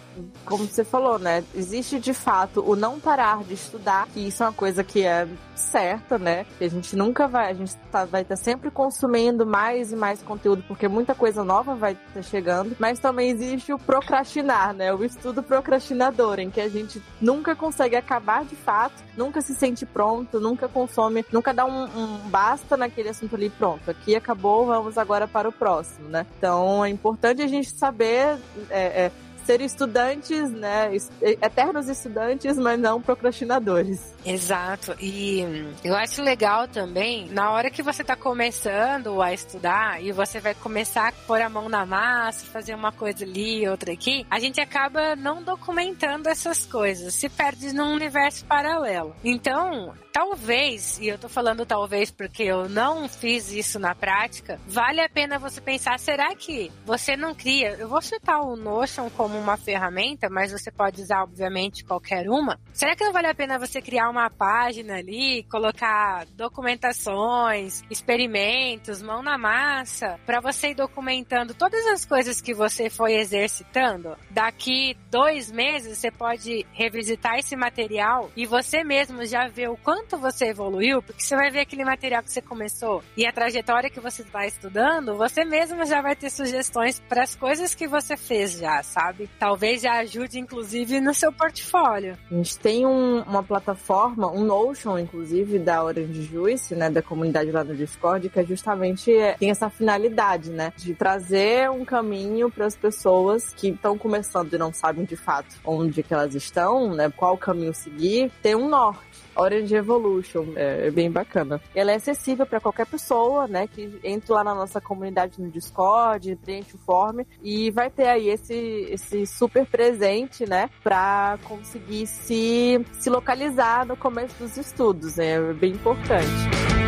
como 0.44 0.64
você 0.64 0.84
falou, 0.84 1.18
né? 1.18 1.44
Existe 1.54 1.98
de 1.98 2.12
fato 2.12 2.64
o 2.66 2.74
não 2.74 2.98
parar 2.98 3.44
de 3.44 3.54
estudar, 3.54 4.08
que 4.12 4.20
isso 4.26 4.42
é 4.42 4.46
uma 4.46 4.52
coisa 4.52 4.82
que 4.82 5.04
é 5.04 5.26
certa, 5.54 6.18
né? 6.18 6.44
Que 6.58 6.64
a 6.64 6.70
gente 6.70 6.96
nunca 6.96 7.28
vai, 7.28 7.50
a 7.50 7.54
gente 7.54 7.74
tá, 7.90 8.04
vai 8.04 8.22
estar 8.22 8.36
tá 8.36 8.42
sempre 8.42 8.70
consumindo 8.70 9.46
mais 9.46 9.92
e 9.92 9.96
mais 9.96 10.22
conteúdo, 10.22 10.64
porque 10.66 10.88
muita 10.88 11.14
coisa 11.14 11.44
nova 11.44 11.74
vai 11.74 11.92
estar 11.92 12.14
tá 12.14 12.22
chegando, 12.22 12.76
mas 12.78 12.98
também 12.98 13.30
existe 13.30 13.72
o 13.72 13.78
procrastinar, 13.78 14.74
né? 14.74 14.92
O 14.92 15.04
estudo 15.04 15.42
procrastinador, 15.42 16.40
em 16.40 16.50
que 16.50 16.60
a 16.60 16.68
gente 16.68 17.02
nunca 17.20 17.54
consegue 17.54 17.96
acabar 17.96 18.44
de 18.44 18.56
fato, 18.56 19.02
nunca 19.16 19.40
se 19.40 19.54
sente 19.54 19.83
pronto, 19.84 20.40
nunca 20.40 20.68
consome, 20.68 21.24
nunca 21.32 21.52
dá 21.52 21.64
um, 21.64 21.84
um 21.84 22.18
basta 22.28 22.76
naquele 22.76 23.08
assunto 23.08 23.34
ali, 23.34 23.50
pronto, 23.50 23.90
aqui 23.90 24.14
acabou, 24.14 24.66
vamos 24.66 24.98
agora 24.98 25.26
para 25.26 25.48
o 25.48 25.52
próximo, 25.52 26.08
né? 26.08 26.26
Então 26.38 26.84
é 26.84 26.88
importante 26.88 27.42
a 27.42 27.46
gente 27.46 27.70
saber 27.70 28.38
é, 28.70 29.06
é, 29.06 29.12
ser 29.44 29.60
estudantes, 29.60 30.50
né? 30.50 30.90
Eternos 31.20 31.88
estudantes, 31.88 32.56
mas 32.56 32.78
não 32.78 33.00
procrastinadores. 33.00 34.14
Exato. 34.24 34.94
E 35.00 35.44
eu 35.84 35.94
acho 35.94 36.22
legal 36.22 36.66
também, 36.66 37.28
na 37.30 37.50
hora 37.50 37.70
que 37.70 37.82
você 37.82 38.02
está 38.02 38.16
começando 38.16 39.20
a 39.20 39.32
estudar 39.32 40.02
e 40.02 40.12
você 40.12 40.40
vai 40.40 40.54
começar 40.54 41.08
a 41.08 41.12
pôr 41.12 41.40
a 41.40 41.48
mão 41.48 41.68
na 41.68 41.84
massa, 41.84 42.46
fazer 42.46 42.74
uma 42.74 42.92
coisa 42.92 43.24
ali, 43.24 43.68
outra 43.68 43.92
aqui, 43.92 44.26
a 44.30 44.38
gente 44.38 44.60
acaba 44.60 45.14
não 45.16 45.42
documentando 45.42 46.28
essas 46.28 46.64
coisas, 46.64 47.14
se 47.14 47.28
perde 47.28 47.72
num 47.72 47.92
universo 47.92 48.44
paralelo. 48.44 49.14
Então, 49.22 49.94
talvez, 50.12 50.98
e 51.00 51.08
eu 51.08 51.18
tô 51.18 51.28
falando 51.28 51.66
talvez 51.66 52.10
porque 52.10 52.44
eu 52.44 52.68
não 52.68 53.08
fiz 53.08 53.50
isso 53.52 53.78
na 53.78 53.94
prática, 53.94 54.58
vale 54.66 55.00
a 55.00 55.08
pena 55.08 55.38
você 55.38 55.60
pensar, 55.60 55.98
será 55.98 56.34
que 56.34 56.70
você 56.86 57.16
não 57.16 57.34
cria? 57.34 57.76
Eu 57.78 57.88
vou 57.88 58.00
citar 58.00 58.40
o 58.40 58.56
Notion 58.56 59.10
como 59.10 59.33
uma 59.38 59.56
ferramenta, 59.56 60.28
mas 60.30 60.52
você 60.52 60.70
pode 60.70 61.02
usar, 61.02 61.22
obviamente, 61.22 61.84
qualquer 61.84 62.28
uma. 62.28 62.58
Será 62.72 62.94
que 62.96 63.04
não 63.04 63.12
vale 63.12 63.28
a 63.28 63.34
pena 63.34 63.58
você 63.58 63.80
criar 63.80 64.08
uma 64.10 64.30
página 64.30 64.96
ali, 64.96 65.44
colocar 65.44 66.26
documentações, 66.34 67.82
experimentos, 67.90 69.02
mão 69.02 69.22
na 69.22 69.38
massa, 69.38 70.18
para 70.26 70.40
você 70.40 70.70
ir 70.70 70.74
documentando 70.74 71.54
todas 71.54 71.86
as 71.86 72.04
coisas 72.04 72.40
que 72.40 72.54
você 72.54 72.90
foi 72.90 73.14
exercitando? 73.14 74.16
Daqui 74.30 74.96
dois 75.10 75.50
meses 75.50 75.98
você 75.98 76.10
pode 76.10 76.66
revisitar 76.72 77.38
esse 77.38 77.56
material 77.56 78.30
e 78.36 78.46
você 78.46 78.82
mesmo 78.82 79.24
já 79.24 79.48
vê 79.48 79.68
o 79.68 79.76
quanto 79.76 80.18
você 80.18 80.46
evoluiu, 80.46 81.02
porque 81.02 81.22
você 81.22 81.36
vai 81.36 81.50
ver 81.50 81.60
aquele 81.60 81.84
material 81.84 82.22
que 82.22 82.32
você 82.32 82.42
começou 82.42 83.02
e 83.16 83.26
a 83.26 83.32
trajetória 83.32 83.90
que 83.90 84.00
você 84.00 84.22
está 84.22 84.46
estudando, 84.46 85.16
você 85.16 85.44
mesmo 85.44 85.84
já 85.84 86.00
vai 86.00 86.16
ter 86.16 86.30
sugestões 86.30 87.00
para 87.00 87.22
as 87.22 87.34
coisas 87.34 87.74
que 87.74 87.86
você 87.86 88.16
fez 88.16 88.52
já, 88.52 88.82
sabe? 88.82 89.23
Talvez 89.38 89.82
já 89.82 89.94
ajude, 89.98 90.38
inclusive, 90.38 91.00
no 91.00 91.14
seu 91.14 91.32
portfólio. 91.32 92.16
A 92.30 92.34
gente 92.34 92.58
tem 92.58 92.86
um, 92.86 93.22
uma 93.22 93.42
plataforma 93.42 94.30
um 94.30 94.44
Notion, 94.44 94.98
inclusive, 94.98 95.58
da 95.58 95.82
Orange 95.82 96.22
Juice, 96.22 96.74
né, 96.74 96.90
da 96.90 97.02
comunidade 97.02 97.50
lá 97.50 97.62
do 97.62 97.74
Discord, 97.74 98.28
que 98.28 98.40
é 98.40 98.44
justamente 98.44 99.14
é, 99.14 99.34
tem 99.34 99.50
essa 99.50 99.70
finalidade, 99.70 100.50
né, 100.50 100.72
de 100.76 100.94
trazer 100.94 101.70
um 101.70 101.84
caminho 101.84 102.50
para 102.50 102.66
as 102.66 102.76
pessoas 102.76 103.52
que 103.54 103.68
estão 103.68 103.96
começando 103.96 104.52
e 104.52 104.58
não 104.58 104.72
sabem 104.72 105.04
de 105.04 105.16
fato 105.16 105.56
onde 105.64 106.02
que 106.02 106.12
elas 106.12 106.34
estão, 106.34 106.94
né, 106.94 107.12
qual 107.16 107.36
caminho 107.36 107.74
seguir, 107.74 108.30
ter 108.42 108.56
um 108.56 108.68
norte. 108.68 109.13
Orange 109.36 109.74
Evolution. 109.74 110.46
É, 110.56 110.88
é 110.88 110.90
bem 110.90 111.10
bacana. 111.10 111.60
Ela 111.74 111.92
é 111.92 111.96
acessível 111.96 112.46
para 112.46 112.60
qualquer 112.60 112.86
pessoa, 112.86 113.46
né? 113.46 113.66
Que 113.66 113.98
entre 114.02 114.32
lá 114.32 114.44
na 114.44 114.54
nossa 114.54 114.80
comunidade 114.80 115.40
no 115.40 115.50
Discord, 115.50 116.36
preenche 116.36 116.76
o 116.76 116.78
form 116.78 117.20
e 117.42 117.70
vai 117.70 117.90
ter 117.90 118.08
aí 118.08 118.28
esse, 118.28 118.54
esse 118.90 119.26
super 119.26 119.66
presente, 119.66 120.48
né? 120.48 120.70
Para 120.82 121.38
conseguir 121.44 122.06
se, 122.06 122.84
se 122.92 123.10
localizar 123.10 123.86
no 123.86 123.96
começo 123.96 124.34
dos 124.38 124.56
estudos. 124.56 125.16
Né? 125.16 125.32
É 125.32 125.52
bem 125.52 125.72
importante. 125.72 126.83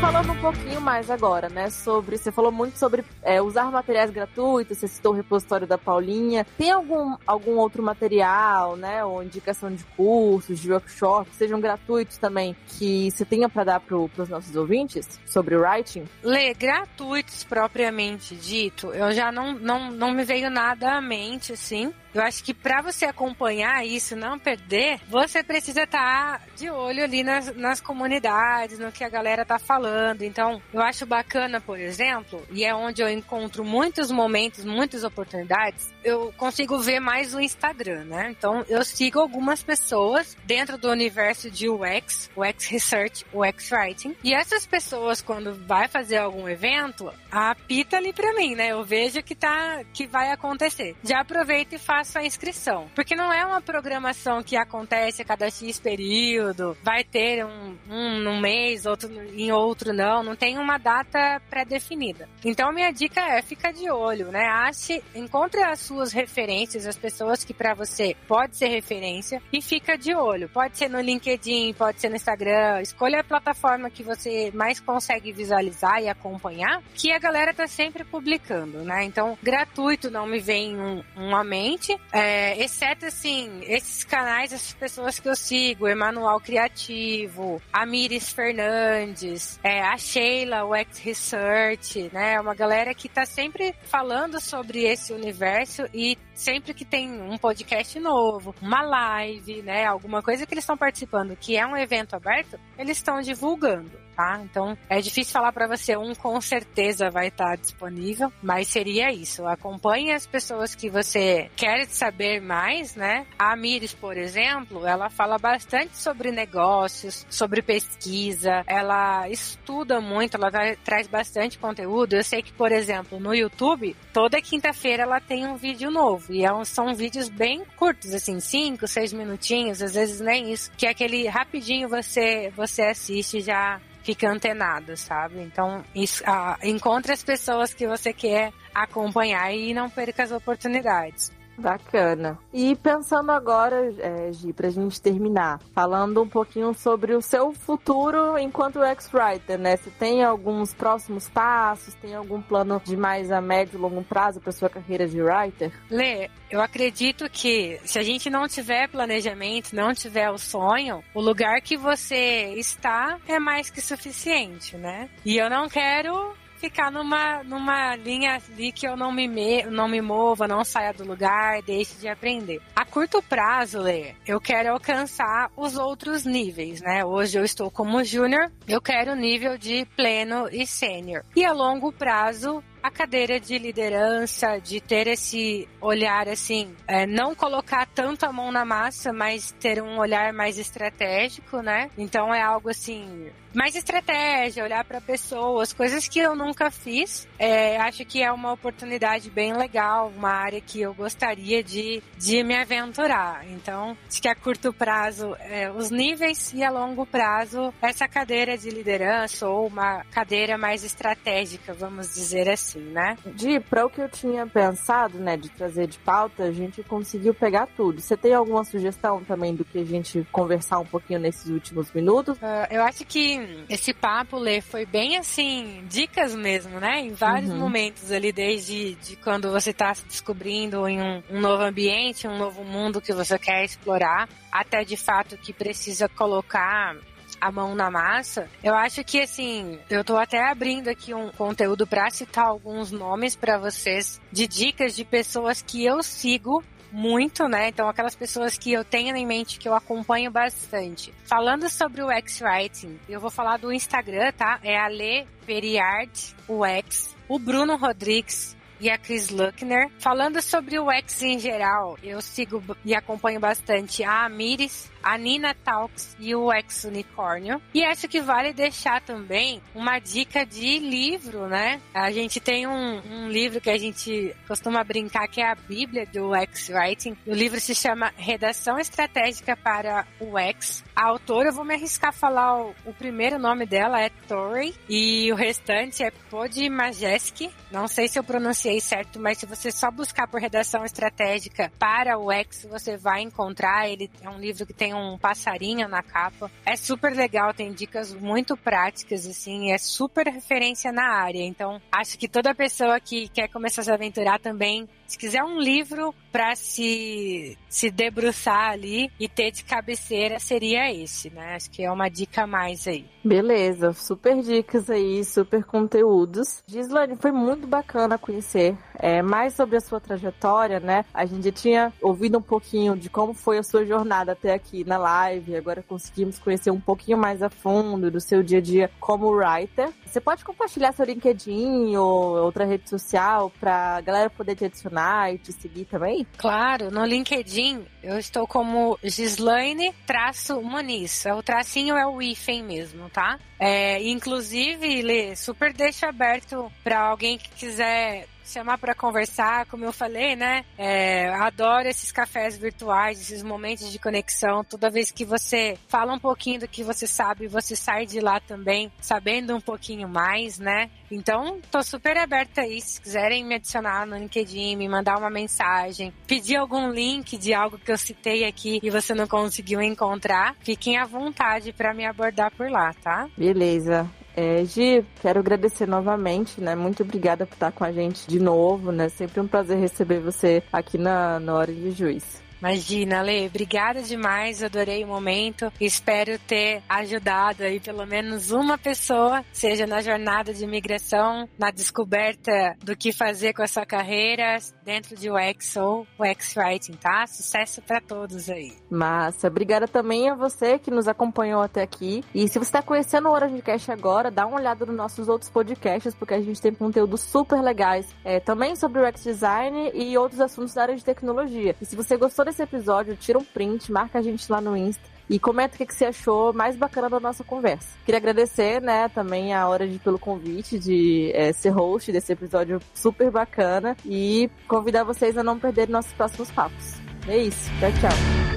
Falando 0.00 0.32
um 0.32 0.40
pouquinho 0.40 0.80
mais 0.80 1.10
agora, 1.10 1.48
né, 1.48 1.70
sobre, 1.70 2.18
você 2.18 2.30
falou 2.30 2.52
muito 2.52 2.78
sobre 2.78 3.04
é, 3.22 3.40
usar 3.40 3.70
materiais 3.70 4.10
gratuitos, 4.10 4.78
você 4.78 4.88
citou 4.88 5.12
o 5.12 5.16
repositório 5.16 5.66
da 5.66 5.78
Paulinha. 5.78 6.46
Tem 6.58 6.70
algum, 6.70 7.16
algum 7.26 7.56
outro 7.56 7.82
material, 7.82 8.76
né, 8.76 9.04
ou 9.04 9.22
indicação 9.22 9.74
de 9.74 9.84
cursos, 9.96 10.60
de 10.60 10.70
workshops, 10.70 11.34
sejam 11.36 11.60
gratuitos 11.60 12.18
também, 12.18 12.54
que 12.66 13.10
você 13.10 13.24
tenha 13.24 13.48
para 13.48 13.64
dar 13.64 13.80
para 13.80 13.96
os 13.96 14.28
nossos 14.28 14.54
ouvintes 14.54 15.18
sobre 15.26 15.56
writing? 15.56 16.04
Lê, 16.22 16.52
gratuitos 16.52 17.44
propriamente 17.44 18.36
dito, 18.36 18.88
eu 18.88 19.12
já 19.12 19.32
não, 19.32 19.54
não, 19.54 19.90
não 19.90 20.12
me 20.12 20.24
veio 20.24 20.50
nada 20.50 20.96
à 20.96 21.00
mente, 21.00 21.52
assim. 21.52 21.92
Eu 22.16 22.22
acho 22.22 22.42
que 22.42 22.54
para 22.54 22.80
você 22.80 23.04
acompanhar 23.04 23.86
isso, 23.86 24.16
não 24.16 24.38
perder, 24.38 24.98
você 25.06 25.42
precisa 25.42 25.82
estar 25.82 26.38
tá 26.38 26.46
de 26.56 26.70
olho 26.70 27.04
ali 27.04 27.22
nas, 27.22 27.54
nas 27.54 27.78
comunidades, 27.78 28.78
no 28.78 28.90
que 28.90 29.04
a 29.04 29.08
galera 29.10 29.44
tá 29.44 29.58
falando. 29.58 30.22
Então, 30.22 30.62
eu 30.72 30.80
acho 30.80 31.04
bacana, 31.04 31.60
por 31.60 31.78
exemplo, 31.78 32.42
e 32.50 32.64
é 32.64 32.74
onde 32.74 33.02
eu 33.02 33.08
encontro 33.10 33.62
muitos 33.62 34.10
momentos, 34.10 34.64
muitas 34.64 35.04
oportunidades, 35.04 35.92
eu 36.02 36.32
consigo 36.38 36.78
ver 36.78 37.00
mais 37.00 37.34
o 37.34 37.40
Instagram, 37.40 38.04
né? 38.04 38.30
Então, 38.30 38.64
eu 38.66 38.82
sigo 38.82 39.20
algumas 39.20 39.62
pessoas 39.62 40.34
dentro 40.46 40.78
do 40.78 40.90
universo 40.90 41.50
de 41.50 41.68
UX, 41.68 42.30
UX 42.34 42.66
Research, 42.66 43.26
UX 43.30 43.70
Writing, 43.72 44.16
e 44.24 44.32
essas 44.32 44.64
pessoas, 44.64 45.20
quando 45.20 45.52
vai 45.66 45.86
fazer 45.86 46.16
algum 46.16 46.48
evento, 46.48 47.12
apita 47.30 47.98
ali 47.98 48.14
para 48.14 48.32
mim, 48.32 48.54
né? 48.54 48.68
Eu 48.68 48.82
vejo 48.82 49.22
que 49.22 49.34
tá, 49.34 49.82
que 49.92 50.06
vai 50.06 50.30
acontecer. 50.30 50.96
Já 51.04 51.20
aproveito 51.20 51.74
e 51.74 51.78
faço 51.78 52.05
sua 52.06 52.24
inscrição. 52.24 52.88
Porque 52.94 53.14
não 53.14 53.32
é 53.32 53.44
uma 53.44 53.60
programação 53.60 54.42
que 54.42 54.56
acontece 54.56 55.22
a 55.22 55.24
cada 55.24 55.50
X 55.50 55.78
período, 55.78 56.76
vai 56.82 57.04
ter 57.04 57.44
um, 57.44 57.76
um 57.88 58.18
num 58.20 58.40
mês, 58.40 58.86
outro 58.86 59.10
em 59.34 59.52
outro 59.52 59.92
não, 59.92 60.22
não 60.22 60.36
tem 60.36 60.58
uma 60.58 60.78
data 60.78 61.40
pré-definida. 61.50 62.28
Então 62.44 62.72
minha 62.72 62.90
dica 62.90 63.20
é 63.20 63.42
fica 63.42 63.72
de 63.72 63.90
olho, 63.90 64.30
né? 64.30 64.46
Ache, 64.46 65.02
encontre 65.14 65.62
as 65.62 65.80
suas 65.80 66.12
referências, 66.12 66.86
as 66.86 66.96
pessoas 66.96 67.44
que 67.44 67.54
para 67.54 67.74
você 67.74 68.16
pode 68.26 68.56
ser 68.56 68.68
referência 68.68 69.42
e 69.52 69.60
fica 69.60 69.96
de 69.96 70.14
olho. 70.14 70.48
Pode 70.48 70.76
ser 70.78 70.88
no 70.88 71.00
LinkedIn, 71.00 71.74
pode 71.74 72.00
ser 72.00 72.08
no 72.08 72.16
Instagram, 72.16 72.80
escolha 72.82 73.20
a 73.20 73.24
plataforma 73.24 73.90
que 73.90 74.02
você 74.02 74.50
mais 74.54 74.80
consegue 74.80 75.32
visualizar 75.32 76.02
e 76.02 76.08
acompanhar, 76.08 76.82
que 76.94 77.12
a 77.12 77.18
galera 77.18 77.52
tá 77.52 77.66
sempre 77.66 78.04
publicando, 78.04 78.82
né? 78.84 79.04
Então, 79.04 79.36
gratuito 79.42 80.10
não 80.10 80.26
me 80.26 80.38
vem 80.38 80.76
um, 80.76 81.02
uma 81.16 81.42
mente, 81.42 81.95
é, 82.12 82.62
exceto 82.62 83.06
assim, 83.06 83.60
esses 83.62 84.04
canais, 84.04 84.52
essas 84.52 84.72
pessoas 84.74 85.18
que 85.18 85.28
eu 85.28 85.36
sigo, 85.36 85.88
Emanuel 85.88 86.40
Criativo, 86.40 87.60
Amires 87.72 88.32
Fernandes, 88.32 89.58
é, 89.62 89.82
a 89.82 89.96
Sheila, 89.96 90.64
o 90.64 90.74
X 90.74 90.98
Research, 90.98 92.10
né? 92.12 92.40
Uma 92.40 92.54
galera 92.54 92.94
que 92.94 93.08
tá 93.08 93.24
sempre 93.24 93.74
falando 93.84 94.40
sobre 94.40 94.84
esse 94.84 95.12
universo 95.12 95.86
e 95.92 96.16
sempre 96.36 96.74
que 96.74 96.84
tem 96.84 97.20
um 97.20 97.36
podcast 97.36 97.98
novo, 97.98 98.54
uma 98.60 98.82
live, 98.82 99.62
né, 99.62 99.86
alguma 99.86 100.22
coisa 100.22 100.46
que 100.46 100.54
eles 100.54 100.62
estão 100.62 100.76
participando, 100.76 101.34
que 101.36 101.56
é 101.56 101.66
um 101.66 101.76
evento 101.76 102.14
aberto, 102.14 102.58
eles 102.78 102.98
estão 102.98 103.20
divulgando 103.20 104.06
tá? 104.16 104.40
Então 104.42 104.76
é 104.88 105.00
difícil 105.00 105.32
falar 105.32 105.52
para 105.52 105.68
você 105.68 105.96
um 105.96 106.14
com 106.14 106.40
certeza 106.40 107.10
vai 107.10 107.28
estar 107.28 107.50
tá 107.50 107.56
disponível, 107.56 108.32
mas 108.42 108.68
seria 108.68 109.12
isso. 109.12 109.46
Acompanhe 109.46 110.12
as 110.12 110.26
pessoas 110.26 110.74
que 110.74 110.88
você 110.88 111.50
quer 111.54 111.86
saber 111.86 112.40
mais, 112.40 112.96
né? 112.96 113.26
A 113.38 113.54
Mires, 113.54 113.92
por 113.92 114.16
exemplo, 114.16 114.86
ela 114.86 115.10
fala 115.10 115.36
bastante 115.36 115.96
sobre 115.98 116.32
negócios, 116.32 117.26
sobre 117.28 117.60
pesquisa, 117.60 118.64
ela 118.66 119.28
estuda 119.28 120.00
muito, 120.00 120.36
ela 120.36 120.50
traz 120.82 121.06
bastante 121.06 121.58
conteúdo. 121.58 122.14
Eu 122.14 122.24
sei 122.24 122.42
que, 122.42 122.52
por 122.52 122.72
exemplo, 122.72 123.20
no 123.20 123.34
YouTube, 123.34 123.94
toda 124.12 124.40
quinta-feira 124.40 125.02
ela 125.02 125.20
tem 125.20 125.46
um 125.46 125.56
vídeo 125.56 125.90
novo 125.90 126.25
e 126.28 126.44
é 126.44 126.64
são 126.64 126.94
vídeos 126.94 127.28
bem 127.28 127.64
curtos, 127.76 128.14
assim, 128.14 128.40
cinco, 128.40 128.86
seis 128.86 129.12
minutinhos, 129.12 129.82
às 129.82 129.94
vezes 129.94 130.20
nem 130.20 130.52
isso, 130.52 130.70
que 130.76 130.86
é 130.86 130.90
aquele 130.90 131.26
rapidinho 131.28 131.88
você 131.88 132.52
você 132.56 132.82
assiste 132.82 133.40
já 133.40 133.80
fica 134.02 134.30
antenado, 134.30 134.96
sabe? 134.96 135.40
Então, 135.40 135.84
isso, 135.92 136.22
ah, 136.24 136.56
encontre 136.62 137.12
as 137.12 137.24
pessoas 137.24 137.74
que 137.74 137.88
você 137.88 138.12
quer 138.12 138.52
acompanhar 138.72 139.52
e 139.52 139.74
não 139.74 139.90
perca 139.90 140.22
as 140.22 140.30
oportunidades. 140.30 141.32
Bacana. 141.58 142.38
E 142.52 142.76
pensando 142.76 143.30
agora, 143.30 143.92
é, 143.98 144.32
Gi, 144.32 144.52
pra 144.52 144.70
gente 144.70 145.00
terminar, 145.00 145.60
falando 145.74 146.22
um 146.22 146.28
pouquinho 146.28 146.74
sobre 146.74 147.14
o 147.14 147.22
seu 147.22 147.52
futuro 147.52 148.38
enquanto 148.38 148.82
ex-writer, 148.84 149.58
né? 149.58 149.76
Você 149.76 149.90
tem 149.90 150.22
alguns 150.22 150.74
próximos 150.74 151.28
passos, 151.28 151.94
tem 151.94 152.14
algum 152.14 152.40
plano 152.40 152.80
de 152.84 152.96
mais 152.96 153.30
a 153.30 153.40
médio 153.40 153.78
e 153.78 153.80
longo 153.80 154.02
prazo 154.02 154.40
para 154.40 154.52
sua 154.52 154.68
carreira 154.68 155.06
de 155.06 155.20
writer? 155.20 155.72
Lê, 155.90 156.30
eu 156.50 156.60
acredito 156.60 157.28
que 157.30 157.80
se 157.84 157.98
a 157.98 158.02
gente 158.02 158.30
não 158.30 158.46
tiver 158.46 158.88
planejamento, 158.88 159.74
não 159.74 159.92
tiver 159.92 160.30
o 160.30 160.38
sonho, 160.38 161.02
o 161.14 161.20
lugar 161.20 161.60
que 161.60 161.76
você 161.76 162.54
está 162.56 163.18
é 163.26 163.38
mais 163.38 163.70
que 163.70 163.80
suficiente, 163.80 164.76
né? 164.76 165.08
E 165.24 165.36
eu 165.36 165.50
não 165.50 165.68
quero 165.68 166.34
ficar 166.66 166.90
numa, 166.90 167.44
numa 167.44 167.94
linha 167.94 168.42
ali 168.48 168.72
que 168.72 168.88
eu 168.88 168.96
não 168.96 169.12
me, 169.12 169.28
me, 169.28 169.62
não 169.64 169.86
me 169.86 170.00
mova, 170.00 170.48
não 170.48 170.64
saia 170.64 170.92
do 170.92 171.04
lugar, 171.04 171.62
deixe 171.62 171.94
de 171.96 172.08
aprender. 172.08 172.60
A 172.74 172.84
curto 172.84 173.22
prazo, 173.22 173.78
Lê, 173.78 174.14
eu 174.26 174.40
quero 174.40 174.72
alcançar 174.72 175.48
os 175.56 175.76
outros 175.76 176.24
níveis, 176.24 176.80
né? 176.80 177.04
Hoje 177.04 177.38
eu 177.38 177.44
estou 177.44 177.70
como 177.70 178.02
júnior, 178.02 178.50
eu 178.66 178.80
quero 178.80 179.12
o 179.12 179.16
nível 179.16 179.56
de 179.56 179.86
pleno 179.96 180.48
e 180.50 180.66
sênior. 180.66 181.22
E 181.36 181.44
a 181.44 181.52
longo 181.52 181.92
prazo, 181.92 182.62
a 182.82 182.90
cadeira 182.90 183.38
de 183.38 183.58
liderança, 183.58 184.58
de 184.58 184.80
ter 184.80 185.06
esse 185.06 185.68
olhar 185.80 186.28
assim, 186.28 186.74
é, 186.86 187.06
não 187.06 187.34
colocar 187.34 187.86
tanto 187.86 188.24
a 188.24 188.32
mão 188.32 188.50
na 188.50 188.64
massa, 188.64 189.12
mas 189.12 189.52
ter 189.52 189.82
um 189.82 189.98
olhar 189.98 190.32
mais 190.32 190.58
estratégico, 190.58 191.62
né? 191.62 191.90
Então 191.96 192.34
é 192.34 192.42
algo 192.42 192.70
assim, 192.70 193.30
mais 193.56 193.74
estratégia, 193.74 194.62
olhar 194.62 194.84
para 194.84 195.00
pessoas, 195.00 195.72
coisas 195.72 196.06
que 196.06 196.20
eu 196.20 196.36
nunca 196.36 196.70
fiz. 196.70 197.26
É, 197.38 197.76
acho 197.78 198.04
que 198.04 198.22
é 198.22 198.30
uma 198.30 198.52
oportunidade 198.52 199.30
bem 199.30 199.52
legal, 199.52 200.12
uma 200.16 200.30
área 200.30 200.60
que 200.60 200.80
eu 200.80 200.94
gostaria 200.94 201.62
de, 201.62 202.02
de 202.18 202.44
me 202.44 202.54
aventurar. 202.54 203.44
Então, 203.48 203.96
acho 204.08 204.22
que 204.22 204.28
a 204.28 204.34
curto 204.34 204.72
prazo, 204.72 205.34
é, 205.40 205.70
os 205.70 205.90
níveis 205.90 206.52
e 206.52 206.62
a 206.62 206.70
longo 206.70 207.04
prazo, 207.04 207.72
essa 207.82 208.06
cadeira 208.06 208.56
de 208.56 208.70
liderança 208.70 209.48
ou 209.48 209.66
uma 209.66 210.04
cadeira 210.12 210.56
mais 210.56 210.84
estratégica, 210.84 211.74
vamos 211.74 212.14
dizer 212.14 212.48
assim 212.48 212.76
né? 212.80 213.16
De, 213.34 213.60
para 213.60 213.86
o 213.86 213.90
que 213.90 214.00
eu 214.00 214.08
tinha 214.08 214.46
pensado, 214.46 215.18
né, 215.18 215.36
de 215.36 215.48
trazer 215.50 215.86
de 215.86 215.98
pauta, 215.98 216.44
a 216.44 216.52
gente 216.52 216.82
conseguiu 216.82 217.34
pegar 217.34 217.66
tudo. 217.76 218.00
Você 218.00 218.16
tem 218.16 218.34
alguma 218.34 218.64
sugestão 218.64 219.22
também 219.24 219.54
do 219.54 219.64
que 219.64 219.78
a 219.78 219.84
gente 219.84 220.26
conversar 220.30 220.78
um 220.78 220.84
pouquinho 220.84 221.20
nesses 221.20 221.48
últimos 221.48 221.92
minutos? 221.92 222.36
Uh, 222.38 222.66
eu 222.70 222.82
acho 222.82 223.04
que 223.04 223.45
esse 223.68 223.92
papo, 223.92 224.38
Lê, 224.38 224.60
foi 224.60 224.86
bem 224.86 225.16
assim, 225.16 225.84
dicas 225.88 226.34
mesmo, 226.34 226.78
né? 226.80 227.00
Em 227.00 227.12
vários 227.12 227.50
uhum. 227.50 227.58
momentos 227.58 228.10
ali, 228.10 228.32
desde 228.32 228.94
de 228.94 229.16
quando 229.16 229.50
você 229.50 229.70
está 229.70 229.94
se 229.94 230.04
descobrindo 230.06 230.86
em 230.88 231.00
um, 231.00 231.22
um 231.30 231.40
novo 231.40 231.62
ambiente, 231.62 232.28
um 232.28 232.38
novo 232.38 232.64
mundo 232.64 233.00
que 233.00 233.12
você 233.12 233.38
quer 233.38 233.64
explorar, 233.64 234.28
até 234.50 234.84
de 234.84 234.96
fato 234.96 235.36
que 235.36 235.52
precisa 235.52 236.08
colocar 236.08 236.96
a 237.40 237.52
mão 237.52 237.74
na 237.74 237.90
massa, 237.90 238.48
eu 238.62 238.74
acho 238.74 239.04
que 239.04 239.20
assim, 239.20 239.78
eu 239.90 240.02
tô 240.02 240.16
até 240.16 240.42
abrindo 240.48 240.88
aqui 240.88 241.12
um 241.12 241.30
conteúdo 241.30 241.86
para 241.86 242.10
citar 242.10 242.46
alguns 242.46 242.90
nomes 242.90 243.36
para 243.36 243.58
vocês 243.58 244.20
de 244.32 244.46
dicas 244.46 244.96
de 244.96 245.04
pessoas 245.04 245.60
que 245.60 245.84
eu 245.84 246.02
sigo 246.02 246.64
muito, 246.92 247.48
né? 247.48 247.68
Então, 247.68 247.88
aquelas 247.88 248.14
pessoas 248.14 248.56
que 248.56 248.72
eu 248.72 248.84
tenho 248.84 249.14
em 249.16 249.26
mente, 249.26 249.58
que 249.58 249.68
eu 249.68 249.74
acompanho 249.74 250.30
bastante. 250.30 251.12
Falando 251.24 251.68
sobre 251.68 252.02
o 252.02 252.10
X-Writing, 252.10 252.98
eu 253.08 253.20
vou 253.20 253.30
falar 253.30 253.58
do 253.58 253.72
Instagram, 253.72 254.32
tá? 254.32 254.58
É 254.62 254.78
a 254.78 254.88
Le 254.88 255.26
Periard, 255.44 256.34
o 256.48 256.64
X. 256.64 257.14
O 257.28 257.38
Bruno 257.38 257.76
Rodrigues, 257.76 258.55
e 258.80 258.90
a 258.90 258.98
Chris 258.98 259.30
Luckner. 259.30 259.90
Falando 259.98 260.40
sobre 260.42 260.78
o 260.78 260.90
X 260.90 261.22
em 261.22 261.38
geral, 261.38 261.98
eu 262.02 262.20
sigo 262.20 262.62
e 262.84 262.94
acompanho 262.94 263.40
bastante 263.40 264.02
a 264.02 264.24
Amiris, 264.24 264.90
a 265.02 265.16
Nina 265.16 265.54
Talks 265.54 266.16
e 266.18 266.34
o 266.34 266.52
Ex 266.52 266.84
Unicórnio. 266.84 267.62
E 267.72 267.84
acho 267.84 268.08
que 268.08 268.20
vale 268.20 268.52
deixar 268.52 269.00
também 269.00 269.62
uma 269.72 270.00
dica 270.00 270.44
de 270.44 270.78
livro, 270.78 271.46
né? 271.46 271.80
A 271.94 272.10
gente 272.10 272.40
tem 272.40 272.66
um, 272.66 273.00
um 273.08 273.28
livro 273.28 273.60
que 273.60 273.70
a 273.70 273.78
gente 273.78 274.34
costuma 274.48 274.82
brincar 274.82 275.28
que 275.28 275.40
é 275.40 275.48
a 275.48 275.54
Bíblia 275.54 276.06
do 276.06 276.34
X 276.34 276.70
Writing. 276.70 277.16
O 277.24 277.32
livro 277.32 277.60
se 277.60 277.74
chama 277.74 278.12
Redação 278.16 278.78
Estratégica 278.78 279.56
para 279.56 280.04
o 280.18 280.36
X. 280.36 280.84
A 280.94 281.04
autora, 281.04 281.50
eu 281.50 281.52
vou 281.52 281.64
me 281.64 281.74
arriscar 281.74 282.10
a 282.10 282.12
falar 282.12 282.60
o, 282.60 282.74
o 282.84 282.92
primeiro 282.92 283.38
nome 283.38 283.64
dela 283.64 284.00
é 284.00 284.10
Tori 284.26 284.74
e 284.88 285.30
o 285.32 285.36
restante 285.36 286.02
é 286.02 286.10
Podmajeski. 286.10 287.50
Não 287.70 287.86
sei 287.86 288.08
se 288.08 288.18
eu 288.18 288.24
pronunciei 288.24 288.65
certo, 288.80 289.20
mas 289.20 289.38
se 289.38 289.46
você 289.46 289.70
só 289.70 289.90
buscar 289.90 290.26
por 290.28 290.40
redação 290.40 290.84
estratégica 290.84 291.72
para 291.78 292.18
o 292.18 292.30
X, 292.32 292.66
você 292.68 292.96
vai 292.96 293.22
encontrar. 293.22 293.88
Ele 293.88 294.10
é 294.20 294.28
um 294.28 294.38
livro 294.38 294.66
que 294.66 294.72
tem 294.72 294.92
um 294.94 295.16
passarinho 295.18 295.88
na 295.88 296.02
capa. 296.02 296.50
É 296.64 296.76
super 296.76 297.14
legal, 297.14 297.54
tem 297.54 297.72
dicas 297.72 298.12
muito 298.12 298.56
práticas, 298.56 299.26
assim, 299.26 299.72
é 299.72 299.78
super 299.78 300.26
referência 300.26 300.90
na 300.90 301.04
área. 301.04 301.42
Então, 301.42 301.80
acho 301.90 302.18
que 302.18 302.28
toda 302.28 302.54
pessoa 302.54 302.98
que 303.00 303.28
quer 303.28 303.48
começar 303.48 303.82
a 303.82 303.84
se 303.84 303.90
aventurar 303.90 304.40
também 304.40 304.88
se 305.06 305.16
quiser 305.16 305.42
um 305.44 305.60
livro 305.60 306.14
para 306.32 306.54
se, 306.56 307.56
se 307.68 307.90
debruçar 307.90 308.70
ali 308.70 309.10
e 309.20 309.28
ter 309.28 309.52
de 309.52 309.64
cabeceira, 309.64 310.38
seria 310.40 310.92
esse, 310.92 311.30
né? 311.30 311.54
Acho 311.54 311.70
que 311.70 311.84
é 311.84 311.90
uma 311.90 312.08
dica 312.08 312.42
a 312.42 312.46
mais 312.46 312.88
aí. 312.88 313.06
Beleza, 313.26 313.92
super 313.92 314.40
dicas 314.40 314.88
aí, 314.88 315.24
super 315.24 315.64
conteúdos. 315.64 316.62
Gislane, 316.64 317.16
foi 317.16 317.32
muito 317.32 317.66
bacana 317.66 318.16
conhecer 318.16 318.78
é, 318.94 319.20
mais 319.20 319.52
sobre 319.52 319.76
a 319.76 319.80
sua 319.80 319.98
trajetória, 320.00 320.78
né? 320.78 321.04
A 321.12 321.26
gente 321.26 321.46
já 321.46 321.50
tinha 321.50 321.92
ouvido 322.00 322.38
um 322.38 322.42
pouquinho 322.42 322.96
de 322.96 323.10
como 323.10 323.34
foi 323.34 323.58
a 323.58 323.64
sua 323.64 323.84
jornada 323.84 324.30
até 324.30 324.54
aqui 324.54 324.84
na 324.84 324.96
live, 324.96 325.56
agora 325.56 325.82
conseguimos 325.82 326.38
conhecer 326.38 326.70
um 326.70 326.80
pouquinho 326.80 327.18
mais 327.18 327.42
a 327.42 327.50
fundo 327.50 328.12
do 328.12 328.20
seu 328.20 328.44
dia 328.44 328.58
a 328.58 328.60
dia 328.60 328.90
como 329.00 329.34
writer. 329.34 329.88
Você 330.06 330.20
pode 330.20 330.44
compartilhar 330.44 330.92
seu 330.92 331.04
LinkedIn 331.04 331.96
ou 331.96 332.38
outra 332.38 332.64
rede 332.64 332.88
social 332.88 333.50
para 333.58 333.96
a 333.96 334.00
galera 334.02 334.30
poder 334.30 334.54
te 334.54 334.66
adicionar 334.66 335.34
e 335.34 335.38
te 335.38 335.52
seguir 335.52 335.86
também? 335.86 336.24
Claro, 336.38 336.92
no 336.92 337.04
LinkedIn 337.04 337.84
eu 338.06 338.18
estou 338.18 338.46
como 338.46 338.98
Gislaine 339.02 339.92
traço 340.06 340.62
Muniz. 340.62 341.24
O 341.26 341.42
tracinho 341.42 341.96
é 341.96 342.06
o 342.06 342.22
hífen 342.22 342.62
mesmo, 342.62 343.10
tá? 343.10 343.38
É, 343.58 344.00
inclusive, 344.08 345.02
Lê, 345.02 345.34
super 345.34 345.72
deixa 345.72 346.08
aberto 346.08 346.70
para 346.84 347.00
alguém 347.00 347.36
que 347.36 347.48
quiser 347.50 348.28
chamar 348.48 348.78
para 348.78 348.94
conversar, 348.94 349.66
como 349.66 349.84
eu 349.84 349.92
falei, 349.92 350.36
né? 350.36 350.64
É, 350.78 351.28
adoro 351.34 351.88
esses 351.88 352.12
cafés 352.12 352.56
virtuais, 352.56 353.20
esses 353.20 353.42
momentos 353.42 353.90
de 353.90 353.98
conexão. 353.98 354.64
Toda 354.64 354.90
vez 354.90 355.10
que 355.10 355.24
você 355.24 355.76
fala 355.88 356.12
um 356.12 356.18
pouquinho 356.18 356.60
do 356.60 356.68
que 356.68 356.82
você 356.82 357.06
sabe, 357.06 357.46
você 357.46 357.74
sai 357.74 358.06
de 358.06 358.20
lá 358.20 358.40
também 358.40 358.90
sabendo 359.00 359.54
um 359.54 359.60
pouquinho 359.60 360.08
mais, 360.08 360.58
né? 360.58 360.90
Então, 361.10 361.60
tô 361.70 361.82
super 361.82 362.16
aberta 362.16 362.62
aí. 362.62 362.80
Se 362.80 363.00
quiserem 363.00 363.44
me 363.44 363.54
adicionar 363.54 364.06
no 364.06 364.16
LinkedIn, 364.16 364.76
me 364.76 364.88
mandar 364.88 365.18
uma 365.18 365.30
mensagem, 365.30 366.12
pedir 366.26 366.56
algum 366.56 366.90
link 366.90 367.36
de 367.38 367.54
algo 367.54 367.78
que 367.78 367.92
eu 367.92 367.98
citei 367.98 368.44
aqui 368.44 368.80
e 368.82 368.90
você 368.90 369.14
não 369.14 369.26
conseguiu 369.26 369.80
encontrar, 369.80 370.54
fiquem 370.60 370.98
à 370.98 371.04
vontade 371.04 371.72
para 371.72 371.94
me 371.94 372.04
abordar 372.04 372.50
por 372.56 372.70
lá, 372.70 372.92
tá? 373.02 373.28
Beleza. 373.36 374.10
É, 374.36 374.62
Gi, 374.66 375.02
quero 375.22 375.40
agradecer 375.40 375.86
novamente, 375.86 376.60
né? 376.60 376.74
Muito 376.74 377.02
obrigada 377.02 377.46
por 377.46 377.54
estar 377.54 377.72
com 377.72 377.84
a 377.84 377.90
gente 377.90 378.28
de 378.28 378.38
novo, 378.38 378.92
né? 378.92 379.08
Sempre 379.08 379.40
um 379.40 379.48
prazer 379.48 379.78
receber 379.78 380.20
você 380.20 380.62
aqui 380.70 380.98
na, 380.98 381.40
na 381.40 381.54
Hora 381.54 381.72
de 381.72 381.90
Juiz. 381.90 382.45
Imagina, 382.66 383.22
Lê, 383.22 383.46
obrigada 383.46 384.02
demais, 384.02 384.60
adorei 384.60 385.04
o 385.04 385.06
momento. 385.06 385.72
Espero 385.80 386.36
ter 386.36 386.82
ajudado 386.88 387.62
aí 387.62 387.78
pelo 387.78 388.04
menos 388.04 388.50
uma 388.50 388.76
pessoa, 388.76 389.44
seja 389.52 389.86
na 389.86 390.02
jornada 390.02 390.52
de 390.52 390.64
imigração, 390.64 391.48
na 391.56 391.70
descoberta 391.70 392.74
do 392.82 392.96
que 392.96 393.12
fazer 393.12 393.52
com 393.52 393.62
a 393.62 393.68
sua 393.68 393.86
carreira 393.86 394.58
dentro 394.84 395.14
de 395.14 395.30
UX 395.30 395.76
ou 395.76 396.04
UX 396.18 396.56
Writing, 396.56 396.94
tá? 396.94 397.24
Sucesso 397.28 397.80
para 397.82 398.00
todos 398.00 398.50
aí. 398.50 398.72
Massa, 398.90 399.46
obrigada 399.46 399.86
também 399.86 400.28
a 400.28 400.34
você 400.34 400.76
que 400.76 400.90
nos 400.90 401.06
acompanhou 401.06 401.62
até 401.62 401.82
aqui. 401.82 402.24
E 402.34 402.48
se 402.48 402.58
você 402.58 402.64
está 402.64 402.82
conhecendo 402.82 403.28
o 403.28 403.32
Hora 403.32 403.48
de 403.48 403.62
Cast 403.62 403.92
agora, 403.92 404.28
dá 404.28 404.44
uma 404.44 404.58
olhada 404.58 404.84
nos 404.84 404.96
nossos 404.96 405.28
outros 405.28 405.48
podcasts, 405.48 406.16
porque 406.16 406.34
a 406.34 406.40
gente 406.40 406.60
tem 406.60 406.74
conteúdos 406.74 407.20
super 407.20 407.62
legais 407.62 408.08
é, 408.24 408.40
também 408.40 408.74
sobre 408.74 409.08
UX 409.08 409.22
Design 409.22 409.92
e 409.94 410.18
outros 410.18 410.40
assuntos 410.40 410.74
da 410.74 410.82
área 410.82 410.96
de 410.96 411.04
tecnologia. 411.04 411.76
E 411.80 411.86
se 411.86 411.94
você 411.94 412.16
gostou 412.16 412.44
desse 412.44 412.55
episódio, 412.62 413.16
tira 413.16 413.38
um 413.38 413.44
print, 413.44 413.90
marca 413.90 414.18
a 414.18 414.22
gente 414.22 414.50
lá 414.50 414.60
no 414.60 414.76
Insta 414.76 415.16
e 415.28 415.38
comenta 415.38 415.74
o 415.74 415.78
que, 415.78 415.92
você 415.92 416.06
achou 416.06 416.52
mais 416.52 416.76
bacana 416.76 417.10
da 417.10 417.18
nossa 417.18 417.42
conversa. 417.42 417.88
Queria 418.04 418.18
agradecer, 418.18 418.80
né, 418.80 419.08
também 419.08 419.52
a 419.52 419.66
hora 419.68 419.86
de 419.86 419.98
pelo 419.98 420.18
convite 420.18 420.78
de 420.78 421.32
é, 421.34 421.52
ser 421.52 421.70
host 421.70 422.12
desse 422.12 422.32
episódio 422.32 422.80
super 422.94 423.30
bacana 423.30 423.96
e 424.04 424.48
convidar 424.68 425.04
vocês 425.04 425.36
a 425.36 425.42
não 425.42 425.58
perderem 425.58 425.92
nossos 425.92 426.12
próximos 426.12 426.50
papos. 426.50 426.94
É 427.26 427.38
isso. 427.38 427.70
Tchau, 427.80 427.90
tchau. 428.00 428.56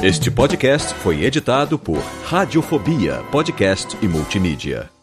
Este 0.00 0.30
podcast 0.30 0.94
foi 0.94 1.24
editado 1.24 1.76
por 1.76 1.98
Radiofobia, 2.24 3.24
podcast 3.32 3.98
e 4.00 4.06
multimídia. 4.06 4.97